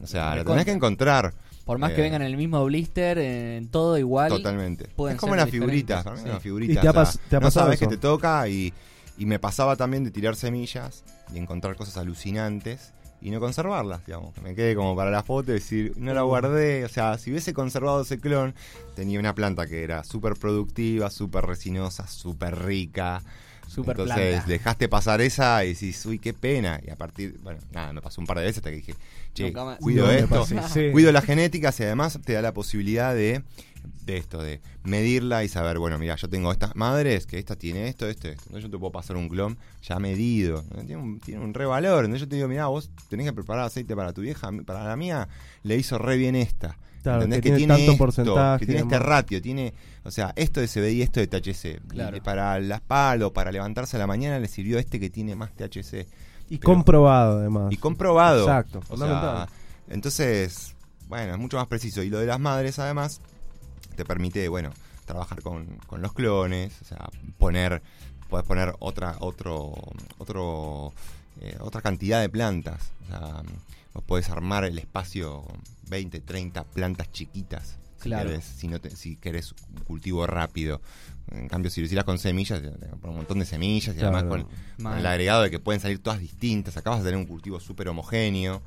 O 0.02 0.06
sea, 0.06 0.26
lo 0.30 0.30
Recontra. 0.36 0.52
tenés 0.54 0.64
que 0.66 0.72
encontrar. 0.72 1.34
Por 1.64 1.78
más 1.78 1.92
que 1.92 2.00
Eh, 2.00 2.04
vengan 2.04 2.22
en 2.22 2.28
el 2.28 2.36
mismo 2.36 2.64
blister, 2.64 3.18
en 3.18 3.68
todo 3.68 3.98
igual. 3.98 4.30
Totalmente. 4.30 4.88
pueden 4.96 5.16
es 5.16 5.20
como 5.20 5.34
ser 5.34 5.42
una 5.42 5.50
figurita, 5.50 6.02
sí. 6.16 6.22
una 6.24 6.40
figurita. 6.40 6.72
¿Y 6.72 6.76
te 6.76 6.86
ha 6.88 6.90
o 6.90 6.94
sea, 6.94 7.02
pas- 7.02 7.18
te 7.28 7.36
ha 7.36 7.40
no 7.40 7.46
pasado 7.46 7.66
sabes 7.66 7.78
que 7.78 7.86
te 7.86 7.96
toca 7.98 8.48
y, 8.48 8.72
y 9.18 9.26
me 9.26 9.38
pasaba 9.38 9.76
también 9.76 10.02
de 10.04 10.10
tirar 10.10 10.34
semillas 10.36 11.04
y 11.34 11.38
encontrar 11.38 11.76
cosas 11.76 11.98
alucinantes 11.98 12.92
y 13.20 13.30
no 13.30 13.40
conservarlas, 13.40 14.06
digamos. 14.06 14.32
Que 14.32 14.40
me 14.40 14.54
quede 14.54 14.74
como 14.76 14.96
para 14.96 15.10
la 15.10 15.22
foto 15.22 15.50
y 15.50 15.54
decir, 15.54 15.92
no 15.96 16.14
la 16.14 16.22
guardé. 16.22 16.84
O 16.86 16.88
sea, 16.88 17.18
si 17.18 17.30
hubiese 17.32 17.52
conservado 17.52 18.00
ese 18.00 18.18
clon, 18.18 18.54
tenía 18.96 19.18
una 19.20 19.34
planta 19.34 19.66
que 19.66 19.82
era 19.82 20.04
súper 20.04 20.34
productiva, 20.34 21.10
súper 21.10 21.44
resinosa, 21.44 22.06
súper 22.06 22.58
rica. 22.64 23.20
Super 23.66 24.00
Entonces 24.00 24.30
planta. 24.30 24.46
dejaste 24.48 24.88
pasar 24.88 25.20
esa 25.20 25.62
y 25.66 25.74
decís, 25.74 26.06
uy, 26.06 26.18
qué 26.18 26.32
pena. 26.32 26.80
Y 26.86 26.88
a 26.88 26.96
partir, 26.96 27.38
bueno, 27.42 27.60
nada, 27.70 27.92
me 27.92 28.00
pasó 28.00 28.18
un 28.22 28.26
par 28.26 28.38
de 28.38 28.44
veces 28.44 28.58
hasta 28.58 28.70
que 28.70 28.76
dije, 28.76 28.94
che, 29.38 29.44
Nunca 29.46 29.64
más. 29.64 29.78
cuido 29.78 30.06
No 30.06 30.12
esto, 30.12 30.46
sí. 30.68 30.90
cuido 30.92 31.12
las 31.12 31.24
genéticas 31.24 31.78
y 31.80 31.84
además 31.84 32.18
te 32.24 32.32
da 32.34 32.42
la 32.42 32.52
posibilidad 32.52 33.14
de, 33.14 33.42
de 34.06 34.16
esto, 34.16 34.42
de 34.42 34.60
medirla 34.84 35.44
y 35.44 35.48
saber, 35.48 35.78
bueno, 35.78 35.98
mira, 35.98 36.16
yo 36.16 36.28
tengo 36.28 36.50
estas 36.52 36.74
madres, 36.76 37.26
que 37.26 37.38
esta 37.38 37.56
tiene 37.56 37.88
esto, 37.88 38.08
esto, 38.08 38.28
esto. 38.28 38.42
Entonces 38.46 38.64
yo 38.64 38.70
te 38.70 38.78
puedo 38.78 38.92
pasar 38.92 39.16
un 39.16 39.28
clon 39.28 39.58
ya 39.82 39.98
medido. 39.98 40.64
¿no? 40.74 40.82
Tiene 40.82 40.96
un, 40.96 41.20
tiene 41.20 41.44
un 41.44 41.54
re 41.54 41.66
valor. 41.66 42.04
Entonces 42.04 42.22
yo 42.22 42.28
te 42.28 42.36
digo, 42.36 42.48
mira, 42.48 42.66
vos 42.66 42.90
tenés 43.08 43.26
que 43.26 43.32
preparar 43.32 43.66
aceite 43.66 43.94
para 43.94 44.12
tu 44.12 44.22
vieja, 44.22 44.50
para 44.66 44.84
la 44.84 44.96
mía 44.96 45.28
le 45.62 45.76
hizo 45.76 45.98
re 45.98 46.16
bien 46.16 46.36
esta. 46.36 46.76
Claro, 47.02 47.22
¿Entendés? 47.22 47.42
que 47.42 47.56
tiene 47.56 47.74
tanto 47.74 47.92
esto, 47.92 47.96
porcentaje 47.96 48.58
que 48.60 48.66
tiene 48.66 48.80
este 48.80 48.98
ratio, 48.98 49.40
tiene, 49.40 49.72
o 50.02 50.10
sea, 50.10 50.32
esto 50.34 50.60
de 50.60 50.66
CBD 50.66 50.90
y 50.94 51.02
esto 51.02 51.20
de 51.20 51.28
THC. 51.28 51.80
Claro. 51.88 52.16
Y 52.16 52.20
para 52.20 52.58
la 52.58 52.74
espalda 52.76 53.28
o 53.28 53.32
para 53.32 53.52
levantarse 53.52 53.96
a 53.96 54.00
la 54.00 54.06
mañana 54.08 54.38
le 54.40 54.48
sirvió 54.48 54.78
este 54.80 54.98
que 54.98 55.08
tiene 55.08 55.36
más 55.36 55.52
THC. 55.54 56.06
Y 56.50 56.58
Pero- 56.58 56.74
comprobado, 56.74 57.38
además. 57.40 57.72
Y 57.72 57.76
comprobado. 57.76 58.40
Exacto, 58.42 58.78
O 58.78 58.82
fundamental. 58.82 59.48
sea, 59.48 59.48
entonces, 59.88 60.74
bueno, 61.08 61.32
es 61.34 61.38
mucho 61.38 61.56
más 61.56 61.66
preciso. 61.66 62.02
Y 62.02 62.10
lo 62.10 62.18
de 62.18 62.26
las 62.26 62.40
madres, 62.40 62.78
además, 62.78 63.20
te 63.96 64.04
permite, 64.04 64.48
bueno, 64.48 64.70
trabajar 65.04 65.42
con, 65.42 65.66
con 65.86 66.02
los 66.02 66.12
clones, 66.12 66.72
o 66.82 66.84
sea, 66.84 67.08
poner, 67.38 67.82
puedes 68.28 68.46
poner 68.46 68.74
otra, 68.78 69.16
otro, 69.20 69.72
otro, 70.18 70.92
eh, 71.40 71.56
otra 71.60 71.80
cantidad 71.80 72.20
de 72.20 72.28
plantas. 72.28 72.92
O 73.04 73.06
sea, 73.08 73.42
podés 74.06 74.30
armar 74.30 74.64
el 74.64 74.78
espacio 74.78 75.42
con 75.42 75.56
20, 75.88 76.20
30 76.20 76.64
plantas 76.64 77.10
chiquitas. 77.10 77.78
Si 77.98 78.04
Claro. 78.04 78.28
querés, 78.30 78.44
si, 78.44 78.68
no 78.68 78.80
te- 78.80 78.94
si 78.94 79.16
querés 79.16 79.54
un 79.74 79.82
cultivo 79.84 80.26
rápido. 80.26 80.80
En 81.30 81.48
cambio, 81.48 81.70
si 81.70 81.80
lo 81.80 81.84
hicieras 81.86 82.04
con 82.04 82.18
semillas, 82.18 82.60
pones 82.60 82.94
un 83.02 83.16
montón 83.16 83.38
de 83.40 83.44
semillas 83.44 83.94
y 83.94 83.98
Claro. 83.98 84.16
además 84.16 84.44
con, 84.78 84.96
el 84.98 85.06
agregado 85.06 85.42
de 85.42 85.50
que 85.50 85.58
pueden 85.58 85.80
salir 85.80 85.98
todas 86.02 86.20
distintas. 86.20 86.76
Acabas 86.76 87.00
de 87.00 87.06
tener 87.10 87.18
un 87.18 87.26
cultivo 87.26 87.60
súper 87.60 87.88
homogéneo, 87.88 88.62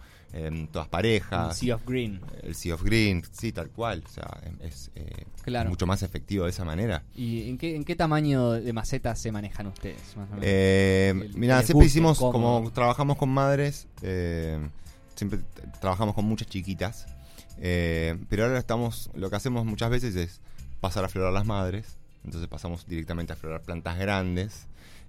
todas 0.72 0.88
parejas. 0.88 1.58
Sea 1.58 1.76
of 1.76 1.86
Green. 1.88 2.22
El 2.44 2.54
Sea 2.56 2.76
of 2.76 2.84
Green, 2.84 3.24
sí, 3.32 3.52
tal 3.52 3.70
cual. 3.70 4.04
O 4.06 4.10
sea, 4.10 4.30
em, 4.46 4.56
es 4.62 4.92
eh, 4.96 5.26
Claro. 5.44 5.70
mucho 5.70 5.88
más 5.88 6.04
efectivo 6.04 6.44
de 6.46 6.52
esa 6.52 6.64
manera. 6.64 7.04
¿Y 7.16 7.50
en 7.50 7.58
qué, 7.58 7.76
en 7.76 7.84
qué 7.84 7.96
tamaño 7.96 8.52
de 8.52 8.74
macetas 8.74 9.18
se 9.20 9.32
manejan 9.32 9.68
ustedes? 9.68 10.16
Más 10.16 10.28
o 10.30 10.32
menos? 10.34 10.46
Eh, 10.46 11.10
El- 11.16 11.34
mira, 11.38 11.56
siempre 11.60 11.74
guste, 11.74 11.88
hicimos, 11.88 12.20
como 12.20 12.70
trabajamos 12.74 13.18
con 13.18 13.30
madres, 13.30 13.88
eh, 14.04 14.60
siempre 15.16 15.40
trabajamos 15.80 16.14
con 16.16 16.26
muchas 16.26 16.48
chiquitas. 16.48 17.08
Eh, 17.62 18.18
pero 18.28 18.44
ahora 18.46 18.60
estamos, 18.60 19.10
lo 19.14 19.30
que 19.30 19.36
hacemos 19.38 19.66
muchas 19.66 19.90
veces 19.90 20.16
es 20.16 20.42
pasar 20.82 21.06
a 21.06 21.08
florar 21.10 21.32
las 21.32 21.46
madres. 21.46 21.98
Entonces 22.26 22.48
pasamos 22.50 22.86
directamente 22.88 23.34
a 23.34 23.36
florar 23.36 23.62
plantas 23.62 23.98
grandes 23.98 24.68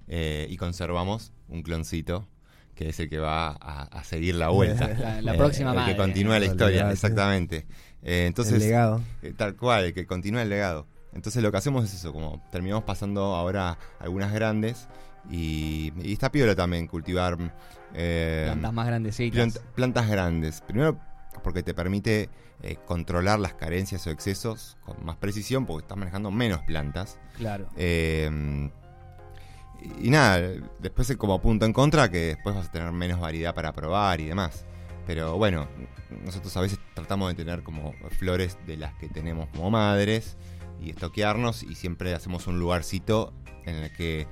eh, 0.09 0.47
y 0.49 0.57
conservamos 0.57 1.33
un 1.49 1.63
cloncito 1.63 2.27
que 2.75 2.89
es 2.89 2.99
el 3.01 3.11
que 3.11 3.19
va 3.19 3.49
a, 3.51 3.83
a 3.83 4.05
seguir 4.05 4.35
la 4.37 4.49
vuelta. 4.49 4.89
La- 4.99 5.21
la 5.21 5.35
próxima 5.37 5.71
el 5.71 5.77
madre. 5.77 5.93
que 5.93 5.99
continúa 5.99 6.39
la 6.39 6.47
historia, 6.47 6.91
exactamente. 6.91 7.67
Eh, 8.03 8.25
entonces, 8.27 8.55
el 8.55 8.61
legado. 8.61 9.03
eh, 9.23 9.35
tal 9.37 9.57
cual, 9.57 9.85
el 9.87 9.95
que 9.95 10.07
continúa 10.07 10.43
el 10.43 10.49
legado. 10.49 10.87
Entonces 11.13 11.43
lo 11.43 11.51
que 11.53 11.59
hacemos 11.59 11.85
es 11.85 11.93
eso, 11.95 12.13
como 12.15 12.43
terminamos 12.51 12.85
pasando 12.85 13.35
ahora 13.35 13.77
algunas 14.01 14.33
grandes 14.33 14.89
y, 15.31 15.93
y 16.03 16.15
está 16.15 16.33
piola 16.33 16.55
también 16.57 16.87
cultivar 16.87 17.37
eh, 17.95 18.45
Plantas 18.47 18.73
más 18.73 18.87
grandecitas. 18.87 19.39
plant- 19.55 19.61
plantas 19.75 20.09
grandes. 20.09 20.61
Primero 20.63 20.99
porque 21.45 21.63
te 21.63 21.75
permite 21.75 22.31
eh, 22.63 22.77
controlar 22.87 23.39
las 23.41 23.55
carencias 23.55 24.07
o 24.07 24.11
excesos 24.11 24.77
con 24.85 25.05
más 25.05 25.17
precisión 25.17 25.67
porque 25.67 25.83
estás 25.85 25.99
manejando 25.99 26.31
menos 26.31 26.63
plantas. 26.63 27.19
Claro. 27.37 27.69
Eh, 27.77 28.71
y, 29.99 30.11
nada, 30.11 30.41
después 30.79 31.11
es 31.11 31.17
como 31.17 31.41
punto 31.41 31.67
en 31.67 31.73
contra 31.73 32.11
que 32.11 32.19
después 32.19 32.55
vas 32.55 32.69
a 32.69 32.73
tener 32.73 32.93
menos 32.93 33.21
variedad 33.21 33.55
para 33.55 33.73
probar 33.73 34.21
y 34.21 34.27
demás. 34.27 34.65
Pero 35.07 35.37
bueno, 35.37 35.67
nosotros 36.25 36.57
a 36.57 36.61
veces 36.61 36.79
tratamos 36.95 37.29
de 37.29 37.35
tener 37.35 37.63
como 37.63 37.93
flores 38.19 38.57
de 38.67 38.77
las 38.77 38.95
que 38.95 39.09
tenemos 39.09 39.49
como 39.49 39.71
madres 39.71 40.37
y 40.81 40.91
estoquearnos 40.91 41.63
y 41.63 41.75
siempre 41.75 42.15
hacemos 42.15 42.47
un 42.47 42.59
lugarcito 42.61 43.33
en 43.65 43.77
el 43.77 43.93
que 43.93 44.29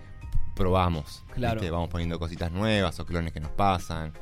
probamos. 0.54 1.24
Claro. 1.34 1.54
¿viste? 1.60 1.70
Vamos 1.70 1.88
poniendo 1.88 2.18
cositas 2.18 2.52
nuevas 2.52 3.00
o 3.00 3.06
clones 3.06 3.32
que 3.32 3.40
nos 3.40 3.50
pasan. 3.50 4.12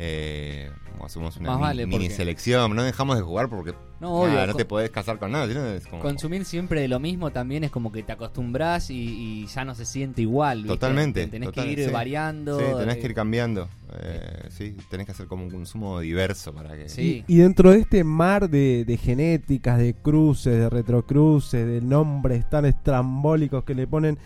Eh, 0.00 0.70
o 1.00 1.06
hacemos 1.06 1.36
una 1.38 1.48
Más 1.50 1.56
mini, 1.58 1.66
vale, 1.66 1.86
mini 1.86 1.98
porque- 2.04 2.14
selección. 2.14 2.74
No 2.76 2.84
dejamos 2.84 3.16
de 3.16 3.22
jugar 3.22 3.48
porque 3.48 3.72
No, 4.00 4.10
nada, 4.24 4.32
obvio, 4.32 4.40
no 4.46 4.52
con- 4.52 4.56
te 4.58 4.64
podés 4.64 4.90
casar 4.90 5.18
con 5.18 5.32
nada. 5.32 5.48
sino 5.48 5.66
es 5.66 5.86
como- 5.88 6.00
Consumir 6.02 6.44
siempre 6.44 6.80
de 6.80 6.86
lo 6.88 7.00
mismo 7.00 7.30
también 7.32 7.64
es 7.64 7.72
como 7.72 7.90
que 7.90 8.04
te 8.04 8.12
acostumbras 8.12 8.90
y, 8.90 8.94
y 9.42 9.46
ya 9.46 9.64
no 9.64 9.74
se 9.74 9.84
siente 9.84 10.22
igual. 10.22 10.58
¿viste? 10.58 10.68
Totalmente, 10.68 11.26
Tenés 11.26 11.48
total, 11.48 11.64
que 11.66 11.72
ir 11.72 11.84
sí. 11.86 11.90
variando. 11.90 12.58
Sí, 12.60 12.64
tenés 12.78 12.96
eh, 12.96 13.00
que 13.00 13.06
ir 13.08 13.14
cambiando. 13.14 13.68
Eh, 14.00 14.48
sí, 14.50 14.76
tenés 14.88 15.06
que 15.06 15.12
hacer 15.12 15.26
como 15.26 15.42
un 15.44 15.50
consumo 15.50 15.98
diverso 15.98 16.54
para 16.54 16.76
que. 16.76 16.88
Sí. 16.88 17.24
Y, 17.26 17.34
y 17.34 17.38
dentro 17.38 17.72
de 17.72 17.80
este 17.80 18.04
mar 18.04 18.48
de, 18.48 18.84
de 18.84 18.96
genéticas, 18.98 19.78
de 19.78 19.94
cruces, 19.94 20.56
de 20.58 20.70
retrocruces, 20.70 21.66
de 21.66 21.80
nombres 21.80 22.48
tan 22.48 22.66
estrambólicos 22.66 23.64
que 23.64 23.74
le 23.74 23.88
ponen, 23.88 24.16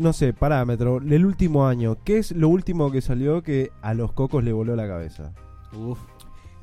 no 0.00 0.12
sé, 0.12 0.32
parámetro, 0.32 0.98
el 0.98 1.24
último 1.26 1.66
año, 1.66 1.98
¿qué 2.04 2.18
es 2.18 2.32
lo 2.32 2.48
último 2.48 2.90
que 2.90 3.00
salió 3.00 3.42
que 3.42 3.70
a 3.82 3.94
los 3.94 4.12
cocos 4.12 4.42
le 4.42 4.52
voló 4.52 4.74
la 4.76 4.86
cabeza? 4.88 5.32
Uf, 5.72 5.98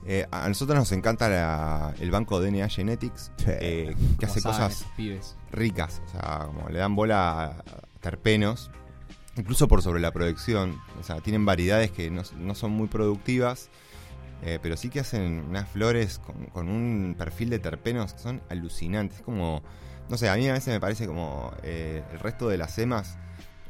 Eh, 0.10 0.26
a 0.32 0.47
nosotros 0.47 0.78
nos 0.78 0.91
encanta 0.93 1.28
la- 1.28 1.93
el 2.00 2.12
banco 2.12 2.39
DNA 2.39 2.69
Genetics, 2.69 3.32
Sí. 3.38 3.45
eh, 3.47 3.95
que 4.17 4.26
hace 4.26 4.39
saben 4.39 4.58
cosas 4.69 4.86
pibes. 4.95 5.36
ricas. 5.52 6.02
O 6.06 6.10
sea, 6.12 6.43
como 6.45 6.69
le 6.69 6.80
dan 6.80 6.95
bola 6.95 7.43
a 7.43 7.63
terpenos, 8.00 8.71
incluso 9.36 9.67
por 9.67 9.82
sobre 9.82 10.00
la 10.00 10.12
producción. 10.12 10.80
O 10.97 11.04
sea, 11.04 11.17
tienen 11.19 11.45
variedades 11.45 11.91
que 11.91 12.10
no, 12.10 12.21
no 12.38 12.56
son 12.56 12.71
muy 12.71 12.88
productivas. 12.88 13.69
eh, 14.43 14.60
pero 14.62 14.78
sí 14.78 14.89
que 14.91 15.00
hacen 15.00 15.43
unas 15.50 15.67
flores 15.67 16.19
con, 16.19 16.45
con 16.54 16.69
un 16.69 17.15
perfil 17.17 17.50
de 17.50 17.58
terpenos 17.58 18.13
que 18.13 18.19
son 18.19 18.39
alucinantes. 18.50 19.17
Es 19.17 19.23
como, 19.23 19.63
no 20.10 20.17
sé, 20.17 20.30
a 20.30 20.36
mí 20.36 20.48
a 20.48 20.54
veces 20.54 20.74
me 20.74 20.80
parece 20.80 21.06
como 21.08 21.52
eh, 21.63 22.02
el 22.13 22.20
resto 22.20 22.48
de 22.50 22.58
las 22.58 22.72
semas, 22.74 23.17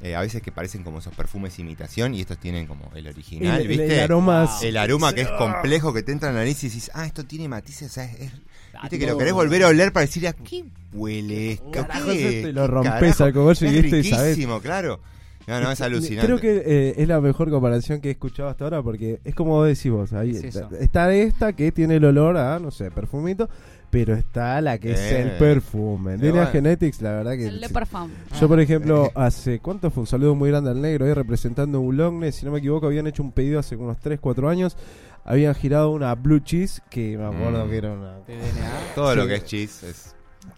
eh, 0.02 0.16
a 0.16 0.22
veces 0.22 0.42
que 0.44 0.52
parecen 0.52 0.84
como 0.84 1.00
esos 1.00 1.14
perfumes 1.16 1.58
imitación 1.58 2.14
y 2.14 2.22
estos 2.22 2.38
tienen 2.38 2.68
como 2.68 2.92
el 2.94 3.08
original, 3.08 3.62
el, 3.62 3.68
¿viste? 3.68 3.96
el 3.96 4.00
aroma 4.02 4.46
Wow. 4.46 4.54
El 4.64 4.78
aroma 4.78 5.14
que 5.14 5.22
es 5.22 5.28
Ah. 5.32 5.38
complejo, 5.38 5.92
que 5.94 6.04
te 6.04 6.12
entra 6.12 6.30
en 6.30 6.36
la 6.36 6.42
nariz 6.42 6.64
y 6.64 6.68
dices, 6.70 6.92
ah, 6.94 7.06
esto 7.08 7.26
tiene 7.26 7.48
matices, 7.48 7.90
o 7.90 7.94
sea, 7.94 8.04
es- 8.06 8.20
es- 8.22 8.32
A 8.76 8.82
viste 8.84 9.00
que 9.00 9.08
lo 9.08 9.18
querés 9.18 9.34
volver 9.34 9.64
a 9.64 9.68
oler 9.70 9.92
para 9.92 10.06
decir, 10.06 10.28
¿a 10.28 10.34
qué 10.34 10.66
huele? 10.94 11.60
Carajo, 11.74 12.06
¿Qué? 12.12 12.12
es 12.28 12.34
esto? 12.36 12.48
Y 12.50 12.54
lo 12.54 12.68
¿Qué 12.68 12.90
carajo? 12.90 13.24
al 13.24 13.34
cogollo 13.34 13.66
y 13.72 13.78
es 13.78 13.86
esto 13.86 13.96
y 13.98 14.04
sabés. 14.04 14.30
riquísimo, 14.36 14.62
claro. 14.62 15.00
No, 15.48 15.62
no, 15.62 15.72
es 15.72 15.80
alucinante. 15.80 16.26
Creo 16.28 16.40
que 16.42 16.62
eh, 16.66 16.94
es 16.98 17.08
la 17.08 17.22
mejor 17.22 17.50
comparación 17.50 18.02
que 18.02 18.10
he 18.10 18.12
escuchado 18.12 18.50
hasta 18.50 18.66
ahora 18.66 18.84
porque 18.84 19.22
es 19.24 19.34
como 19.34 19.64
decís 19.64 19.90
vos, 19.90 20.12
ahí 20.12 20.32
Es 20.32 20.44
está, 20.44 20.70
está 20.78 21.14
esta 21.14 21.54
que 21.54 21.72
tiene 21.72 21.96
el 21.96 22.06
olor 22.06 22.36
a, 22.38 22.60
no 22.60 22.70
sé, 22.70 22.92
perfumito, 22.92 23.50
pero 23.90 24.14
está 24.16 24.60
la 24.62 24.78
que 24.78 24.92
es 24.92 25.00
Eh. 25.00 25.22
el 25.22 25.32
perfume. 25.38 26.14
Eh, 26.16 26.18
DNA 26.18 26.32
bueno. 26.32 26.52
Genetics, 26.52 27.02
la 27.02 27.12
verdad 27.14 27.32
que... 27.34 27.48
El 27.48 27.62
de 27.62 27.68
sí. 27.68 27.74
Parfum. 27.74 28.10
Yo, 28.40 28.48
por 28.48 28.60
Eh. 28.60 28.64
ejemplo, 28.64 29.12
hace 29.16 29.60
cuánto 29.60 29.90
fue 29.92 30.02
un 30.02 30.08
saludo 30.08 30.36
muy 30.36 30.50
grande 30.50 30.70
al 30.72 30.82
negro 30.82 31.06
ahí 31.06 31.14
representando 31.14 31.80
Boulogne, 31.82 32.32
si 32.32 32.46
no 32.46 32.52
me 32.52 32.60
equivoco, 32.60 32.88
habían 32.88 33.08
hecho 33.08 33.24
un 33.24 33.32
pedido 33.32 33.60
hace 33.60 33.76
unos 33.76 33.98
3, 34.00 34.20
4 34.20 34.50
años, 34.50 34.76
habían 35.24 35.56
girado 35.56 35.92
una 35.92 36.14
Blue 36.16 36.40
Cheese, 36.40 36.82
que 36.90 37.18
me 37.18 37.26
acuerdo 37.26 37.66
Mm. 37.66 37.70
que 37.70 37.78
era 37.78 37.92
una... 37.94 38.20
De 38.20 38.36
DNA. 38.36 38.72
Todo 38.96 39.16
lo 39.16 39.28
que 39.28 39.36
es 39.36 39.46
cheese 39.46 39.84
es... 39.84 40.16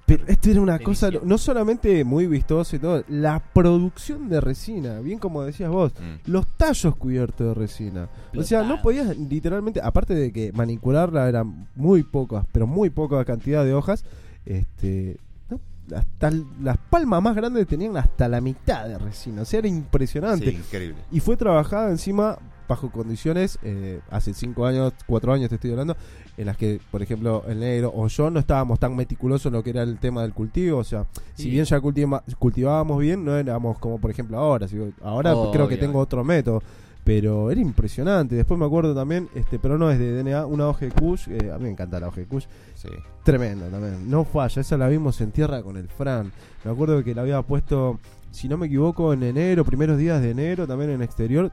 Pero 0.10 0.24
esto 0.28 0.50
era 0.50 0.62
una 0.62 0.74
Delicioso. 0.74 1.12
cosa, 1.12 1.26
no 1.26 1.38
solamente 1.38 2.04
muy 2.04 2.26
vistosa 2.28 2.76
y 2.76 2.80
todo, 2.80 3.04
la 3.08 3.40
producción 3.40 4.28
de 4.28 4.42
resina, 4.42 5.00
bien 5.00 5.20
como 5.20 5.44
decías 5.44 5.70
vos, 5.70 5.94
mm. 5.94 6.32
los 6.32 6.48
tallos 6.58 6.96
cubiertos 6.96 7.48
de 7.48 7.54
resina. 7.54 8.10
O 8.36 8.44
sea, 8.44 8.64
no 8.64 8.82
podías 8.82 9.16
literalmente, 9.18 9.80
aparte 9.84 10.16
de 10.16 10.32
que 10.34 10.52
manipularla 10.52 11.30
eran 11.30 11.68
muy 11.76 12.04
pocas, 12.04 12.46
pero 12.52 12.66
muy 12.66 12.90
poca 12.90 13.24
cantidad 13.24 13.64
de 13.64 13.74
hojas, 13.74 14.04
este, 14.46 15.18
no, 15.50 15.60
hasta 15.96 16.32
las 16.62 16.78
palmas 16.90 17.22
más 17.22 17.36
grandes 17.36 17.68
tenían 17.68 17.96
hasta 17.98 18.28
la 18.28 18.42
mitad 18.42 18.88
de 18.88 18.98
resina. 18.98 19.44
O 19.44 19.46
sea, 19.46 19.60
era 19.60 19.68
impresionante. 19.68 20.50
Sí, 20.50 20.58
increíble. 20.58 20.98
Y 21.12 21.20
fue 21.20 21.38
trabajada 21.38 21.92
encima 21.92 22.40
bajo 22.70 22.90
condiciones, 22.90 23.60
eh, 23.64 24.00
hace 24.10 24.34
5 24.34 24.66
años, 24.66 24.94
4 25.08 25.34
años 25.34 25.50
te 25.50 25.56
estoy 25.56 25.72
hablando, 25.72 25.98
en 26.38 26.46
las 26.46 26.56
que, 26.56 26.80
por 26.92 27.02
ejemplo, 27.02 27.44
el 27.50 27.60
negro 27.60 27.92
o 27.94 28.08
yo 28.08 28.30
no 28.30 28.40
estábamos 28.40 28.80
tan 28.80 28.96
meticulosos 28.96 29.48
en 29.48 29.54
lo 29.54 29.64
que 29.64 29.72
era 29.72 29.84
el 29.84 29.98
tema 29.98 30.22
del 30.22 30.34
cultivo. 30.34 30.78
O 30.78 30.84
sea, 30.86 31.06
si 31.34 31.50
bien 31.50 31.66
ya 31.66 31.82
cultiva- 31.82 32.24
cultivábamos 32.38 33.00
bien, 33.00 33.26
no 33.26 33.36
éramos 33.36 33.78
como, 33.80 34.00
por 34.00 34.10
ejemplo, 34.12 34.38
ahora. 34.38 34.68
Si- 34.70 34.78
ahora 35.04 35.36
Obvio. 35.36 35.52
creo 35.52 35.68
que 35.68 35.76
tengo 35.76 36.00
otro 36.00 36.24
método. 36.24 36.62
Pero 37.04 37.50
era 37.50 37.60
impresionante. 37.60 38.36
Después 38.36 38.60
me 38.60 38.66
acuerdo 38.68 38.94
también, 38.94 39.30
este, 39.34 39.58
pero 39.58 39.78
no 39.80 39.90
es 39.90 39.98
de 39.98 40.12
DNA, 40.22 40.46
una 40.46 40.68
hoja 40.68 40.86
de 40.86 40.92
Kush. 40.92 41.28
eh, 41.30 41.50
a 41.52 41.58
mí 41.58 41.64
me 41.64 41.72
encanta 41.72 42.00
la 42.00 42.10
hoja 42.10 42.18
de 42.22 42.28
Kush. 42.28 42.46
Sí. 42.76 42.90
Tremenda 43.24 43.68
también. 43.70 44.08
No 44.12 44.26
falla. 44.26 44.62
Esa 44.62 44.78
la 44.78 44.88
vimos 44.90 45.20
en 45.22 45.32
tierra 45.32 45.64
con 45.64 45.76
el 45.78 45.88
Fran. 45.88 46.32
Me 46.64 46.70
acuerdo 46.72 47.04
que 47.04 47.16
la 47.16 47.22
había 47.22 47.42
puesto, 47.42 48.00
si 48.32 48.48
no 48.48 48.58
me 48.58 48.68
equivoco, 48.68 49.12
en 49.14 49.24
enero, 49.24 49.66
primeros 49.66 49.98
días 49.98 50.22
de 50.22 50.32
enero, 50.32 50.68
también 50.68 50.92
en 50.92 51.02
exterior. 51.02 51.52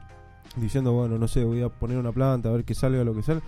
Diciendo, 0.59 0.91
bueno, 0.93 1.17
no 1.17 1.27
sé, 1.27 1.43
voy 1.43 1.61
a 1.61 1.69
poner 1.69 1.97
una 1.97 2.11
planta, 2.11 2.49
a 2.49 2.51
ver 2.53 2.63
qué 2.63 2.73
salga 2.75 3.03
lo 3.03 3.13
que 3.13 3.23
salga. 3.23 3.41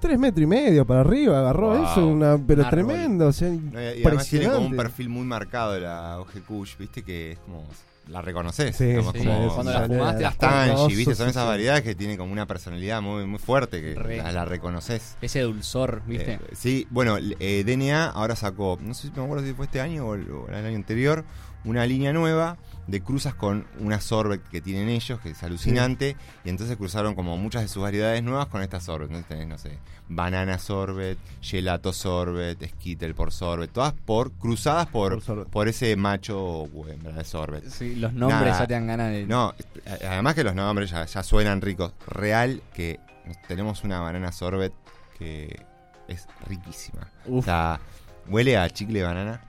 Tres 0.00 0.18
metros 0.18 0.42
y 0.42 0.46
medio 0.46 0.86
para 0.86 1.00
arriba, 1.00 1.40
agarró 1.40 1.74
Wow. 1.74 1.84
eso, 1.84 2.06
una, 2.06 2.38
pero 2.46 2.62
Un 2.62 2.70
tremendo. 2.70 3.26
O 3.26 3.32
sea, 3.32 3.48
No, 3.50 3.56
y- 3.80 4.00
y 4.00 4.04
además 4.06 4.26
tiene 4.28 4.46
como 4.48 4.66
un 4.66 4.76
perfil 4.76 5.08
muy 5.10 5.24
marcado 5.26 5.72
de 5.74 5.80
la 5.80 6.18
OG 6.20 6.40
Kush, 6.46 6.76
viste 6.78 7.02
que 7.02 7.32
es 7.32 7.38
como 7.40 7.64
la 8.08 8.22
reconoces, 8.22 8.74
Sí, 8.74 8.90
sí, 8.92 8.96
como 8.96 9.12
cuando 9.12 9.70
la 9.72 9.86
fumaste, 9.86 10.22
las 10.22 10.36
Tangy, 10.38 10.94
viste, 10.96 11.14
son 11.14 11.28
esas 11.28 11.46
variedades 11.46 11.82
que 11.82 11.94
tienen 11.94 12.16
como 12.16 12.32
una 12.32 12.46
personalidad 12.46 13.00
muy 13.02 13.24
muy 13.26 13.38
fuerte 13.38 13.80
que 13.82 13.94
Re. 13.94 14.16
la, 14.16 14.32
la 14.32 14.44
reconoces. 14.46 15.16
Ese 15.20 15.42
dulzor, 15.42 16.02
¿viste? 16.06 16.32
Eh, 16.34 16.40
sí, 16.54 16.86
bueno, 16.90 17.18
eh, 17.18 17.62
DNA 17.64 18.06
ahora 18.06 18.34
sacó, 18.36 18.78
no 18.82 18.94
sé 18.94 19.08
si 19.08 19.12
me 19.16 19.22
acuerdo 19.22 19.44
si 19.46 19.52
fue 19.52 19.66
este 19.66 19.80
año 19.82 20.06
o 20.06 20.14
el, 20.14 20.28
o 20.30 20.48
el 20.48 20.54
año 20.54 20.74
anterior, 20.76 21.24
una 21.64 21.84
línea 21.86 22.12
nueva 22.12 22.56
de 22.90 23.00
cruzas 23.02 23.34
con 23.34 23.66
una 23.78 24.00
sorbet 24.00 24.42
que 24.50 24.60
tienen 24.60 24.88
ellos, 24.88 25.20
que 25.20 25.30
es 25.30 25.42
alucinante, 25.42 26.16
y 26.44 26.48
entonces 26.50 26.76
cruzaron 26.76 27.14
como 27.14 27.36
muchas 27.36 27.62
de 27.62 27.68
sus 27.68 27.82
variedades 27.82 28.22
nuevas 28.22 28.46
con 28.48 28.62
esta 28.62 28.80
sorbet. 28.80 29.08
Entonces 29.08 29.28
tenés, 29.28 29.46
no 29.46 29.58
sé, 29.58 29.78
banana 30.08 30.58
sorbet, 30.58 31.16
gelato 31.40 31.92
sorbet, 31.92 32.58
skittle 32.68 33.14
por 33.14 33.32
sorbet, 33.32 33.70
todas 33.70 33.92
por 33.92 34.32
cruzadas 34.32 34.86
por, 34.88 35.12
Por 35.14 35.22
sorbet. 35.22 35.48
por 35.48 35.68
ese 35.68 35.94
macho 35.96 36.42
o 36.42 36.88
hembra 36.88 37.12
de 37.12 37.24
sorbet. 37.24 37.68
Sí, 37.68 37.94
los 37.96 38.12
nombres 38.12 38.40
Nada. 38.52 38.58
ya 38.60 38.66
te 38.66 38.74
dan 38.74 38.86
ganas 38.86 39.10
de. 39.12 39.26
No, 39.26 39.54
eh, 39.86 40.06
además 40.08 40.34
que 40.34 40.44
los 40.44 40.54
nombres 40.54 40.90
ya, 40.90 41.04
ya 41.06 41.22
suenan 41.22 41.60
ricos. 41.60 41.92
Real 42.08 42.60
que 42.74 42.98
tenemos 43.46 43.84
una 43.84 44.00
banana 44.00 44.32
sorbet 44.32 44.72
que 45.18 45.64
es 46.08 46.26
riquísima. 46.48 47.08
O 47.28 47.36
Uf. 47.38 47.44
sea, 47.44 47.78
huele 48.26 48.56
a 48.56 48.68
chicle 48.68 48.98
de 48.98 49.04
banana, 49.04 49.40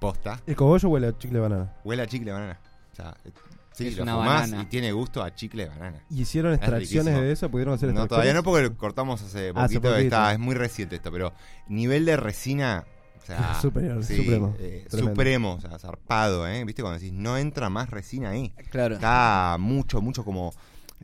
posta. 0.00 0.40
El 0.48 0.56
cogollo 0.56 0.88
huele 0.88 1.06
a 1.06 1.16
chicle 1.16 1.38
de 1.38 1.42
banana. 1.48 1.72
Huele 1.84 2.02
a 2.02 2.06
chicle 2.08 2.26
de 2.26 2.32
banana. 2.32 2.58
O 2.92 2.94
sea, 2.96 3.14
eh, 3.24 3.30
sí, 3.72 3.86
Es 3.88 3.96
lo 3.96 4.02
una 4.02 4.14
fumás 4.16 4.40
banana. 4.50 4.62
y 4.62 4.66
tiene 4.66 4.92
gusto 4.92 5.22
a 5.22 5.34
chicle 5.34 5.64
de 5.64 5.68
banana. 5.70 6.02
¿Y 6.10 6.22
hicieron 6.22 6.52
Es 6.52 6.58
extracciones 6.58 7.14
de 7.14 7.32
eso? 7.32 7.50
¿Pudieron 7.50 7.74
hacer 7.74 7.92
No, 7.92 8.06
todavía 8.06 8.34
no 8.34 8.42
porque 8.42 8.62
lo 8.64 8.76
cortamos 8.76 9.22
hace 9.22 9.48
Ah, 9.54 9.64
hace 9.64 9.74
poquito, 9.76 9.80
poquito. 9.94 9.98
está, 10.16 10.32
es 10.32 10.38
muy 10.38 10.54
reciente 10.54 10.96
esto, 10.96 11.10
pero 11.10 11.32
nivel 11.68 12.04
de 12.04 12.16
resina, 12.16 12.84
o 13.22 13.26
sea, 13.26 13.54
Superior, 13.62 14.04
sí, 14.04 14.16
supremo. 14.16 14.54
eh, 14.58 14.86
supremo, 14.90 15.54
o 15.54 15.60
sea, 15.60 15.78
zarpado, 15.78 16.46
¿eh? 16.46 16.64
¿Viste? 16.64 16.82
Cuando 16.82 16.98
decís, 17.00 17.12
no 17.14 17.38
entra 17.38 17.70
más 17.70 17.88
resina 17.90 18.30
ahí. 18.30 18.52
Claro. 18.70 18.96
Está 18.96 19.56
mucho, 19.58 20.00
mucho 20.02 20.24
como 20.24 20.52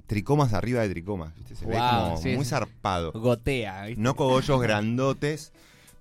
tricomas 0.07 0.53
arriba 0.53 0.83
de 0.83 0.91
tricomas, 0.91 1.35
¿viste? 1.37 1.57
Se 1.57 1.67
ve 1.67 1.77
como 1.77 2.17
sí, 2.19 2.37
muy 2.37 2.45
zarpado. 2.45 3.13
Gotea, 3.13 3.87
¿viste? 3.87 4.01
No 4.03 4.15
cogollos 4.15 4.61
grandotes, 4.61 5.53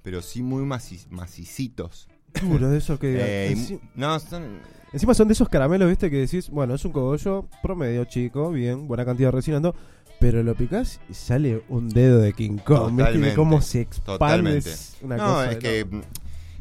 pero 0.03 0.21
sí 0.21 0.43
muy 0.43 0.63
maci- 0.65 1.07
macicitos. 1.09 2.07
Duro 2.41 2.69
de 2.69 2.77
eso 2.77 2.99
que... 2.99 3.15
Eh, 3.19 3.79
no, 3.95 4.19
son... 4.19 4.59
Encima 4.93 5.13
son 5.13 5.27
de 5.27 5.33
esos 5.33 5.49
caramelos, 5.49 5.89
viste, 5.89 6.09
que 6.09 6.17
decís, 6.17 6.49
bueno, 6.49 6.75
es 6.75 6.85
un 6.85 6.91
cogollo 6.91 7.45
promedio 7.61 8.05
chico, 8.05 8.51
bien, 8.51 8.87
buena 8.87 9.05
cantidad 9.05 9.27
de 9.29 9.31
resina, 9.33 9.57
ando, 9.57 9.75
pero 10.19 10.41
lo 10.43 10.55
picás 10.55 10.99
y 11.09 11.13
sale 11.13 11.61
un 11.69 11.89
dedo 11.89 12.19
de 12.19 12.33
King 12.33 12.57
Kong, 12.63 12.95
viste, 12.95 13.33
cómo 13.35 13.61
se 13.61 13.81
expande. 13.81 14.57
Es 14.57 14.97
una 15.01 15.17
no, 15.17 15.25
cosa 15.25 15.51
es 15.51 15.57
que 15.57 15.85
loco. 15.85 16.05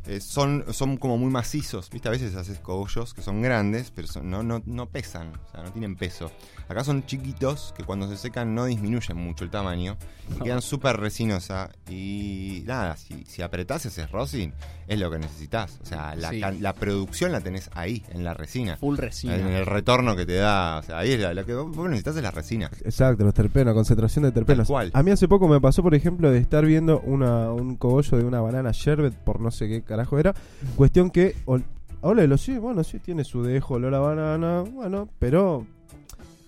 Eh, 0.07 0.21
son, 0.21 0.65
son 0.73 0.97
como 0.97 1.19
muy 1.19 1.31
macizos, 1.31 1.91
¿viste? 1.91 2.09
A 2.09 2.13
veces 2.13 2.35
haces 2.37 2.59
cogollos 2.61 3.13
que 3.15 3.23
son 3.23 3.43
grandes, 3.43 3.91
pero 3.91 4.07
son- 4.09 4.31
no, 4.31 4.43
no, 4.43 4.63
no 4.67 4.87
pesan, 4.87 5.33
o 5.49 5.51
sea, 5.51 5.63
no 5.63 5.71
tienen 5.73 5.97
peso. 5.97 6.31
Acá 6.69 6.83
son 6.85 7.05
chiquitos 7.07 7.75
que 7.77 7.85
cuando 7.85 8.09
se 8.09 8.17
secan 8.17 8.55
no 8.55 8.65
disminuyen 8.65 9.17
mucho 9.17 9.45
el 9.45 9.51
tamaño 9.51 9.97
y 10.39 10.43
quedan 10.43 10.63
súper 10.63 10.97
resinosa. 10.97 11.71
Y 11.89 12.63
nada, 12.67 12.97
si, 12.97 13.25
si 13.27 13.43
apretás 13.43 13.87
ese 13.87 14.07
rosin, 14.07 14.53
es 14.89 14.99
lo 14.99 15.11
que 15.11 15.19
necesitas. 15.19 15.79
O 15.83 15.87
sea, 15.87 16.15
la, 16.17 16.31
Sí. 16.31 16.41
can- 16.41 16.63
la 16.63 16.73
producción 16.73 17.33
la 17.33 17.41
tenés 17.41 17.71
ahí, 17.75 18.03
en 18.11 18.25
la 18.25 18.35
resina. 18.35 18.77
Full 18.77 18.97
resina. 18.97 19.37
En 19.37 19.49
el 19.49 19.67
retorno 19.67 20.17
que 20.17 20.27
te 20.27 20.35
da, 20.35 20.79
o 20.79 20.83
sea, 20.83 20.99
ahí 20.99 21.13
es 21.13 21.21
la, 21.21 21.35
lo 21.35 21.45
que 21.47 21.55
vos 21.55 21.75
vos 21.75 21.87
necesitas 21.89 22.17
es 22.17 22.23
la 22.23 22.31
resina. 22.31 22.71
Exacto, 22.85 23.25
los 23.25 23.35
terpenos, 23.35 23.75
concentración 23.75 24.25
de 24.25 24.33
terpenos. 24.33 24.67
Cual. 24.69 24.91
A 24.95 25.03
mí 25.03 25.11
hace 25.11 25.29
poco 25.29 25.47
me 25.49 25.61
pasó, 25.61 25.83
por 25.83 25.95
ejemplo, 25.95 26.31
de 26.31 26.39
estar 26.39 26.65
viendo 26.65 27.01
una, 27.01 27.53
un 27.53 27.77
cogollo 27.77 28.19
de 28.19 28.25
una 28.25 28.41
banana 28.41 28.71
sherbet, 28.73 29.15
por 29.15 29.41
no 29.41 29.51
sé 29.51 29.69
qué 29.69 29.83
carajo 29.97 30.19
era. 30.19 30.35
Cuestión 30.77 31.11
que, 31.11 31.35
ol- 31.47 31.65
olelo, 32.03 32.37
sí, 32.39 32.59
bueno, 32.59 32.85
sí, 32.85 32.99
tiene 32.99 33.25
su 33.25 33.43
dejo, 33.43 33.75
olor 33.75 33.95
a 33.95 34.01
banana, 34.01 34.61
bueno, 34.63 35.09
pero 35.19 35.67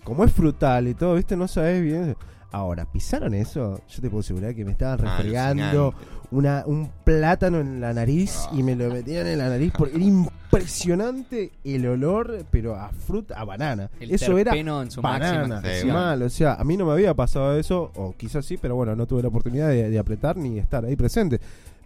como 0.03 0.23
es 0.23 0.31
frutal 0.31 0.87
y 0.87 0.93
todo, 0.93 1.15
viste, 1.15 1.35
no 1.35 1.47
sabes 1.47 1.81
bien. 1.83 2.15
Ahora, 2.51 2.85
pisaron 2.91 3.35
eso, 3.35 3.79
yo 3.87 4.01
te 4.01 4.09
puedo 4.09 4.21
asegurar 4.21 4.55
que 4.55 4.65
me 4.65 4.71
estaban 4.71 4.99
Ah, 5.01 5.03
refregando 5.17 5.93
una, 6.31 6.63
un 6.65 6.89
plátano 7.03 7.59
en 7.59 7.79
la 7.79 7.93
nariz 7.93 8.47
y 8.51 8.63
me 8.63 8.75
lo 8.75 8.89
metían 8.89 9.27
en 9.27 9.37
la 9.37 9.49
nariz 9.49 9.71
porque 9.77 9.95
era 9.97 10.03
impresionante 10.05 11.51
el 11.63 11.85
olor, 11.87 12.43
pero 12.49 12.75
a 12.75 12.89
fruta, 12.89 13.39
a 13.39 13.43
banana. 13.45 13.91
El 13.99 14.11
eso 14.11 14.37
era 14.37 14.51
en 14.81 14.89
su 14.91 15.01
banana, 15.01 15.61
mal, 15.93 16.21
o 16.23 16.29
sea, 16.29 16.53
a 16.55 16.63
mí 16.63 16.75
no 16.75 16.85
me 16.87 16.93
había 16.93 17.13
pasado 17.13 17.57
eso, 17.57 17.91
o 17.95 18.15
quizás 18.17 18.45
sí, 18.45 18.57
pero 18.57 18.75
bueno, 18.75 18.95
no 18.95 19.05
tuve 19.05 19.21
la 19.21 19.27
oportunidad 19.27 19.69
de, 19.69 19.89
de 19.89 19.99
apretar 19.99 20.35
ni 20.35 20.57
estar 20.57 20.83
ahí 20.85 20.95
presente. 20.95 21.39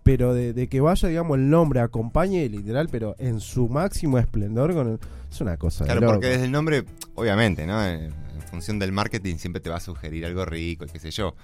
Pero 0.03 0.33
de, 0.33 0.51
de 0.53 0.67
que 0.67 0.81
vaya, 0.81 1.07
digamos, 1.07 1.37
el 1.37 1.49
nombre 1.49 1.79
acompañe 1.79 2.47
literal, 2.49 2.89
pero 2.91 3.15
en 3.19 3.39
su 3.39 3.69
máximo 3.69 4.17
esplendor, 4.19 4.73
con 4.73 4.89
el- 4.89 4.99
es 5.31 5.39
una 5.41 5.55
cosa 5.57 5.85
Claro, 5.85 6.01
porque 6.07 6.27
desde 6.27 6.45
el 6.45 6.51
nombre, 6.51 6.83
obviamente, 7.15 7.65
¿no? 7.65 7.83
En, 7.85 8.03
en 8.35 8.41
función 8.49 8.79
del 8.79 8.91
marketing 8.91 9.37
siempre 9.37 9.61
te 9.61 9.69
va 9.69 9.77
a 9.77 9.79
sugerir 9.79 10.25
algo 10.25 10.43
rico 10.45 10.85
y 10.85 10.89
qué 10.89 10.99
sé 10.99 11.09
yo. 11.11 11.35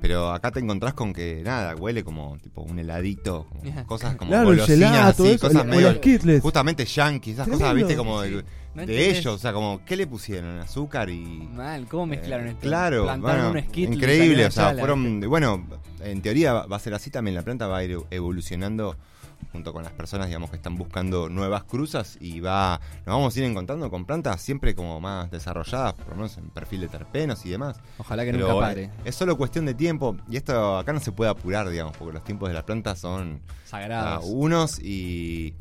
Pero 0.00 0.30
acá 0.30 0.50
te 0.50 0.60
encontrás 0.60 0.94
con 0.94 1.12
que 1.12 1.40
nada, 1.44 1.74
huele 1.74 2.04
como 2.04 2.36
tipo 2.38 2.62
un 2.62 2.78
heladito, 2.78 3.46
como 3.48 3.62
cosas 3.86 4.14
como 4.16 4.30
Claro, 4.30 4.50
el 4.50 4.56
golosinas 4.58 4.90
gelato, 4.92 5.22
así, 5.24 5.32
eso, 5.32 5.46
cosas 5.48 5.62
el- 5.64 5.68
medio 5.70 6.40
justamente 6.42 6.84
yankee, 6.84 7.30
esas 7.32 7.48
cosas, 7.48 7.74
viste, 7.74 7.96
como 7.96 8.20
de, 8.20 8.30
No 8.30 8.36
de 8.36 8.42
entendés. 8.82 9.18
ellos, 9.18 9.34
o 9.34 9.38
sea, 9.38 9.52
como 9.52 9.80
¿qué 9.86 9.96
le 9.96 10.06
pusieron? 10.06 10.58
Azúcar 10.58 11.08
y 11.10 11.48
Mal, 11.54 11.86
¿cómo 11.88 12.06
mezclaron 12.06 12.46
eh, 12.46 12.50
esto? 12.50 12.60
Claro, 12.60 13.04
Plantaron 13.04 13.52
bueno, 13.52 13.66
un 13.74 13.92
increíble, 13.94 14.46
o 14.46 14.50
sea, 14.50 14.64
chala, 14.66 14.80
fueron, 14.80 15.20
bueno, 15.20 15.66
en 16.00 16.20
teoría 16.20 16.52
va 16.52 16.66
va 16.66 16.76
a 16.76 16.80
ser 16.80 16.92
así 16.94 17.10
también, 17.10 17.34
la 17.34 17.42
planta 17.42 17.66
va 17.66 17.78
a 17.78 17.84
ir 17.84 17.98
evolucionando 18.10 18.96
junto 19.52 19.72
con 19.72 19.82
las 19.82 19.92
personas, 19.92 20.26
digamos, 20.26 20.50
que 20.50 20.56
están 20.56 20.76
buscando 20.76 21.28
nuevas 21.28 21.64
cruzas 21.64 22.16
y 22.20 22.40
va, 22.40 22.80
nos 23.04 23.16
vamos 23.16 23.34
a 23.34 23.38
ir 23.38 23.44
encontrando 23.44 23.90
con 23.90 24.04
plantas 24.04 24.40
siempre 24.40 24.74
como 24.74 25.00
más 25.00 25.30
desarrolladas, 25.30 25.94
por 25.94 26.08
lo 26.10 26.16
menos 26.16 26.36
en 26.38 26.50
perfil 26.50 26.82
de 26.82 26.88
terpenos 26.88 27.44
y 27.46 27.50
demás. 27.50 27.80
Ojalá 27.98 28.24
que 28.24 28.32
Pero, 28.32 28.48
nunca 28.48 28.60
pare. 28.60 28.90
Es 29.04 29.14
solo 29.14 29.36
cuestión 29.36 29.66
de 29.66 29.74
tiempo 29.74 30.16
y 30.28 30.36
esto 30.36 30.78
acá 30.78 30.92
no 30.92 31.00
se 31.00 31.12
puede 31.12 31.30
apurar, 31.30 31.68
digamos, 31.68 31.96
porque 31.96 32.14
los 32.14 32.24
tiempos 32.24 32.48
de 32.48 32.54
las 32.54 32.64
plantas 32.64 32.98
son 32.98 33.40
ah, 33.46 33.52
Sagrados. 33.64 34.24
unos 34.26 34.78
y 34.78 35.54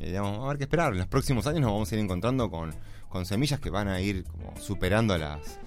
eh, 0.00 0.06
digamos, 0.06 0.44
a 0.44 0.48
ver 0.48 0.58
qué 0.58 0.64
esperar. 0.64 0.92
En 0.92 0.98
los 0.98 1.08
próximos 1.08 1.46
años 1.46 1.62
nos 1.62 1.72
vamos 1.72 1.90
a 1.90 1.94
ir 1.94 2.00
encontrando 2.00 2.50
con, 2.50 2.74
con 3.08 3.26
semillas 3.26 3.60
que 3.60 3.70
van 3.70 3.88
a 3.88 4.00
ir 4.00 4.24
como 4.24 4.54
superando 4.58 5.16
las, 5.18 5.58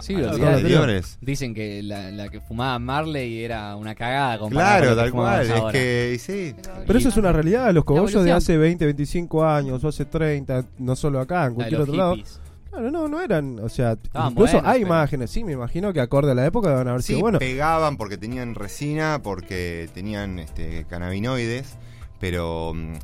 Sí, 0.00 0.14
olvidate. 0.16 0.46
anteriores. 0.56 1.18
Dicen 1.20 1.54
que 1.54 1.82
la, 1.82 2.10
la 2.10 2.28
que 2.28 2.40
fumaba 2.40 2.78
Marley 2.78 3.44
era 3.44 3.76
una 3.76 3.94
cagada 3.94 4.38
Claro, 4.38 4.40
con 4.48 4.54
la 4.54 4.80
que 4.80 4.96
tal 4.96 5.10
cual. 5.12 5.50
Es 5.50 5.62
que 5.72 6.16
sí. 6.18 6.54
Pero 6.86 6.98
eso 6.98 7.08
es 7.08 7.16
una 7.16 7.32
realidad, 7.32 7.72
los 7.72 7.84
cogollos 7.84 8.24
de 8.24 8.32
hace 8.32 8.56
20, 8.56 8.84
25 8.84 9.44
años 9.44 9.84
o 9.84 9.88
hace 9.88 10.04
30, 10.04 10.64
no 10.78 10.96
solo 10.96 11.20
acá, 11.20 11.46
en 11.46 11.54
cualquier 11.54 11.80
los 11.80 11.88
otro 11.88 11.98
lado. 11.98 12.16
Claro, 12.70 12.90
no, 12.90 13.06
no 13.06 13.20
eran, 13.20 13.58
o 13.60 13.68
sea, 13.68 13.92
Estaban 13.92 14.32
incluso 14.32 14.56
hay 14.64 14.80
pero- 14.80 14.86
imágenes, 14.86 15.30
sí, 15.30 15.44
me 15.44 15.52
imagino 15.52 15.92
que 15.92 16.00
acorde 16.00 16.32
a 16.32 16.34
la 16.34 16.46
época 16.46 16.72
van 16.72 16.88
a 16.88 16.90
haber 16.92 17.02
Sí, 17.02 17.08
sido 17.08 17.20
bueno. 17.20 17.38
pegaban 17.38 17.98
porque 17.98 18.16
tenían 18.16 18.54
resina, 18.54 19.20
porque 19.22 19.90
tenían 19.92 20.38
este, 20.38 20.86
cannabinoides, 20.88 21.76
pero 22.18 22.72
mm, 22.74 22.94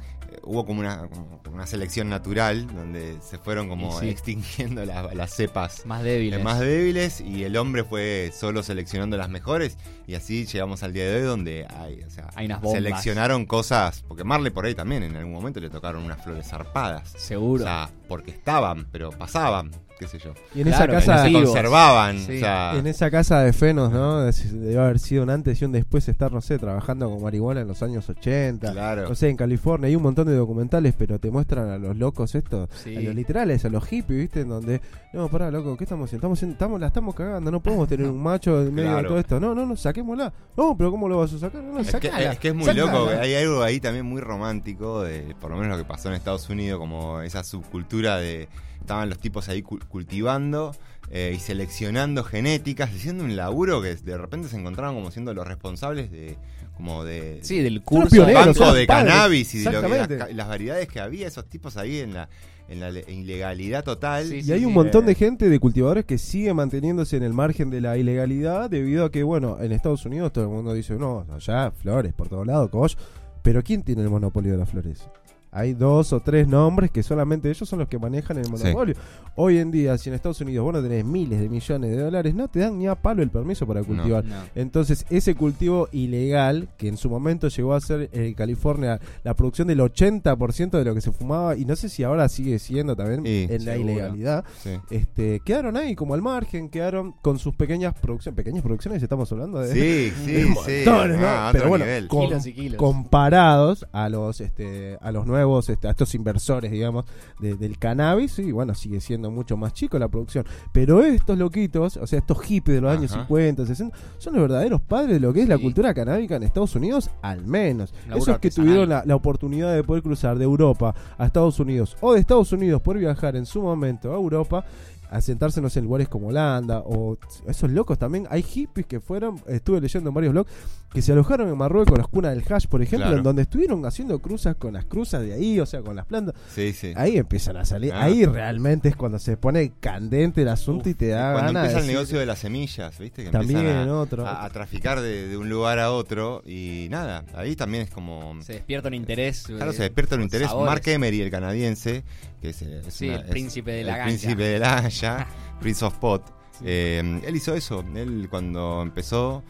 hubo 0.43 0.64
como 0.66 0.80
una, 0.80 1.09
como 1.09 1.41
una 1.53 1.66
selección 1.66 2.09
natural 2.09 2.66
donde 2.66 3.18
se 3.20 3.39
fueron 3.39 3.68
como 3.68 3.99
sí. 4.01 4.09
extinguiendo 4.09 4.84
la- 4.84 5.14
las 5.14 5.34
cepas 5.34 5.84
Más 5.86 6.03
eh, 6.03 6.05
débiles. 6.05 6.43
más 6.43 6.61
débiles 6.61 7.20
y 7.20 7.45
el 7.45 7.57
hombre 7.57 7.84
fue 7.84 8.30
solo 8.34 8.62
seleccionando 8.62 9.16
las 9.16 9.28
mejores 9.28 9.76
y 10.07 10.14
así 10.14 10.47
llegamos 10.47 10.82
al 10.82 10.93
día 10.93 11.07
de 11.09 11.16
hoy 11.16 11.22
donde 11.22 11.66
hay, 11.68 12.01
o 12.03 12.11
sea, 12.11 12.30
Hay 12.34 12.47
unas 12.47 12.61
bombas. 12.61 12.82
seleccionaron 12.82 13.47
cosas, 13.47 14.03
porque 14.09 14.24
Marley 14.24 14.51
por 14.51 14.64
ahí 14.66 14.74
también 14.74 15.03
en 15.03 15.16
algún 15.16 15.32
momento 15.32 15.61
le 15.61 15.70
tocaron 15.70 16.05
unas 16.05 16.22
flores 16.22 16.47
zarpadas. 16.49 17.11
Seguro. 17.16 17.62
O 17.64 17.66
sea, 17.66 17.91
porque 18.09 18.30
estaban, 18.30 18.86
pero 18.91 19.11
pasaban, 19.11 19.70
qué 19.99 20.07
sé 20.09 20.18
yo. 20.18 20.32
Y 20.55 20.61
en 20.62 20.68
Claro, 20.68 20.96
esa 20.99 21.12
No 21.12 21.16
casa, 21.16 21.24
se 21.26 21.32
conservaban, 21.32 22.18
Sí. 22.18 22.36
o 22.36 22.38
sea, 22.40 22.76
en 22.76 22.86
esa 22.86 23.11
casa 23.11 23.40
de 23.40 23.53
Fenos, 23.53 23.90
¿no? 23.92 24.20
Debe 24.22 24.78
haber 24.78 24.99
sido 24.99 25.22
un 25.24 25.30
antes 25.30 25.61
y 25.61 25.64
un 25.64 25.72
después 25.72 26.09
estar, 26.09 26.32
no 26.32 26.40
sé, 26.40 26.59
trabajando 26.59 27.11
con 27.11 27.22
marihuana 27.22 27.61
en 27.62 27.68
los 27.68 27.82
años 27.82 28.09
80. 28.09 28.72
claro. 28.72 29.09
No 29.09 29.14
sé, 29.14 29.28
en 29.28 29.36
California 29.36 29.88
hay 29.88 29.96
un 29.96 30.03
montón 30.03 30.26
de 30.28 30.34
documentales, 30.34 30.94
pero 30.96 31.18
te 31.18 31.30
muestran 31.30 31.68
a 31.70 31.78
los 31.78 31.96
locos 31.96 32.34
estos, 32.34 32.68
Sí. 32.84 32.96
a 32.96 33.01
los 33.01 33.14
literales, 33.14 33.64
a 33.64 33.68
los 33.68 33.84
hippies, 33.86 34.18
¿viste? 34.20 34.40
En 34.42 34.49
donde, 34.49 34.80
no, 35.12 35.28
pará, 35.28 35.51
loco, 35.51 35.76
¿qué 35.76 35.84
estamos 35.84 36.05
haciendo? 36.07 36.18
Estamos, 36.20 36.38
haciendo- 36.38 36.53
estamos, 36.55 36.80
la 36.80 36.86
estamos 36.88 37.14
cagando, 37.14 37.51
no 37.51 37.61
podemos 37.61 37.88
tener 37.88 38.09
un 38.09 38.22
macho 38.22 38.61
en 38.62 38.74
medio 38.74 38.96
de 38.96 39.03
todo 39.05 39.18
esto. 39.18 39.40
No, 39.40 39.55
no, 39.55 39.66
no, 39.66 39.76
saquémosla. 39.76 40.32
No, 40.57 40.76
pero 40.76 40.90
¿cómo 40.90 41.09
lo 41.09 41.18
vas 41.18 41.32
a 41.32 41.38
sacar? 41.38 41.62
No, 41.62 41.72
no, 41.74 41.80
Es 41.80 41.94
que, 41.96 42.09
es 42.09 42.38
que 42.38 42.49
es 42.49 42.55
muy 42.55 42.64
sacala. 42.64 42.92
loco, 42.92 43.09
hay 43.11 43.34
algo 43.34 43.62
ahí 43.62 43.80
también 43.80 44.07
muy 44.07 44.20
romántico, 44.20 45.03
de 45.03 45.34
por 45.40 45.51
lo 45.51 45.57
menos 45.57 45.76
lo 45.76 45.82
que 45.84 45.88
pasó 45.88 46.09
en 46.09 46.14
Estados 46.14 46.49
Unidos, 46.49 46.78
como 46.78 47.20
esa 47.22 47.42
subcultura 47.44 48.16
de... 48.18 48.49
Estaban 48.81 49.09
los 49.09 49.18
tipos 49.18 49.49
ahí 49.49 49.62
cu- 49.62 49.79
cultivando 49.89 50.74
eh, 51.11 51.33
y 51.37 51.39
seleccionando 51.41 52.24
genéticas, 52.24 52.91
haciendo 52.91 53.24
un 53.24 53.37
laburo 53.37 53.81
que 53.83 53.95
de 53.97 54.16
repente 54.18 54.49
se 54.49 54.57
encontraron 54.57 54.95
como 54.95 55.11
siendo 55.11 55.33
los 55.35 55.47
responsables 55.47 56.11
de 56.11 56.37
como 56.76 57.03
de 57.05 57.41
Sí, 57.43 57.59
del 57.61 57.83
curso. 57.83 58.09
pioneros, 58.11 58.57
banco 58.59 58.72
de 58.72 58.87
padres. 58.87 59.12
cannabis 59.12 59.55
y 59.57 59.59
de 59.59 59.72
lo 59.72 59.83
que- 59.83 60.16
las, 60.16 60.35
las 60.35 60.49
variedades 60.49 60.87
que 60.89 61.01
había, 61.01 61.26
esos 61.26 61.45
tipos 61.47 61.76
ahí 61.76 61.99
en 61.99 62.14
la, 62.14 62.29
en 62.68 62.79
la 62.79 62.91
le- 62.91 63.05
ilegalidad 63.09 63.83
total. 63.83 64.26
Sí, 64.29 64.43
Y 64.45 64.53
hay 64.53 64.64
un 64.64 64.74
montón 64.74 65.03
eh, 65.05 65.09
de 65.09 65.14
gente, 65.16 65.49
de 65.49 65.59
cultivadores, 65.59 66.05
que 66.05 66.18
sigue 66.18 66.55
manteniéndose 66.55 67.16
en 67.16 67.24
el 67.24 67.33
margen 67.33 67.68
de 67.70 67.81
la 67.81 67.97
ilegalidad 67.99 68.70
debido 68.70 69.05
a 69.07 69.11
que, 69.11 69.24
bueno, 69.24 69.59
en 69.61 69.72
Estados 69.72 70.07
Unidos 70.07 70.33
todo 70.33 70.45
el 70.45 70.51
mundo 70.51 70.72
dice, 70.72 70.95
no, 70.95 71.26
allá 71.35 71.72
flores 71.72 72.12
por 72.14 72.29
todos 72.29 72.47
lados, 72.47 72.70
coach. 72.70 72.95
Pero 73.43 73.62
¿quién 73.64 73.83
tiene 73.83 74.03
el 74.03 74.11
monopolio 74.11 74.53
de 74.53 74.59
las 74.59 74.68
flores? 74.70 75.09
Hay 75.51 75.72
dos 75.74 76.12
o 76.12 76.20
tres 76.20 76.46
nombres 76.46 76.90
que 76.90 77.03
solamente 77.03 77.49
ellos 77.51 77.68
son 77.68 77.78
los 77.78 77.88
que 77.88 77.99
manejan 77.99 78.36
el 78.38 78.49
monopolio. 78.51 78.94
Hoy 79.34 79.59
en 79.59 79.70
día, 79.70 79.96
si 79.96 80.09
en 80.11 80.14
Estados 80.14 80.40
Unidos 80.40 80.64
vos 80.64 80.74
no 80.74 80.82
tenés 80.82 81.05
miles 81.05 81.40
de 81.40 81.49
millones 81.49 81.90
de 81.90 81.96
dólares, 82.03 82.34
no 82.34 82.49
te 82.49 82.61
dan 82.61 82.78
ni 82.78 82.86
a 82.86 82.94
palo 82.94 83.22
el 83.22 83.30
permiso 83.30 83.66
para 83.66 83.82
cultivar. 83.82 84.24
No. 84.24 84.34
Entonces, 84.55 85.07
ese 85.11 85.34
cultivo 85.34 85.88
ilegal, 85.92 86.68
que 86.76 86.88
en 86.88 86.96
su 86.96 87.09
momento 87.09 87.49
llegó 87.49 87.74
a 87.74 87.80
ser 87.80 88.11
en 88.12 88.34
California 88.34 89.01
la 89.24 89.34
producción 89.34 89.68
del 89.68 89.80
80% 89.80 90.70
de 90.78 90.84
lo 90.84 90.94
que 90.94 91.01
se 91.01 91.12
fumaba, 91.12 91.57
y 91.57 91.64
no 91.64 91.76
sé 91.76 91.88
si 91.88 92.03
ahora 92.05 92.28
sigue 92.28 92.59
siendo 92.59 92.94
también 92.96 93.22
Sí, 93.24 93.46
en 93.49 93.64
la 93.64 93.72
seguro. 93.72 93.92
ilegalidad, 93.92 94.44
sí. 94.62 94.70
este, 94.90 95.40
quedaron 95.40 95.76
ahí 95.76 95.94
como 95.94 96.14
al 96.14 96.22
margen, 96.22 96.68
quedaron 96.68 97.12
con 97.22 97.38
sus 97.38 97.55
pequeñas 97.55 97.94
producciones. 97.94 98.36
Pequeñas 98.36 98.62
producciones, 98.62 99.03
estamos 99.03 99.30
hablando 99.32 99.61
de. 99.61 99.72
Sí, 99.72 100.12
sí, 100.26 100.42
sí. 100.42 100.84
montones, 100.84 101.18
¿no? 101.20 101.26
Ah, 101.26 101.49
Pero 101.53 101.68
bueno, 101.68 101.84
nivel. 101.86 102.09
con- 102.09 102.26
Kilos 102.26 102.46
y 102.46 102.53
kilos. 102.53 102.76
comparados 102.78 103.86
a 103.92 104.09
los 104.09 104.40
este 104.40 104.99
a 105.01 105.11
los 105.12 105.24
nuevos 105.26 105.38
este, 105.68 105.86
a 105.89 105.91
estos 105.91 106.14
inversores 106.14 106.70
digamos 106.70 107.05
de- 107.41 107.55
del 107.57 107.78
cannabis 107.78 108.39
y 108.39 108.53
bueno 108.53 108.74
sigue 108.74 109.01
siendo 109.01 109.30
mucho 109.30 109.57
más 109.57 109.72
chico 109.72 109.99
la 109.99 110.09
producción 110.09 110.45
pero 110.72 111.03
estos 111.05 111.39
loquitos 111.39 111.97
o 111.97 112.07
sea 112.07 112.18
estos 112.18 112.41
hippies 112.43 112.76
de 112.76 112.80
los 112.80 112.91
años 112.97 113.12
Ajá. 113.12 113.22
50 113.26 113.66
60 113.66 113.97
son 114.18 114.32
los 114.34 114.43
verdaderos 114.43 114.80
padres 114.80 115.14
de 115.14 115.20
lo 115.20 115.32
que 115.32 115.43
es 115.43 115.49
la 115.49 115.59
cultura 115.59 115.93
canábica 115.95 116.36
en 116.36 116.43
Estados 116.43 116.74
Unidos 116.76 117.11
al 117.22 117.45
menos 117.47 117.93
Laburo 118.07 118.16
esos 118.16 118.26
que 118.26 118.32
artesanal. 118.49 118.66
tuvieron 118.68 118.89
la, 118.89 119.03
la 119.05 119.14
oportunidad 119.16 119.74
de 119.74 119.84
poder 119.84 120.03
cruzar 120.03 120.39
de 120.39 120.45
Europa 120.45 120.95
a 121.16 121.26
Estados 121.26 121.59
Unidos 121.61 121.97
o 122.01 122.12
de 122.14 122.20
Estados 122.20 122.53
Unidos 122.53 122.80
por 122.82 122.99
viajar 122.99 123.36
en 123.36 123.47
su 123.47 123.62
momento 123.62 124.12
a 124.12 124.16
Europa 124.16 124.64
a 125.11 125.20
sentarse 125.20 125.61
no 125.61 125.70
sé, 125.70 125.78
en 125.80 125.86
lugares 125.86 126.09
como 126.09 126.28
Holanda 126.28 126.80
o 126.84 127.16
esos 127.46 127.70
locos 127.70 127.98
también 127.98 128.26
hay 128.30 128.42
hippies 128.42 128.86
que 128.86 129.00
fueron 129.00 129.40
estuve 129.46 129.80
leyendo 129.80 130.09
en 130.11 130.14
varios 130.14 130.32
blogs 130.32 130.50
que 130.92 131.02
se 131.02 131.12
alojaron 131.12 131.48
en 131.48 131.56
Marruecos 131.56 131.96
las 131.98 132.09
cunas 132.09 132.34
del 132.34 132.42
hash 132.50 132.66
por 132.66 132.82
ejemplo 132.82 133.06
Claro. 133.06 133.18
en 133.18 133.22
donde 133.22 133.42
estuvieron 133.42 133.84
haciendo 133.86 134.18
cruzas 134.20 134.56
con 134.56 134.72
las 134.74 134.84
cruzas 134.86 135.22
de 135.22 135.34
ahí 135.34 135.61
o 135.61 135.66
sea 135.66 135.82
con 135.82 135.96
las 135.96 136.06
plantas 136.06 136.34
Sí, 136.54 136.72
sí. 136.72 136.92
ahí 136.96 137.16
empiezan 137.18 137.56
a 137.56 137.64
salir 137.64 137.92
Ah. 137.92 138.04
ahí 138.04 138.24
realmente 138.24 138.88
es 138.88 138.96
cuando 138.96 139.18
se 139.18 139.36
pone 139.36 139.72
candente 139.80 140.42
el 140.42 140.48
asunto 140.48 140.88
y 140.88 140.94
te 140.94 141.09
da 141.09 141.32
Cuando 141.32 141.52
ganas 141.52 141.64
empieza 141.72 141.80
el 141.86 141.92
negocio 141.94 142.18
de 142.18 142.26
las 142.26 142.38
semillas, 142.38 142.98
¿viste? 142.98 143.24
Que 143.24 143.30
También 143.30 143.61
empiezan 143.61 143.88
a, 143.88 143.94
otro. 144.00 144.26
a- 144.26 144.44
a 144.44 144.50
traficar 144.50 145.00
de, 145.00 145.28
de 145.28 145.36
un 145.36 145.48
lugar 145.48 145.78
a 145.78 145.90
otro 145.92 146.42
y 146.46 146.86
nada, 146.90 147.24
ahí 147.34 147.56
también 147.56 147.84
es 147.84 147.90
como... 147.90 148.36
Se 148.42 148.54
despierta 148.54 148.88
un 148.88 148.94
interés. 148.94 149.44
Claro, 149.46 149.70
eh, 149.70 149.74
se 149.74 149.82
despierta 149.84 150.16
un 150.16 150.22
interés. 150.22 150.48
sabores. 150.48 150.70
Mark 150.70 150.82
Emery, 150.86 151.20
el 151.20 151.30
canadiense, 151.30 152.02
que 152.41 152.51
es, 152.51 152.62
eh, 152.62 152.82
es 152.86 152.95
Sí, 152.95 153.09
el 153.09 153.20
es 153.20 153.30
príncipe 153.30 153.72
de 153.72 153.84
la 153.84 153.93
el 153.93 153.99
ganja. 153.99 154.09
príncipe 154.18 154.43
de 154.43 154.59
la 154.59 154.80
ganja, 154.82 155.26
Prince 155.61 155.84
of 155.84 155.95
Pot. 155.99 156.22
eh, 156.64 157.20
él 157.24 157.36
hizo 157.36 157.55
eso. 157.55 157.84
Él 157.95 158.26
cuando 158.30 158.82
empezó 158.82 159.43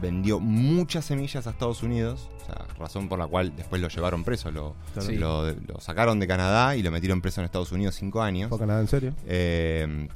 vendió 0.00 0.40
muchas 0.40 1.04
semillas 1.04 1.46
a 1.46 1.50
Estados 1.50 1.82
Unidos, 1.82 2.30
o 2.42 2.46
sea, 2.46 2.64
razón 2.78 3.08
por 3.08 3.18
la 3.18 3.26
cual 3.26 3.54
después 3.54 3.82
lo 3.82 3.88
llevaron 3.88 4.24
preso, 4.24 4.50
lo, 4.50 4.74
Sí. 4.98 5.16
lo, 5.16 5.50
lo 5.52 5.78
sacaron 5.78 6.18
de 6.18 6.26
Canadá 6.26 6.74
y 6.74 6.82
lo 6.82 6.90
metieron 6.90 7.20
preso 7.20 7.40
en 7.42 7.44
Estados 7.44 7.70
Unidos 7.72 7.96
cinco 7.96 8.22
años. 8.22 8.48
Poca 8.48 8.64
nada 8.64 8.80
en 8.80 8.88
serio 8.88 9.12
Eh, 9.26 10.08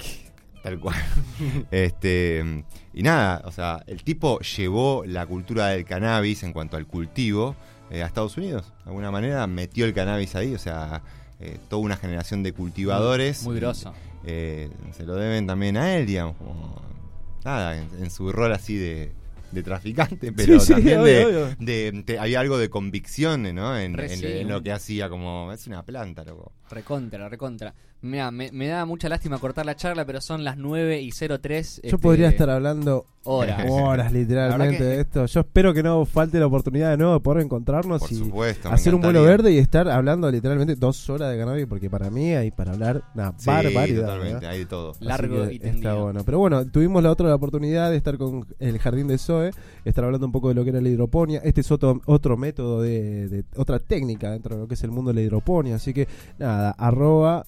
tal 0.62 0.80
cual. 0.80 0.96
este 1.70 2.64
y 2.94 3.02
nada, 3.02 3.42
o 3.44 3.50
sea, 3.52 3.82
el 3.86 4.02
tipo 4.04 4.40
llevó 4.40 5.04
la 5.06 5.26
cultura 5.26 5.68
del 5.68 5.84
cannabis 5.84 6.42
en 6.44 6.52
cuanto 6.54 6.76
al 6.78 6.86
cultivo 6.86 7.54
eh, 7.90 8.02
a 8.02 8.06
Estados 8.06 8.36
Unidos. 8.38 8.72
De 8.84 8.90
alguna 8.90 9.10
manera 9.10 9.46
metió 9.46 9.84
el 9.84 9.92
cannabis 9.92 10.34
ahí, 10.34 10.54
o 10.54 10.58
sea, 10.58 11.02
eh, 11.44 11.58
toda 11.68 11.82
una 11.82 11.96
generación 11.96 12.42
de 12.42 12.52
cultivadores. 12.52 13.42
Muy 13.44 13.56
grosso. 13.56 13.92
eh, 14.24 14.70
se 14.96 15.04
lo 15.04 15.14
deben 15.16 15.46
también 15.46 15.76
a 15.76 15.96
él, 15.96 16.06
digamos, 16.06 16.36
como 16.36 16.80
nada, 17.44 17.76
en, 17.76 17.88
en 18.02 18.10
su 18.10 18.32
rol 18.32 18.52
así 18.52 18.76
de, 18.76 19.12
de 19.52 19.62
traficante, 19.62 20.32
pero 20.36 20.58
Sí, 20.60 20.72
también 20.72 21.04
de, 21.04 21.24
obvio. 21.26 21.56
de- 21.58 22.02
te- 22.06 22.18
había 22.18 22.40
algo 22.40 22.56
de 22.58 22.70
convicción, 22.70 23.42
¿no? 23.54 23.76
En, 23.78 23.94
en 24.00 24.48
lo 24.48 24.62
que 24.62 24.72
hacía, 24.72 25.08
como 25.08 25.52
es 25.52 25.66
una 25.66 25.82
planta, 25.82 26.24
loco. 26.24 26.52
Recontra, 26.74 27.28
recontra. 27.28 27.74
Mira, 28.02 28.30
me, 28.30 28.52
me 28.52 28.66
da 28.66 28.84
mucha 28.84 29.08
lástima 29.08 29.38
cortar 29.38 29.64
la 29.64 29.76
charla, 29.76 30.04
pero 30.04 30.20
son 30.20 30.44
las 30.44 30.58
9 30.58 31.00
y 31.00 31.10
03. 31.10 31.80
yo 31.84 31.98
podría 31.98 32.28
estar 32.28 32.50
hablando 32.50 33.06
horas. 33.22 33.64
horas 33.70 34.12
literalmente 34.12 34.76
que- 34.76 34.84
de 34.84 35.00
esto 35.00 35.24
yo 35.24 35.40
espero 35.40 35.72
que 35.72 35.82
no 35.82 36.04
falte 36.04 36.38
la 36.38 36.44
oportunidad 36.46 36.90
de 36.90 36.98
nuevo 36.98 37.14
de 37.14 37.20
poder 37.20 37.42
encontrarnos 37.44 38.00
Por 38.00 38.12
y 38.12 38.16
supuesto. 38.16 38.68
hacer 38.68 38.94
un 38.94 39.00
vuelo 39.00 39.22
verde 39.22 39.52
y 39.52 39.56
estar 39.58 39.88
hablando 39.88 40.30
literalmente 40.30 40.76
dos 40.76 41.08
horas 41.08 41.32
de 41.32 41.38
cannabis 41.38 41.64
porque 41.66 41.88
para 41.88 42.10
mí 42.10 42.34
hay 42.34 42.50
para 42.50 42.72
hablar 42.72 43.02
una 43.14 43.32
Sí, 43.38 43.46
barbaridad 43.46 44.02
totalmente, 44.02 44.34
¿verdad? 44.34 44.50
hay 44.50 44.58
de 44.58 44.66
todo. 44.66 44.90
Así 44.90 45.04
Largo 45.04 45.50
y 45.50 45.54
está 45.56 45.66
tendido. 45.70 46.02
bueno. 46.02 46.20
Pero 46.26 46.38
bueno, 46.40 46.66
tuvimos 46.66 47.02
la 47.02 47.10
otra 47.10 47.34
oportunidad 47.34 47.90
de 47.90 47.96
estar 47.96 48.18
con 48.18 48.44
el 48.58 48.78
jardín 48.80 49.06
de 49.08 49.16
Zoe, 49.16 49.50
estar 49.86 50.04
hablando 50.04 50.26
un 50.26 50.32
poco 50.32 50.48
de 50.50 50.54
lo 50.56 50.62
que 50.64 50.70
era 50.70 50.82
la 50.82 50.88
hidroponía. 50.90 51.40
Este 51.42 51.62
es 51.62 51.70
otro, 51.72 52.02
otro 52.04 52.36
método 52.36 52.82
de, 52.82 53.28
de- 53.30 53.44
otra 53.56 53.78
técnica 53.78 54.30
dentro 54.32 54.56
de 54.56 54.60
lo 54.62 54.68
que 54.68 54.74
es 54.74 54.84
el 54.84 54.90
mundo 54.90 55.10
de 55.10 55.14
la 55.14 55.20
hidroponía. 55.22 55.76
Así 55.76 55.94
que 55.94 56.06
nada, 56.38 56.63
arroba 56.70 57.44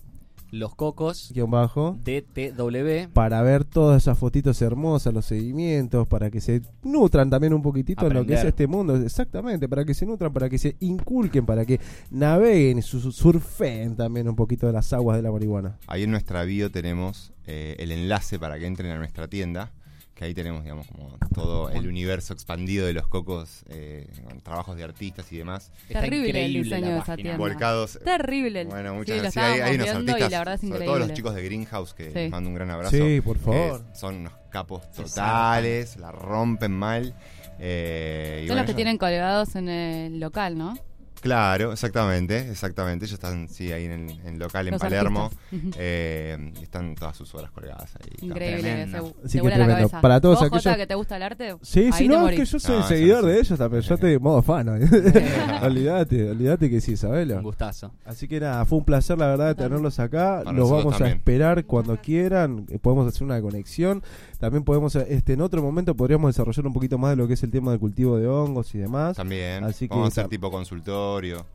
Los 0.51 0.75
cocos 0.75 1.33
guion 1.35 1.51
bajo 1.51 1.99
DTW. 2.05 3.09
para 3.13 3.43
ver 3.43 3.65
todas 3.65 4.03
esas 4.03 4.17
fotitos 4.19 4.63
hermosas, 4.63 5.13
los 5.13 5.27
seguimientos, 5.27 6.07
para 6.09 6.31
que 6.31 6.41
se 6.41 6.63
nutran 6.83 7.29
también 7.31 7.53
un 7.53 7.63
poquitito 7.63 8.07
en 8.07 8.15
lo 8.15 8.25
que 8.25 8.35
es 8.35 8.45
este 8.45 8.67
mundo. 8.67 8.97
Exactamente, 8.97 9.69
para 9.69 9.85
que 9.85 9.93
se 9.95 10.07
nutran, 10.07 10.33
para 10.33 10.49
que 10.49 10.59
se 10.59 10.77
inculquen, 10.81 11.45
para 11.47 11.65
que 11.65 11.81
naveguen 12.11 12.79
y 12.79 12.83
su- 12.83 13.01
su- 13.01 13.13
surfen 13.13 13.97
también 13.97 14.29
un 14.29 14.37
poquito 14.37 14.67
de 14.67 14.73
las 14.73 14.93
aguas 14.93 15.17
de 15.17 15.23
la 15.23 15.33
marihuana. 15.33 15.79
Ahí 15.89 16.05
en 16.05 16.11
nuestra 16.13 16.45
bio 16.45 16.71
tenemos 16.71 17.33
eh, 17.47 17.77
el 17.79 17.93
enlace 17.93 18.39
para 18.39 18.59
que 18.59 18.67
entren 18.67 18.91
a 18.93 18.99
nuestra 18.99 19.29
tienda. 19.29 19.73
Que 20.17 20.25
ahí 20.25 20.33
tenemos, 20.33 20.63
digamos, 20.63 20.87
como 20.89 21.11
todo 21.35 21.69
el 21.69 21.87
universo 21.87 22.33
expandido 22.33 22.87
de 22.87 22.95
los 22.95 23.07
cocos, 23.07 23.65
eh, 23.69 24.09
con 24.27 24.41
trabajos 24.41 24.75
de 24.75 24.83
artistas 24.83 25.31
y 25.31 25.37
demás. 25.37 25.71
Está 25.89 26.01
Terrible 26.01 26.31
el 26.31 26.57
increíble 26.57 26.63
diseño 26.63 26.87
la 26.89 26.95
de 26.95 27.01
esa 27.01 27.17
tienda. 27.17 27.37
Volcados. 27.37 27.99
Terrible. 28.03 28.65
Bueno, 28.65 28.93
Sí, 28.93 28.97
muchas 28.97 29.17
lo 29.17 29.23
gracias. 29.25 29.45
hay, 29.45 29.61
hay 29.61 29.75
unos 29.75 29.89
artistas, 29.91 30.33
sobre 30.33 30.55
increíble. 30.69 30.87
todo 30.87 30.99
los 31.01 31.13
chicos 31.13 31.35
de 31.35 31.43
Greenhouse, 31.45 31.93
que 31.93 32.05
Sí. 32.09 32.15
les 32.15 32.31
mando 32.31 32.49
un 32.49 32.55
gran 32.55 32.71
abrazo. 32.71 32.97
Sí, 32.97 33.21
por 33.21 33.37
favor. 33.39 33.85
son 33.95 34.15
unos 34.17 34.33
capos 34.51 34.91
totales, 34.93 35.97
la 35.99 36.11
rompen 36.13 36.73
mal. 36.73 37.15
eh, 37.59 38.41
y 38.45 38.47
Son 38.47 38.55
bueno, 38.55 38.63
los 38.63 38.71
que 38.71 38.75
tienen 38.75 38.97
colgados 38.99 39.55
en 39.55 39.69
el 39.69 40.19
local, 40.19 40.57
¿no? 40.57 40.79
Claro, 41.27 41.73
exactamente, 41.73 42.51
exactamente. 42.51 43.05
Ellos 43.05 43.15
están, 43.15 43.49
sí, 43.49 43.73
ahí 43.73 43.85
en, 43.85 44.09
en 44.11 44.27
el 44.27 44.39
local 44.39 44.67
en 44.69 44.73
Los 44.73 44.81
Palermo. 44.81 45.31
eh, 45.77 46.53
están 46.63 46.95
todas 46.95 47.17
sus 47.17 47.35
horas 47.35 47.51
colgadas 47.51 47.95
ahí. 47.97 48.27
Increíble. 48.29 48.87
Se, 48.91 49.29
Sí, 49.29 49.39
que 49.39 49.43
vuela 49.43 49.59
la 49.59 49.67
cabeza. 49.67 50.01
Para 50.01 50.21
todos 50.21 50.37
¿Vos, 50.39 50.47
aquellos- 50.47 50.65
Jota, 50.65 50.77
que 50.77 50.87
te 50.87 50.95
gusta 50.95 51.17
el 51.17 51.23
arte? 51.23 51.57
Sí, 51.63 51.91
sí, 51.93 52.09
no, 52.09 52.29
es 52.29 52.37
que 52.39 52.45
yo 52.45 52.59
soy 52.59 52.77
No, 52.79 52.87
seguidor 52.89 53.23
no 53.23 53.29
de 53.29 53.41
ellos 53.41 53.59
también. 53.59 53.83
Yo 53.83 53.95
estoy 53.95 54.13
en 54.15 54.23
modo 54.23 54.43
fan. 54.43 54.69
olvídate, 55.63 56.31
olvídate 56.31 56.71
que 56.71 56.81
sí, 56.81 56.97
sabelo. 56.97 57.37
Un 57.37 57.43
gustazo. 57.43 57.93
Así 58.05 58.29
que 58.29 58.41
nada, 58.41 58.65
fue 58.65 58.79
un 58.79 58.85
placer 58.85 59.19
la 59.19 59.27
verdad 59.29 59.49
de 59.49 59.55
tenerlos 59.55 59.99
acá. 59.99 60.43
Para 60.45 60.57
Los 60.57 60.71
vamos 60.71 61.01
a 61.01 61.09
esperar 61.09 61.65
cuando 61.65 61.97
quieran. 62.01 62.67
eh, 62.71 62.79
Podemos 62.79 63.07
hacer 63.09 63.25
una 63.25 63.41
conexión. 63.41 64.03
También 64.39 64.65
podemos, 64.65 64.95
eh, 64.97 65.07
este, 65.11 65.33
en 65.33 65.41
otro 65.41 65.63
momento 65.63 65.95
podríamos 65.97 66.29
desarrollar 66.35 66.67
un 66.67 66.73
poquito 66.73 66.99
más 66.99 67.11
de 67.11 67.17
lo 67.17 67.27
que 67.27 67.35
es 67.35 67.43
el 67.43 67.51
tema 67.51 67.71
del 67.71 67.81
cultivo 67.81 68.17
de 68.19 68.27
hongos 68.29 68.75
y 68.75 68.79
demás. 68.79 69.17
También. 69.17 69.65
Así 69.65 69.89
que 69.89 69.95
Vamos 69.95 70.17
a 70.19 70.23
ta- 70.25 70.29
tipo 70.29 70.51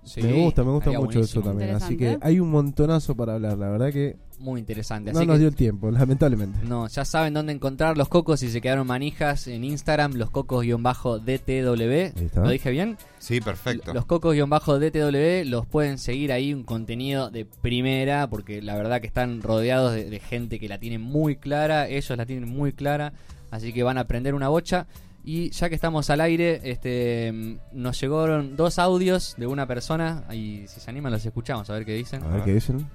Sí, 0.04 0.22
me 0.22 0.34
gusta, 0.34 0.64
me 0.64 0.72
gusta 0.72 0.92
mucho 0.92 1.20
eso 1.20 1.42
también. 1.42 1.72
Así 1.72 1.98
que 1.98 2.18
hay 2.22 2.40
un 2.40 2.50
montonazo 2.50 3.16
para 3.16 3.36
hablar. 3.36 3.58
La 3.58 3.70
verdad 3.70 3.92
que 3.92 4.18
Muy 4.40 4.60
interesante. 4.60 5.12
no 5.14 5.20
Así 5.20 5.28
nos 5.28 5.36
que 5.36 5.40
dio 5.40 5.48
el 5.50 5.56
tiempo, 5.56 5.92
lamentablemente. 5.92 6.60
No, 6.66 6.88
ya 6.88 7.06
saben 7.06 7.34
dónde 7.34 7.54
encontrar 7.54 7.98
los 7.98 8.10
cocos 8.10 8.40
si 8.40 8.50
se 8.50 8.62
quedaron 8.62 8.88
manijas 8.88 9.48
en 9.48 9.64
Instagram, 9.64 10.14
los 10.14 10.30
cocos-DTW. 10.32 12.14
¿Lo 12.36 12.50
dije 12.50 12.72
bien? 12.72 12.98
Sí, 13.20 13.42
perfecto. 13.42 13.94
Los 13.94 14.06
cocos-DTW 14.06 15.46
los 15.50 15.66
pueden 15.68 15.98
seguir 15.98 16.32
ahí, 16.32 16.54
un 16.54 16.64
contenido 16.64 17.30
de 17.30 17.46
primera, 17.46 18.30
porque 18.30 18.62
la 18.62 18.76
verdad 18.76 19.02
que 19.02 19.08
están 19.08 19.42
rodeados 19.42 19.94
de, 19.94 20.10
de 20.10 20.20
gente 20.20 20.60
que 20.60 20.68
la 20.68 20.80
tiene 20.80 21.00
muy 21.00 21.36
clara, 21.36 21.88
ellos 21.88 22.18
la 22.18 22.26
tienen 22.26 22.50
muy 22.50 22.74
clara, 22.74 23.14
así 23.52 23.74
que 23.74 23.84
van 23.84 23.98
a 23.98 24.02
aprender 24.02 24.34
una 24.34 24.50
bocha. 24.50 24.88
Y 25.24 25.52
ya 25.52 25.70
que 25.70 25.76
estamos 25.76 26.10
al 26.10 26.20
aire, 26.22 26.62
este 26.64 27.32
nos 27.72 28.00
llegaron 28.02 28.56
dos 28.56 28.80
audios 28.80 29.36
de 29.38 29.46
una 29.48 29.68
persona, 29.68 30.24
y 30.32 30.66
si 30.68 30.80
se 30.80 30.90
animan 30.90 31.12
los 31.12 31.26
escuchamos, 31.26 31.70
a 31.70 31.74
ver 31.74 31.86
qué 31.86 31.94
dicen. 31.94 32.24
A 32.24 32.28
ver 32.28 32.44
qué 32.44 32.54
dicen. 32.56 32.88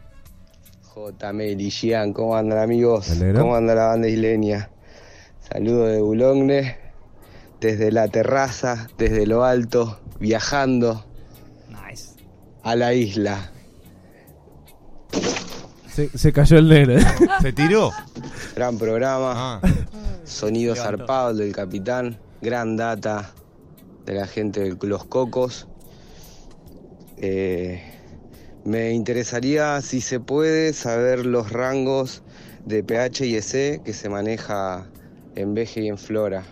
J. 0.83 1.33
Meli, 1.33 1.71
Gian, 1.71 2.13
¿cómo 2.13 2.35
andan 2.37 2.59
amigos? 2.59 3.13
¿Cómo 3.39 3.55
anda 3.55 3.75
la 3.75 3.87
banda 3.89 4.09
isleña? 4.09 4.71
Saludo 5.41 5.85
de 5.87 6.01
Bulogne, 6.01 6.77
desde 7.61 7.93
la 7.93 8.09
terraza, 8.09 8.89
desde 8.99 9.27
lo 9.27 9.45
alto, 9.45 10.01
viajando 10.19 11.05
Nice. 11.69 12.15
a 12.63 12.75
la 12.75 12.95
isla. 12.95 13.53
Se, 15.97 16.11
se 16.11 16.31
cayó 16.31 16.59
el 16.59 16.69
negro. 16.69 16.99
¿Se 17.41 17.55
tiró? 17.55 17.91
Gran 18.55 18.77
programa. 18.77 19.33
Ah, 19.35 19.61
Sonido 20.25 20.75
Levantó. 20.75 20.99
zarpado 20.99 21.35
del 21.35 21.55
capitán. 21.55 22.19
Gran 22.43 22.77
data 22.77 23.33
de 24.05 24.13
la 24.13 24.27
gente 24.27 24.61
de 24.61 24.87
los 24.87 25.07
cocos. 25.07 25.67
Eh, 27.17 27.83
me 28.67 28.93
interesaría, 28.93 29.81
si 29.81 30.03
se 30.03 30.21
puede, 30.21 30.75
saber 30.75 31.25
los 31.25 31.51
rangos 31.51 32.23
de 32.67 32.85
pH 32.85 33.25
y 33.25 33.37
EC 33.37 33.83
que 33.83 33.95
se 33.95 34.11
maneja 34.11 34.85
en 35.35 35.55
Veje 35.55 35.81
y 35.81 35.89
en 35.89 35.97
Flora. 35.97 36.45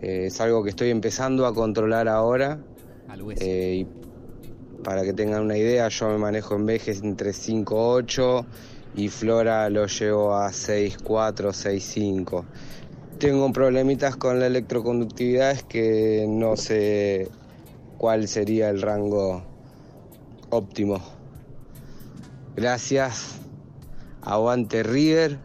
Eh, 0.00 0.26
es 0.26 0.40
algo 0.40 0.62
que 0.62 0.70
estoy 0.70 0.90
empezando 0.90 1.46
a 1.46 1.52
controlar 1.52 2.06
ahora. 2.06 2.60
Al 3.08 3.22
hueso. 3.22 3.42
Eh, 3.44 3.84
y 3.84 4.05
para 4.86 5.02
que 5.02 5.12
tengan 5.12 5.42
una 5.42 5.58
idea, 5.58 5.88
yo 5.88 6.08
me 6.10 6.16
manejo 6.16 6.54
en 6.54 6.64
Vejes 6.64 7.02
entre 7.02 7.32
5.8 7.32 8.46
y 8.94 9.08
Flora 9.08 9.68
lo 9.68 9.88
llevo 9.88 10.36
a 10.36 10.50
6.4, 10.50 11.02
6.5. 11.02 12.44
Tengo 13.18 13.52
problemitas 13.52 14.14
con 14.14 14.38
la 14.38 14.46
electroconductividad, 14.46 15.50
es 15.50 15.64
que 15.64 16.26
no 16.28 16.56
sé 16.56 17.28
cuál 17.98 18.28
sería 18.28 18.70
el 18.70 18.80
rango 18.80 19.42
óptimo. 20.50 21.00
Gracias. 22.54 23.40
Aguante 24.22 24.84
River. 24.84 25.40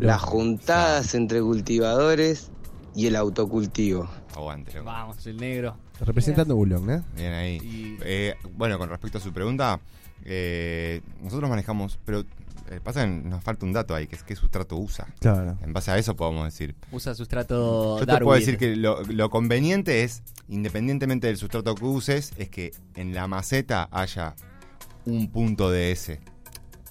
Las 0.00 0.20
juntadas 0.20 1.14
entre 1.14 1.40
cultivadores 1.40 2.50
y 2.96 3.06
el 3.06 3.14
autocultivo. 3.14 4.08
Aguante, 4.34 4.72
loco. 4.74 4.84
Vamos, 4.86 5.26
el 5.26 5.36
negro. 5.36 5.76
Representando 6.00 6.56
Bulón, 6.56 6.90
¿eh? 6.90 7.02
Bien 7.16 7.32
ahí. 7.32 7.56
Y- 7.62 7.98
Eh, 8.02 8.34
bueno, 8.56 8.78
con 8.78 8.88
respecto 8.88 9.18
a 9.18 9.20
su 9.20 9.32
pregunta, 9.32 9.80
eh, 10.24 11.00
nosotros 11.22 11.48
manejamos, 11.50 11.98
pero 12.04 12.24
eh, 12.70 12.80
pasa 12.82 13.04
que 13.04 13.10
nos 13.10 13.44
falta 13.44 13.66
un 13.66 13.72
dato 13.72 13.94
ahí, 13.94 14.06
que 14.06 14.16
es 14.16 14.22
qué 14.22 14.34
sustrato 14.34 14.76
usa. 14.76 15.06
Claro. 15.20 15.58
En 15.62 15.72
base 15.74 15.90
a 15.90 15.98
eso 15.98 16.16
podemos 16.16 16.44
decir. 16.44 16.74
Usa 16.92 17.14
sustrato 17.14 17.98
Yo 17.98 18.06
te 18.06 18.12
Darwin. 18.12 18.24
puedo 18.26 18.38
decir 18.40 18.56
que 18.56 18.74
lo, 18.76 19.02
lo 19.02 19.28
conveniente 19.30 20.02
es, 20.02 20.22
independientemente 20.48 21.26
del 21.26 21.36
sustrato 21.36 21.74
que 21.74 21.84
uses, 21.84 22.32
es 22.38 22.48
que 22.48 22.72
en 22.96 23.14
la 23.14 23.26
maceta 23.28 23.88
haya 23.92 24.34
un 25.04 25.30
punto 25.30 25.70
de 25.70 25.92
S. 25.92 26.20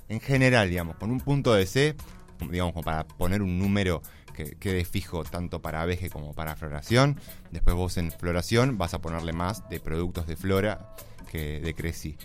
En 0.09 0.19
general, 0.19 0.69
digamos, 0.69 0.95
con 0.97 1.09
un 1.09 1.19
punto 1.19 1.53
de 1.55 1.65
C, 1.65 1.95
como- 2.37 2.51
digamos, 2.51 2.73
como 2.73 2.83
para 2.83 3.07
poner 3.07 3.41
un 3.41 3.57
número 3.57 4.03
que 4.33 4.55
quede 4.55 4.83
fijo 4.85 5.23
tanto 5.23 5.61
para 5.61 5.85
veje 5.85 6.09
como 6.09 6.33
para 6.33 6.55
floración. 6.55 7.19
Después 7.51 7.75
vos 7.75 7.97
en 7.97 8.11
floración 8.11 8.77
vas 8.77 8.93
a 8.93 8.99
ponerle 9.01 9.33
más 9.33 9.67
de 9.69 9.79
productos 9.79 10.27
de 10.27 10.35
flora 10.35 10.95
que 11.31 11.59
de 11.59 11.73
creci. 11.73 12.17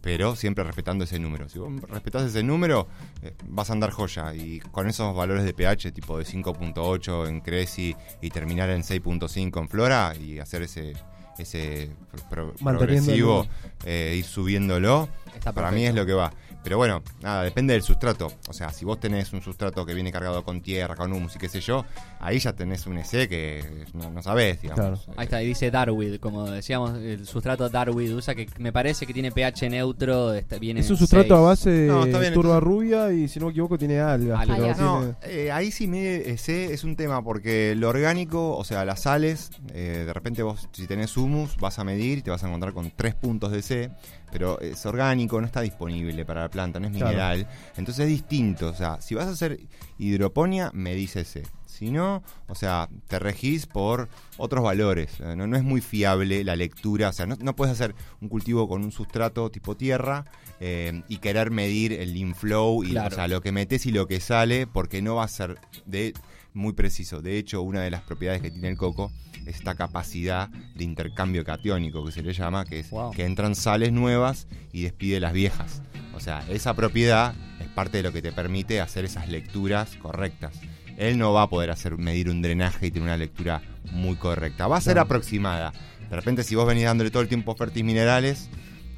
Pero 0.00 0.36
siempre 0.36 0.62
respetando 0.64 1.04
ese 1.04 1.18
número. 1.18 1.48
Si 1.48 1.58
vos 1.58 1.72
respetás 1.88 2.24
ese 2.24 2.42
número, 2.42 2.86
eh, 3.22 3.32
vas 3.48 3.70
a 3.70 3.72
andar 3.72 3.90
joya. 3.90 4.34
Y 4.34 4.60
con 4.60 4.86
esos 4.86 5.16
valores 5.16 5.44
de 5.44 5.54
pH, 5.54 5.92
tipo 5.92 6.18
de 6.18 6.26
5.8 6.26 7.26
en 7.26 7.40
Creci 7.40 7.96
y 8.20 8.28
terminar 8.28 8.68
en 8.68 8.82
6.5 8.82 9.60
en 9.60 9.68
Flora, 9.70 10.12
y 10.20 10.40
hacer 10.40 10.60
ese, 10.62 10.92
ese 11.38 11.90
pro- 12.28 12.52
progresivo, 12.78 13.46
eh, 13.86 14.14
ir 14.18 14.24
subiéndolo, 14.26 15.08
Está 15.34 15.52
para 15.52 15.70
mí 15.70 15.84
es 15.86 15.94
lo 15.94 16.04
que 16.06 16.12
va. 16.12 16.32
Pero 16.64 16.78
bueno, 16.78 17.02
nada, 17.22 17.42
depende 17.44 17.74
del 17.74 17.82
sustrato. 17.82 18.32
O 18.48 18.52
sea, 18.54 18.70
si 18.72 18.84
vos 18.86 18.98
tenés 18.98 19.32
un 19.34 19.42
sustrato 19.42 19.84
que 19.84 19.92
viene 19.94 20.10
cargado 20.10 20.42
con 20.42 20.62
tierra, 20.62 20.96
con 20.96 21.12
humus 21.12 21.36
y 21.36 21.38
qué 21.38 21.48
sé 21.48 21.60
yo, 21.60 21.84
ahí 22.20 22.38
ya 22.38 22.54
tenés 22.54 22.86
un 22.86 22.96
EC 22.98 23.28
que 23.28 23.84
no, 23.92 24.10
no 24.10 24.22
sabés, 24.22 24.62
digamos. 24.62 25.04
Claro. 25.04 25.14
Ahí 25.18 25.24
está, 25.26 25.42
y 25.42 25.46
dice 25.46 25.70
Darwin, 25.70 26.16
como 26.18 26.50
decíamos, 26.50 26.94
el 26.98 27.26
sustrato 27.26 27.68
Darwin 27.68 28.14
usa 28.14 28.34
que 28.34 28.48
me 28.58 28.72
parece 28.72 29.06
que 29.06 29.12
tiene 29.12 29.30
pH 29.30 29.68
neutro, 29.68 30.32
está, 30.34 30.58
viene 30.58 30.80
Es 30.80 30.90
un 30.90 30.96
sustrato 30.96 31.36
a 31.36 31.40
base 31.40 31.68
de 31.70 31.86
No, 31.86 32.06
turba 32.06 32.26
entonces- 32.26 32.60
rubia 32.62 33.12
y 33.12 33.28
si 33.28 33.38
no 33.38 33.46
me 33.46 33.50
equivoco 33.52 33.76
tiene 33.78 34.00
algas. 34.00 34.40
Algas. 34.40 34.56
pero 34.56 34.64
Algas. 34.70 34.78
No, 34.80 35.14
tiene- 35.22 35.42
eh, 35.44 35.52
ahí 35.52 35.70
sí 35.70 35.86
mide 35.86 36.30
ese 36.30 36.72
es 36.72 36.82
un 36.82 36.96
tema 36.96 37.22
porque 37.22 37.74
lo 37.76 37.90
orgánico, 37.90 38.56
o 38.56 38.64
sea, 38.64 38.86
las 38.86 39.02
sales, 39.02 39.50
eh, 39.74 40.04
de 40.06 40.12
repente 40.14 40.42
vos 40.42 40.66
si 40.72 40.86
tenés 40.86 41.14
humus 41.18 41.58
vas 41.58 41.78
a 41.78 41.84
medir 41.84 42.18
y 42.18 42.22
te 42.22 42.30
vas 42.30 42.42
a 42.42 42.46
encontrar 42.48 42.72
con 42.72 42.90
tres 42.90 43.14
puntos 43.14 43.52
de 43.52 43.60
C, 43.60 43.90
pero 44.34 44.60
es 44.60 44.84
orgánico, 44.84 45.40
no 45.40 45.46
está 45.46 45.60
disponible 45.60 46.24
para 46.24 46.40
la 46.42 46.48
planta, 46.50 46.80
no 46.80 46.88
es 46.88 46.92
Claro. 46.92 47.06
mineral, 47.10 47.46
entonces 47.76 48.00
es 48.04 48.08
distinto, 48.08 48.68
o 48.68 48.74
sea, 48.74 49.00
si 49.00 49.14
vas 49.14 49.28
a 49.28 49.30
hacer 49.30 49.60
hidroponía, 49.98 50.70
medís 50.74 51.14
ese. 51.16 51.44
Si 51.66 51.90
no, 51.90 52.22
o 52.48 52.54
sea, 52.54 52.88
te 53.08 53.18
regís 53.18 53.66
por 53.66 54.08
otros 54.36 54.62
valores. 54.62 55.18
Eh, 55.20 55.34
No, 55.36 55.46
no 55.48 55.56
es 55.56 55.64
muy 55.64 55.80
fiable 55.80 56.44
la 56.44 56.54
lectura. 56.54 57.08
O 57.08 57.12
sea, 57.12 57.26
no, 57.26 57.36
no 57.40 57.56
puedes 57.56 57.72
hacer 57.72 57.96
un 58.20 58.28
cultivo 58.28 58.68
con 58.68 58.84
un 58.84 58.92
sustrato 58.92 59.50
tipo 59.50 59.76
tierra 59.76 60.24
eh, 60.60 61.02
y 61.08 61.16
querer 61.18 61.50
medir 61.50 61.92
el 61.92 62.16
inflow 62.16 62.84
y 62.84 62.90
Claro. 62.90 63.08
o 63.08 63.14
sea, 63.16 63.26
lo 63.26 63.40
que 63.40 63.50
metes 63.50 63.86
y 63.86 63.90
lo 63.90 64.06
que 64.06 64.20
sale, 64.20 64.68
porque 64.68 65.02
no 65.02 65.16
va 65.16 65.24
a 65.24 65.28
ser 65.28 65.58
de 65.84 66.14
muy 66.54 66.72
preciso. 66.72 67.20
De 67.20 67.36
hecho, 67.38 67.62
una 67.62 67.82
de 67.82 67.90
las 67.90 68.02
propiedades 68.02 68.40
que 68.42 68.50
tiene 68.50 68.68
el 68.68 68.76
coco 68.76 69.12
es 69.46 69.56
esta 69.56 69.74
capacidad 69.74 70.48
de 70.48 70.84
intercambio 70.84 71.44
catiónico 71.44 72.04
que 72.04 72.12
se 72.12 72.22
le 72.22 72.32
llama, 72.32 72.64
que 72.64 72.80
es 72.80 72.90
Wow. 72.90 73.12
que 73.12 73.24
entran 73.24 73.54
sales 73.54 73.92
nuevas 73.92 74.46
y 74.72 74.82
despide 74.82 75.20
las 75.20 75.32
viejas. 75.32 75.82
O 76.14 76.20
sea, 76.20 76.44
esa 76.48 76.74
propiedad 76.74 77.34
es 77.60 77.68
parte 77.68 77.98
de 77.98 78.04
lo 78.04 78.12
que 78.12 78.22
te 78.22 78.32
permite 78.32 78.80
hacer 78.80 79.04
esas 79.04 79.28
lecturas 79.28 79.96
correctas. 79.96 80.58
Él 80.96 81.18
no 81.18 81.32
va 81.32 81.42
a 81.42 81.48
poder 81.50 81.70
hacer 81.70 81.98
medir 81.98 82.30
un 82.30 82.40
drenaje 82.40 82.86
y 82.86 82.90
tener 82.92 83.02
una 83.08 83.16
lectura 83.16 83.60
muy 83.90 84.14
correcta. 84.16 84.68
Va 84.68 84.76
a 84.76 84.80
ser 84.80 84.98
aproximada. 85.00 85.72
De 86.08 86.14
repente, 86.16 86.44
si 86.44 86.54
vos 86.54 86.66
venís 86.66 86.84
dándole 86.84 87.10
todo 87.10 87.22
el 87.22 87.28
tiempo 87.28 87.56
fértiles 87.56 87.84
minerales, 87.84 88.48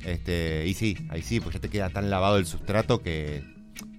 este, 0.05 0.67
y 0.67 0.75
sí, 0.75 0.99
ahí 1.09 1.23
sí, 1.23 1.41
pues 1.41 1.55
ya 1.55 1.61
te 1.61 1.71
queda 1.71 1.89
tan 1.89 2.11
lavado 2.11 2.37
el 2.37 2.45
sustrato 2.47 3.01
que 3.03 3.43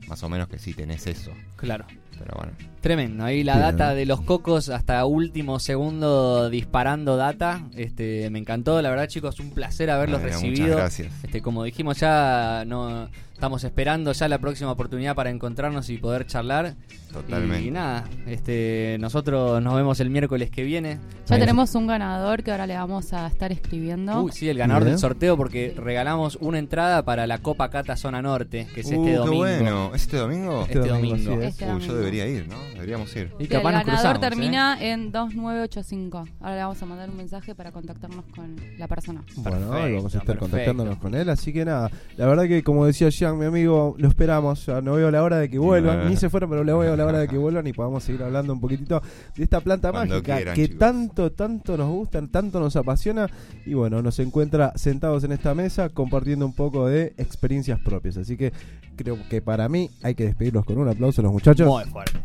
más 0.08 0.22
o 0.24 0.30
menos 0.30 0.48
que 0.48 0.60
sí 0.60 0.74
tenés 0.74 1.08
eso. 1.08 1.32
Claro. 1.56 1.86
Pero 2.18 2.34
bueno. 2.36 2.54
Tremendo, 2.82 3.26
ahí 3.26 3.44
la 3.44 3.58
data 3.58 3.94
de 3.94 4.06
los 4.06 4.22
cocos 4.22 4.70
hasta 4.70 5.04
último 5.06 5.60
segundo 5.60 6.50
disparando 6.50 7.18
data. 7.18 7.68
Este, 7.76 8.30
me 8.30 8.40
encantó, 8.40 8.82
la 8.82 8.90
verdad 8.90 9.08
chicos, 9.08 9.40
un 9.40 9.52
placer 9.52 9.90
haberlos 9.90 10.22
Bueno, 10.22 10.36
recibido. 10.36 10.64
Muchas 10.64 10.78
gracias. 10.78 11.24
Este, 11.24 11.42
como 11.42 11.64
dijimos 11.64 12.00
ya, 12.00 12.64
no 12.66 13.10
estamos 13.38 13.64
esperando 13.64 14.12
ya 14.14 14.28
la 14.28 14.40
próxima 14.40 14.72
oportunidad 14.72 15.14
para 15.14 15.30
encontrarnos 15.30 15.92
y 15.92 16.00
poder 16.00 16.26
charlar. 16.26 16.74
Totalmente. 17.14 17.66
Y 17.68 17.72
nada, 17.72 18.04
este, 18.26 18.98
nosotros 19.00 19.62
nos 19.62 19.76
vemos 19.76 20.00
el 20.00 20.10
miércoles 20.10 20.50
que 20.50 20.64
viene. 20.64 21.00
Ya 21.28 21.38
tenemos 21.40 21.74
un 21.76 21.86
ganador 21.88 22.44
que 22.44 22.52
ahora 22.52 22.66
le 22.68 22.74
vamos 22.76 23.14
a 23.14 23.28
estar 23.28 23.52
escribiendo. 23.52 24.22
Uy, 24.24 24.32
sí, 24.32 24.50
el 24.50 24.58
ganador 24.58 24.84
Bien. 24.84 24.94
del 24.94 25.00
sorteo 25.00 25.38
porque 25.38 25.74
regalamos 25.78 26.38
una 26.42 26.58
entrada 26.60 27.04
para 27.06 27.26
la 27.28 27.38
Copa 27.38 27.70
Cata 27.70 27.96
Zona 27.96 28.22
Norte, 28.22 28.68
que 28.74 28.82
es 28.82 28.88
Uh, 28.88 28.94
este 28.94 29.06
qué 29.06 29.14
domingo. 29.16 29.38
bueno. 29.38 29.92
¿Es 29.96 30.02
este 30.02 30.18
domingo? 30.18 30.62
Este 30.64 30.80
domingo. 30.80 31.16
así 31.16 31.30
es. 31.32 31.44
Este 31.44 31.66
Uy, 31.66 31.72
domingo. 31.72 31.88
yo 31.94 31.96
debería 31.98 32.28
ir, 32.28 32.48
¿no? 32.50 32.56
Deberíamos 32.74 33.16
ir. 33.16 33.32
Y 33.40 33.44
el 33.44 33.50
nos 33.54 33.64
ganador 33.64 33.84
cruzamos, 33.86 34.18
¿eh? 34.18 34.20
termina 34.20 34.78
en 34.82 35.12
2985. 35.12 36.26
Ahora 36.42 36.56
le 36.56 36.62
vamos 36.62 36.82
a 36.82 36.86
mandar 36.86 37.10
un 37.10 37.18
mensaje 37.18 37.56
para 37.56 37.72
contactarnos 37.72 38.26
con 38.36 38.56
la 38.78 38.88
persona. 38.88 39.24
Bueno, 39.38 39.58
Perfecto, 39.70 39.96
vamos 39.96 40.16
a 40.16 40.18
estar 40.18 40.26
perfecto. 40.26 40.40
contactándonos 40.40 40.98
con 40.98 41.16
él, 41.16 41.30
así 41.30 41.54
que 41.54 41.64
nada, 41.66 41.90
la 42.18 42.26
verdad 42.28 42.48
que 42.48 42.64
como 42.64 42.86
decía 42.86 43.10
Mi 43.36 43.46
amigo, 43.46 43.96
lo 43.98 44.08
esperamos, 44.08 44.66
ya 44.66 44.82
no 44.82 44.94
veo 44.94 45.12
la 45.12 45.24
hora 45.24 45.38
de 45.38 45.50
que 45.50 45.60
vuelvan, 45.60 46.08
ni 46.10 46.16
se 46.16 46.30
fueron, 46.30 46.50
pero 46.50 46.64
le 46.64 46.74
veo 46.74 46.96
la 46.96 47.06
hora 47.06 47.20
de 47.20 47.28
que 47.28 47.38
vuelvan 47.38 47.66
y 47.68 47.74
podamos 47.74 48.04
seguir 48.04 48.24
hablando 48.24 48.54
un 48.54 48.60
poquitito 48.60 49.02
de 49.36 49.44
esta 49.44 49.62
planta 49.62 49.92
Cuando 49.92 50.16
mágica 50.16 50.36
quieran, 50.36 50.56
que 50.56 50.64
chicos. 50.64 50.80
tanto, 50.80 51.32
tanto 51.32 51.78
nos 51.78 51.90
gusta, 51.90 52.26
tanto 52.28 52.60
nos 52.60 52.76
apasiona 52.76 53.28
y 53.66 53.74
bueno, 53.74 54.02
nos 54.02 54.20
encuentra 54.20 54.74
sentados 54.76 55.24
en 55.24 55.32
esta 55.32 55.54
mesa 55.54 55.90
compartiendo 55.90 56.46
un 56.46 56.54
poco 56.54 56.88
de 56.88 57.14
experiencias 57.18 57.80
propias, 57.80 58.18
así 58.18 58.38
que 58.38 58.54
creo 58.96 59.18
que 59.30 59.42
para 59.42 59.70
mí 59.70 59.90
hay 60.04 60.16
que 60.16 60.26
despedirlos 60.26 60.66
con 60.66 60.78
un 60.78 60.88
aplauso 60.88 61.22
a 61.22 61.24
los 61.24 61.34
muchachos. 61.34 61.68
Muy 61.68 61.86
fuerte. 61.86 62.20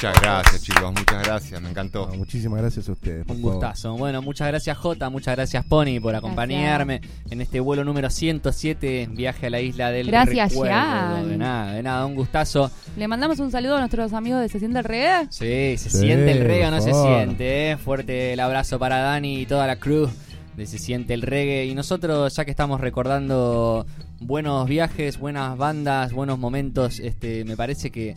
Muchas 0.00 0.20
gracias, 0.22 0.62
chicos. 0.62 0.92
Muchas 0.92 1.24
gracias. 1.24 1.60
Me 1.60 1.70
encantó. 1.70 2.06
No, 2.06 2.14
muchísimas 2.18 2.60
gracias 2.60 2.88
a 2.88 2.92
ustedes. 2.92 3.26
Un 3.26 3.36
favor. 3.38 3.54
gustazo. 3.54 3.96
Bueno, 3.96 4.22
muchas 4.22 4.46
gracias 4.46 4.78
Jota, 4.78 5.10
muchas 5.10 5.34
gracias 5.34 5.64
Pony 5.64 5.98
por 6.00 6.14
acompañarme 6.14 7.00
en 7.28 7.40
este 7.40 7.58
vuelo 7.58 7.82
número 7.82 8.08
107, 8.08 9.08
viaje 9.10 9.48
a 9.48 9.50
la 9.50 9.60
isla 9.60 9.90
del 9.90 10.06
Gracias, 10.06 10.50
recuerdo. 10.50 10.72
Jan. 10.76 11.28
De 11.28 11.36
nada, 11.36 11.72
de 11.72 11.82
nada, 11.82 12.06
un 12.06 12.14
gustazo. 12.14 12.70
Le 12.96 13.08
mandamos 13.08 13.40
un 13.40 13.50
saludo 13.50 13.74
a 13.74 13.80
nuestros 13.80 14.12
amigos 14.12 14.40
de 14.40 14.48
Se 14.48 14.60
Siente 14.60 14.78
el 14.78 14.84
Reggae. 14.84 15.26
Sí, 15.30 15.76
se 15.82 15.90
Sí, 15.90 15.98
siente 15.98 16.30
el 16.30 16.44
reggae 16.44 16.68
o 16.68 16.70
no 16.70 16.80
se 16.80 16.92
siente. 16.94 17.72
¿eh? 17.72 17.76
Fuerte 17.76 18.34
el 18.34 18.38
abrazo 18.38 18.78
para 18.78 18.98
Dani 18.98 19.40
y 19.40 19.46
toda 19.46 19.66
la 19.66 19.80
crew 19.80 20.08
de 20.56 20.66
Se 20.66 20.78
siente 20.78 21.12
el 21.12 21.22
reggae. 21.22 21.66
Y 21.66 21.74
nosotros, 21.74 22.36
ya 22.36 22.44
que 22.44 22.52
estamos 22.52 22.80
recordando 22.80 23.84
buenos 24.20 24.68
viajes, 24.68 25.18
buenas 25.18 25.56
bandas, 25.58 26.12
buenos 26.12 26.38
momentos, 26.38 27.00
este, 27.00 27.44
me 27.44 27.56
parece 27.56 27.90
que 27.90 28.14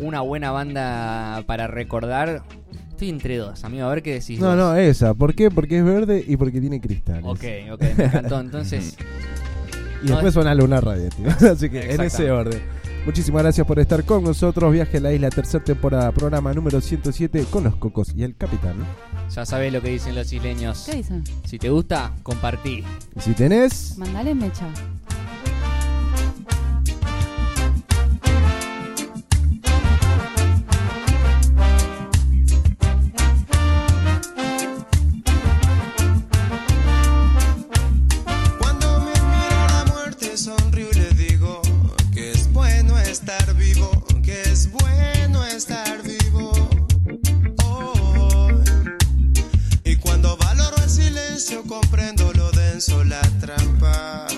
una 0.00 0.20
buena 0.20 0.50
banda 0.50 1.42
para 1.46 1.66
recordar. 1.66 2.42
Estoy 2.90 3.08
entre 3.10 3.36
dos, 3.38 3.64
amigo, 3.64 3.86
a 3.86 3.90
ver 3.90 4.02
qué 4.02 4.14
decís. 4.14 4.38
No, 4.38 4.48
vos. 4.48 4.56
no, 4.56 4.76
esa. 4.76 5.14
¿Por 5.14 5.34
qué? 5.34 5.50
Porque 5.50 5.78
es 5.78 5.84
verde 5.84 6.24
y 6.26 6.36
porque 6.36 6.60
tiene 6.60 6.80
cristales. 6.80 7.24
Ok, 7.24 7.44
ok, 7.72 7.82
me 7.98 8.04
encantó. 8.04 8.40
Entonces, 8.40 8.96
Y 10.02 10.06
No, 10.08 10.12
después 10.16 10.28
es- 10.28 10.34
suena 10.34 10.54
Luna 10.54 10.80
Radio, 10.80 11.08
tío. 11.08 11.28
Así 11.50 11.70
que 11.70 11.92
en 11.94 12.00
ese 12.02 12.30
orden. 12.30 12.60
Muchísimas 13.06 13.42
gracias 13.42 13.66
por 13.66 13.78
estar 13.78 14.04
con 14.04 14.22
nosotros. 14.24 14.72
Viaje 14.72 14.96
a 14.98 15.00
la 15.00 15.12
isla, 15.12 15.28
tercera 15.30 15.62
temporada, 15.64 16.10
programa 16.12 16.52
número 16.54 16.80
107 16.80 17.44
con 17.50 17.64
los 17.64 17.76
cocos 17.76 18.14
y 18.14 18.22
el 18.22 18.34
capitán. 18.36 18.76
ya 19.34 19.44
sabés 19.44 19.72
lo 19.72 19.82
que 19.82 19.90
dicen 19.90 20.14
los 20.14 20.32
isleños. 20.32 20.84
¿Qué 20.90 20.96
dicen? 20.98 21.24
Si 21.44 21.58
te 21.58 21.68
gusta, 21.70 22.12
compartí. 22.22 22.82
Y 23.16 23.20
si 23.20 23.32
tenés. 23.32 23.96
Mandale 23.98 24.34
mecha. 24.34 24.66
comprendo 51.80 52.32
lo 52.34 52.50
denso, 52.52 53.02
la 53.02 53.20
trampa. 53.40 54.33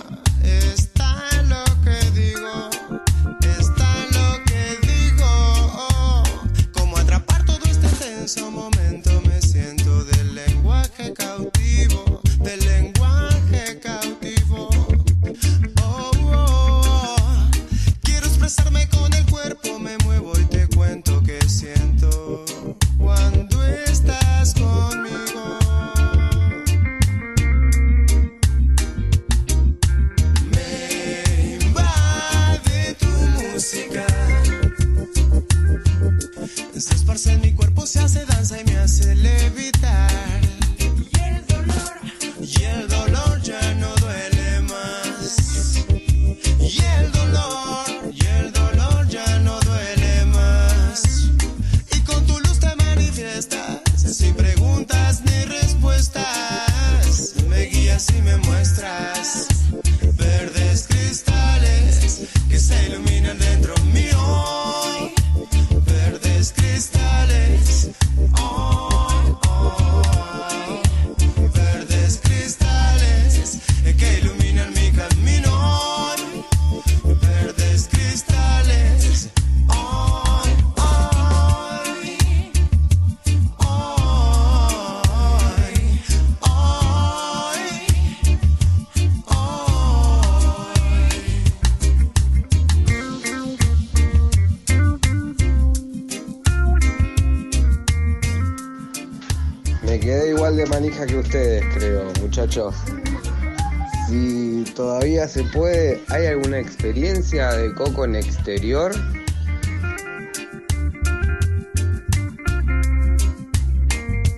Si 104.09 104.65
todavía 104.75 105.29
se 105.29 105.45
puede, 105.45 106.03
¿hay 106.09 106.25
alguna 106.25 106.59
experiencia 106.59 107.53
de 107.53 107.75
coco 107.75 108.07
en 108.07 108.17
exterior? 108.17 108.95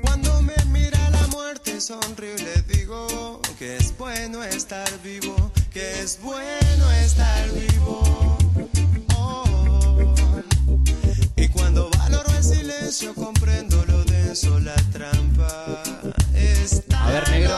Cuando 0.03 0.43
me 0.43 0.57
mira 0.73 0.99
la 1.11 1.27
muerte 1.29 1.81
sonrío 1.81 2.35
y 2.35 2.43
le 2.43 2.63
digo 2.63 3.41
que 3.57 3.77
es 3.77 3.97
bueno 3.97 4.43
estar 4.43 4.89
vivo, 5.05 5.53
que 5.73 6.01
es 6.01 6.19
bueno 6.21 6.91
estar 7.05 7.49
vivo. 7.53 8.37
Oh. 9.17 10.15
Y 11.37 11.47
cuando 11.51 11.89
valoro 11.91 12.29
el 12.37 12.43
silencio 12.43 13.15
comprendo 13.15 13.85
lo 13.87 14.03
denso, 14.05 14.59
la 14.59 14.75
trampa. 14.93 15.78
A 17.09 17.11
ver, 17.11 17.31
negro, 17.31 17.57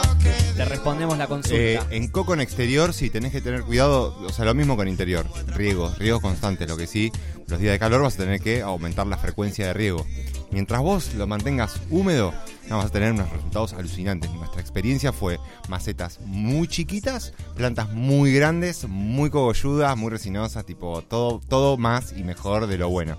te 0.55 0.63
respondemos 0.63 1.17
la 1.17 1.27
consulta. 1.27 1.57
Eh, 1.57 1.79
en 1.89 2.07
coco 2.07 2.33
en 2.33 2.39
exterior 2.39 2.93
sí 2.93 3.09
tenés 3.09 3.33
que 3.33 3.41
tener 3.41 3.63
cuidado, 3.63 4.17
o 4.25 4.29
sea, 4.29 4.45
lo 4.45 4.53
mismo 4.53 4.77
con 4.77 4.87
interior, 4.87 5.25
riego, 5.47 5.93
riego 5.99 6.21
constante, 6.21 6.65
lo 6.65 6.77
que 6.77 6.87
sí, 6.87 7.11
los 7.47 7.59
días 7.59 7.73
de 7.73 7.79
calor 7.79 8.01
vas 8.01 8.15
a 8.15 8.19
tener 8.19 8.39
que 8.39 8.61
aumentar 8.61 9.05
la 9.07 9.17
frecuencia 9.17 9.67
de 9.67 9.73
riego. 9.73 10.05
Mientras 10.51 10.79
vos 10.81 11.13
lo 11.15 11.27
mantengas 11.27 11.81
húmedo, 11.89 12.33
vamos 12.69 12.85
a 12.85 12.89
tener 12.89 13.11
unos 13.11 13.29
resultados 13.29 13.73
alucinantes. 13.73 14.31
Nuestra 14.31 14.61
experiencia 14.61 15.11
fue 15.11 15.37
macetas 15.67 16.21
muy 16.21 16.69
chiquitas, 16.69 17.33
plantas 17.53 17.91
muy 17.91 18.33
grandes, 18.33 18.87
muy 18.87 19.29
cogolludas, 19.29 19.97
muy 19.97 20.11
resinosas, 20.11 20.65
tipo 20.65 21.01
todo, 21.01 21.41
todo 21.49 21.75
más 21.75 22.13
y 22.15 22.23
mejor 22.23 22.67
de 22.67 22.77
lo 22.77 22.87
bueno. 22.87 23.17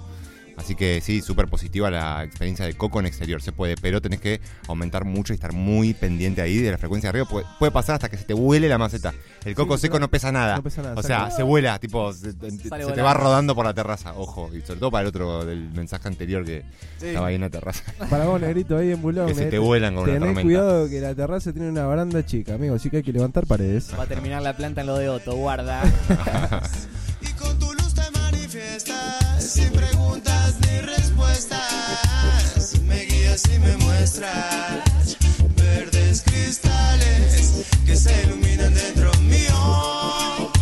Así 0.57 0.75
que 0.75 1.01
sí, 1.01 1.23
súper 1.23 1.49
positiva 1.49 1.91
la 1.91 2.23
experiencia 2.25 2.65
de 2.67 2.75
coco 2.75 3.01
en 3.01 3.07
exterior. 3.07 3.41
Se 3.43 3.53
puede, 3.53 3.75
pero 3.77 4.01
tenés 4.01 4.21
que 4.21 4.41
aumentar 4.69 5.05
mucho 5.05 5.33
y 5.33 5.35
estar 5.35 5.53
muy 5.53 5.95
pendiente 5.95 6.41
ahí 6.43 6.59
de 6.59 6.71
la 6.71 6.79
frecuencia 6.79 7.09
de 7.09 7.13
riego. 7.13 7.29
Puede, 7.29 7.47
puede 7.59 7.73
pasar 7.73 7.95
hasta 7.95 8.09
que 8.09 8.17
se 8.17 8.25
te 8.25 8.35
huele 8.35 8.69
la 8.69 8.79
maceta. 8.79 9.13
El 9.45 9.55
coco 9.55 9.77
Sí, 9.77 9.83
seco 9.83 9.99
no- 9.99 10.09
pesa 10.09 10.31
nada. 10.31 10.57
no 10.57 10.63
pesa 10.63 10.83
nada, 10.83 10.95
o 10.97 11.03
sea, 11.03 11.31
se 11.31 11.43
vuela, 11.43 11.79
tipo, 11.79 12.13
se, 12.13 12.33
se 12.33 12.37
te 12.71 13.03
va 13.03 13.15
rodando 13.15 13.55
por 13.55 13.65
la 13.65 13.75
terraza. 13.75 14.13
Ojo, 14.15 14.51
y 14.55 14.61
sobre 14.61 14.79
todo 14.81 14.91
para 14.91 15.03
el 15.03 15.09
otro 15.09 15.45
del 15.45 15.71
mensaje 15.71 16.07
anterior 16.09 16.45
que 16.45 16.65
estaba 17.01 17.29
ahí 17.29 17.35
en 17.37 17.41
la 17.41 17.51
terraza. 17.51 17.83
Para 18.11 18.27
vos, 18.27 18.41
negrito, 18.41 18.77
ahí 18.77 18.93
en 18.93 19.01
Bulón. 19.03 19.27
Que 19.29 19.35
se 19.35 19.39
te 19.41 19.45
negrito. 19.47 19.63
vuelan 19.65 19.95
con 19.95 20.05
una 20.05 20.13
Tenés 20.13 20.21
tormenta. 20.29 20.43
cuidado 20.43 20.89
que 20.89 21.01
la 21.01 21.15
terraza 21.15 21.53
tiene 21.53 21.69
una 21.71 21.87
baranda 21.87 22.25
chica, 22.27 22.55
amigo, 22.55 22.75
así 22.75 22.91
que 22.91 22.99
hay 22.99 23.03
que 23.03 23.13
levantar 23.13 23.47
paredes. 23.47 23.91
Va 23.99 24.03
a 24.05 24.07
terminar 24.07 24.43
la 24.43 24.57
planta 24.57 24.83
en 24.83 24.87
lo 24.87 24.97
de 24.99 25.09
Otto, 25.09 25.35
guarda. 25.35 25.83
Y 27.23 27.27
con 27.35 27.57
tu 27.59 27.73
luz 27.73 27.95
te 27.95 28.03
manifiestas, 28.19 29.22
sin 29.49 29.71
preguntas 29.71 30.55
ni 30.61 30.81
respuestas. 30.81 32.81
Me 32.87 33.05
guías 33.07 33.43
y 33.53 33.59
me 33.59 33.77
muestras 33.79 35.17
verdes 35.57 36.23
cristales 36.23 37.65
que 37.85 37.97
se 37.97 38.23
iluminan 38.23 38.73
dentro 38.75 39.11
mío. 39.21 40.53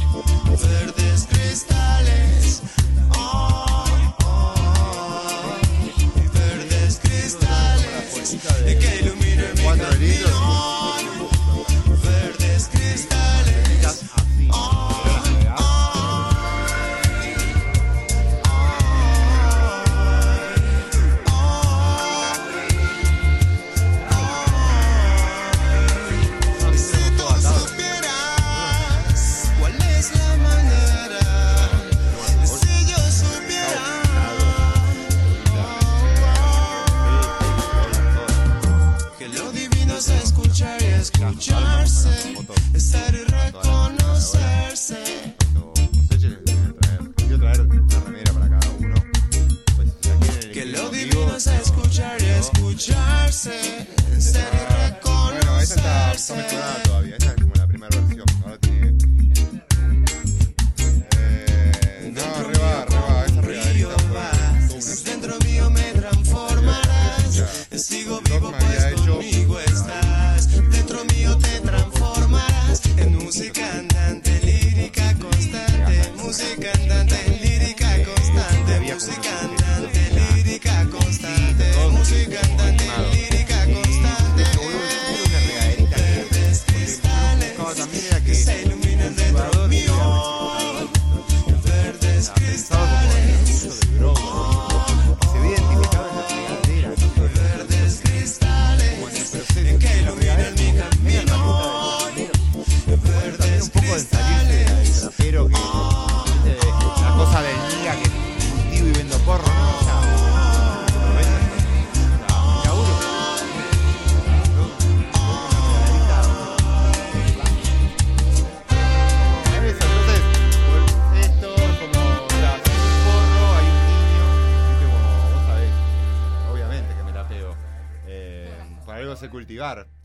Verdes 0.62 1.26
cristales. 1.30 2.62
Oh. 3.16 3.94
Verdes 6.32 7.00
cristales 7.02 8.36
que 8.64 8.99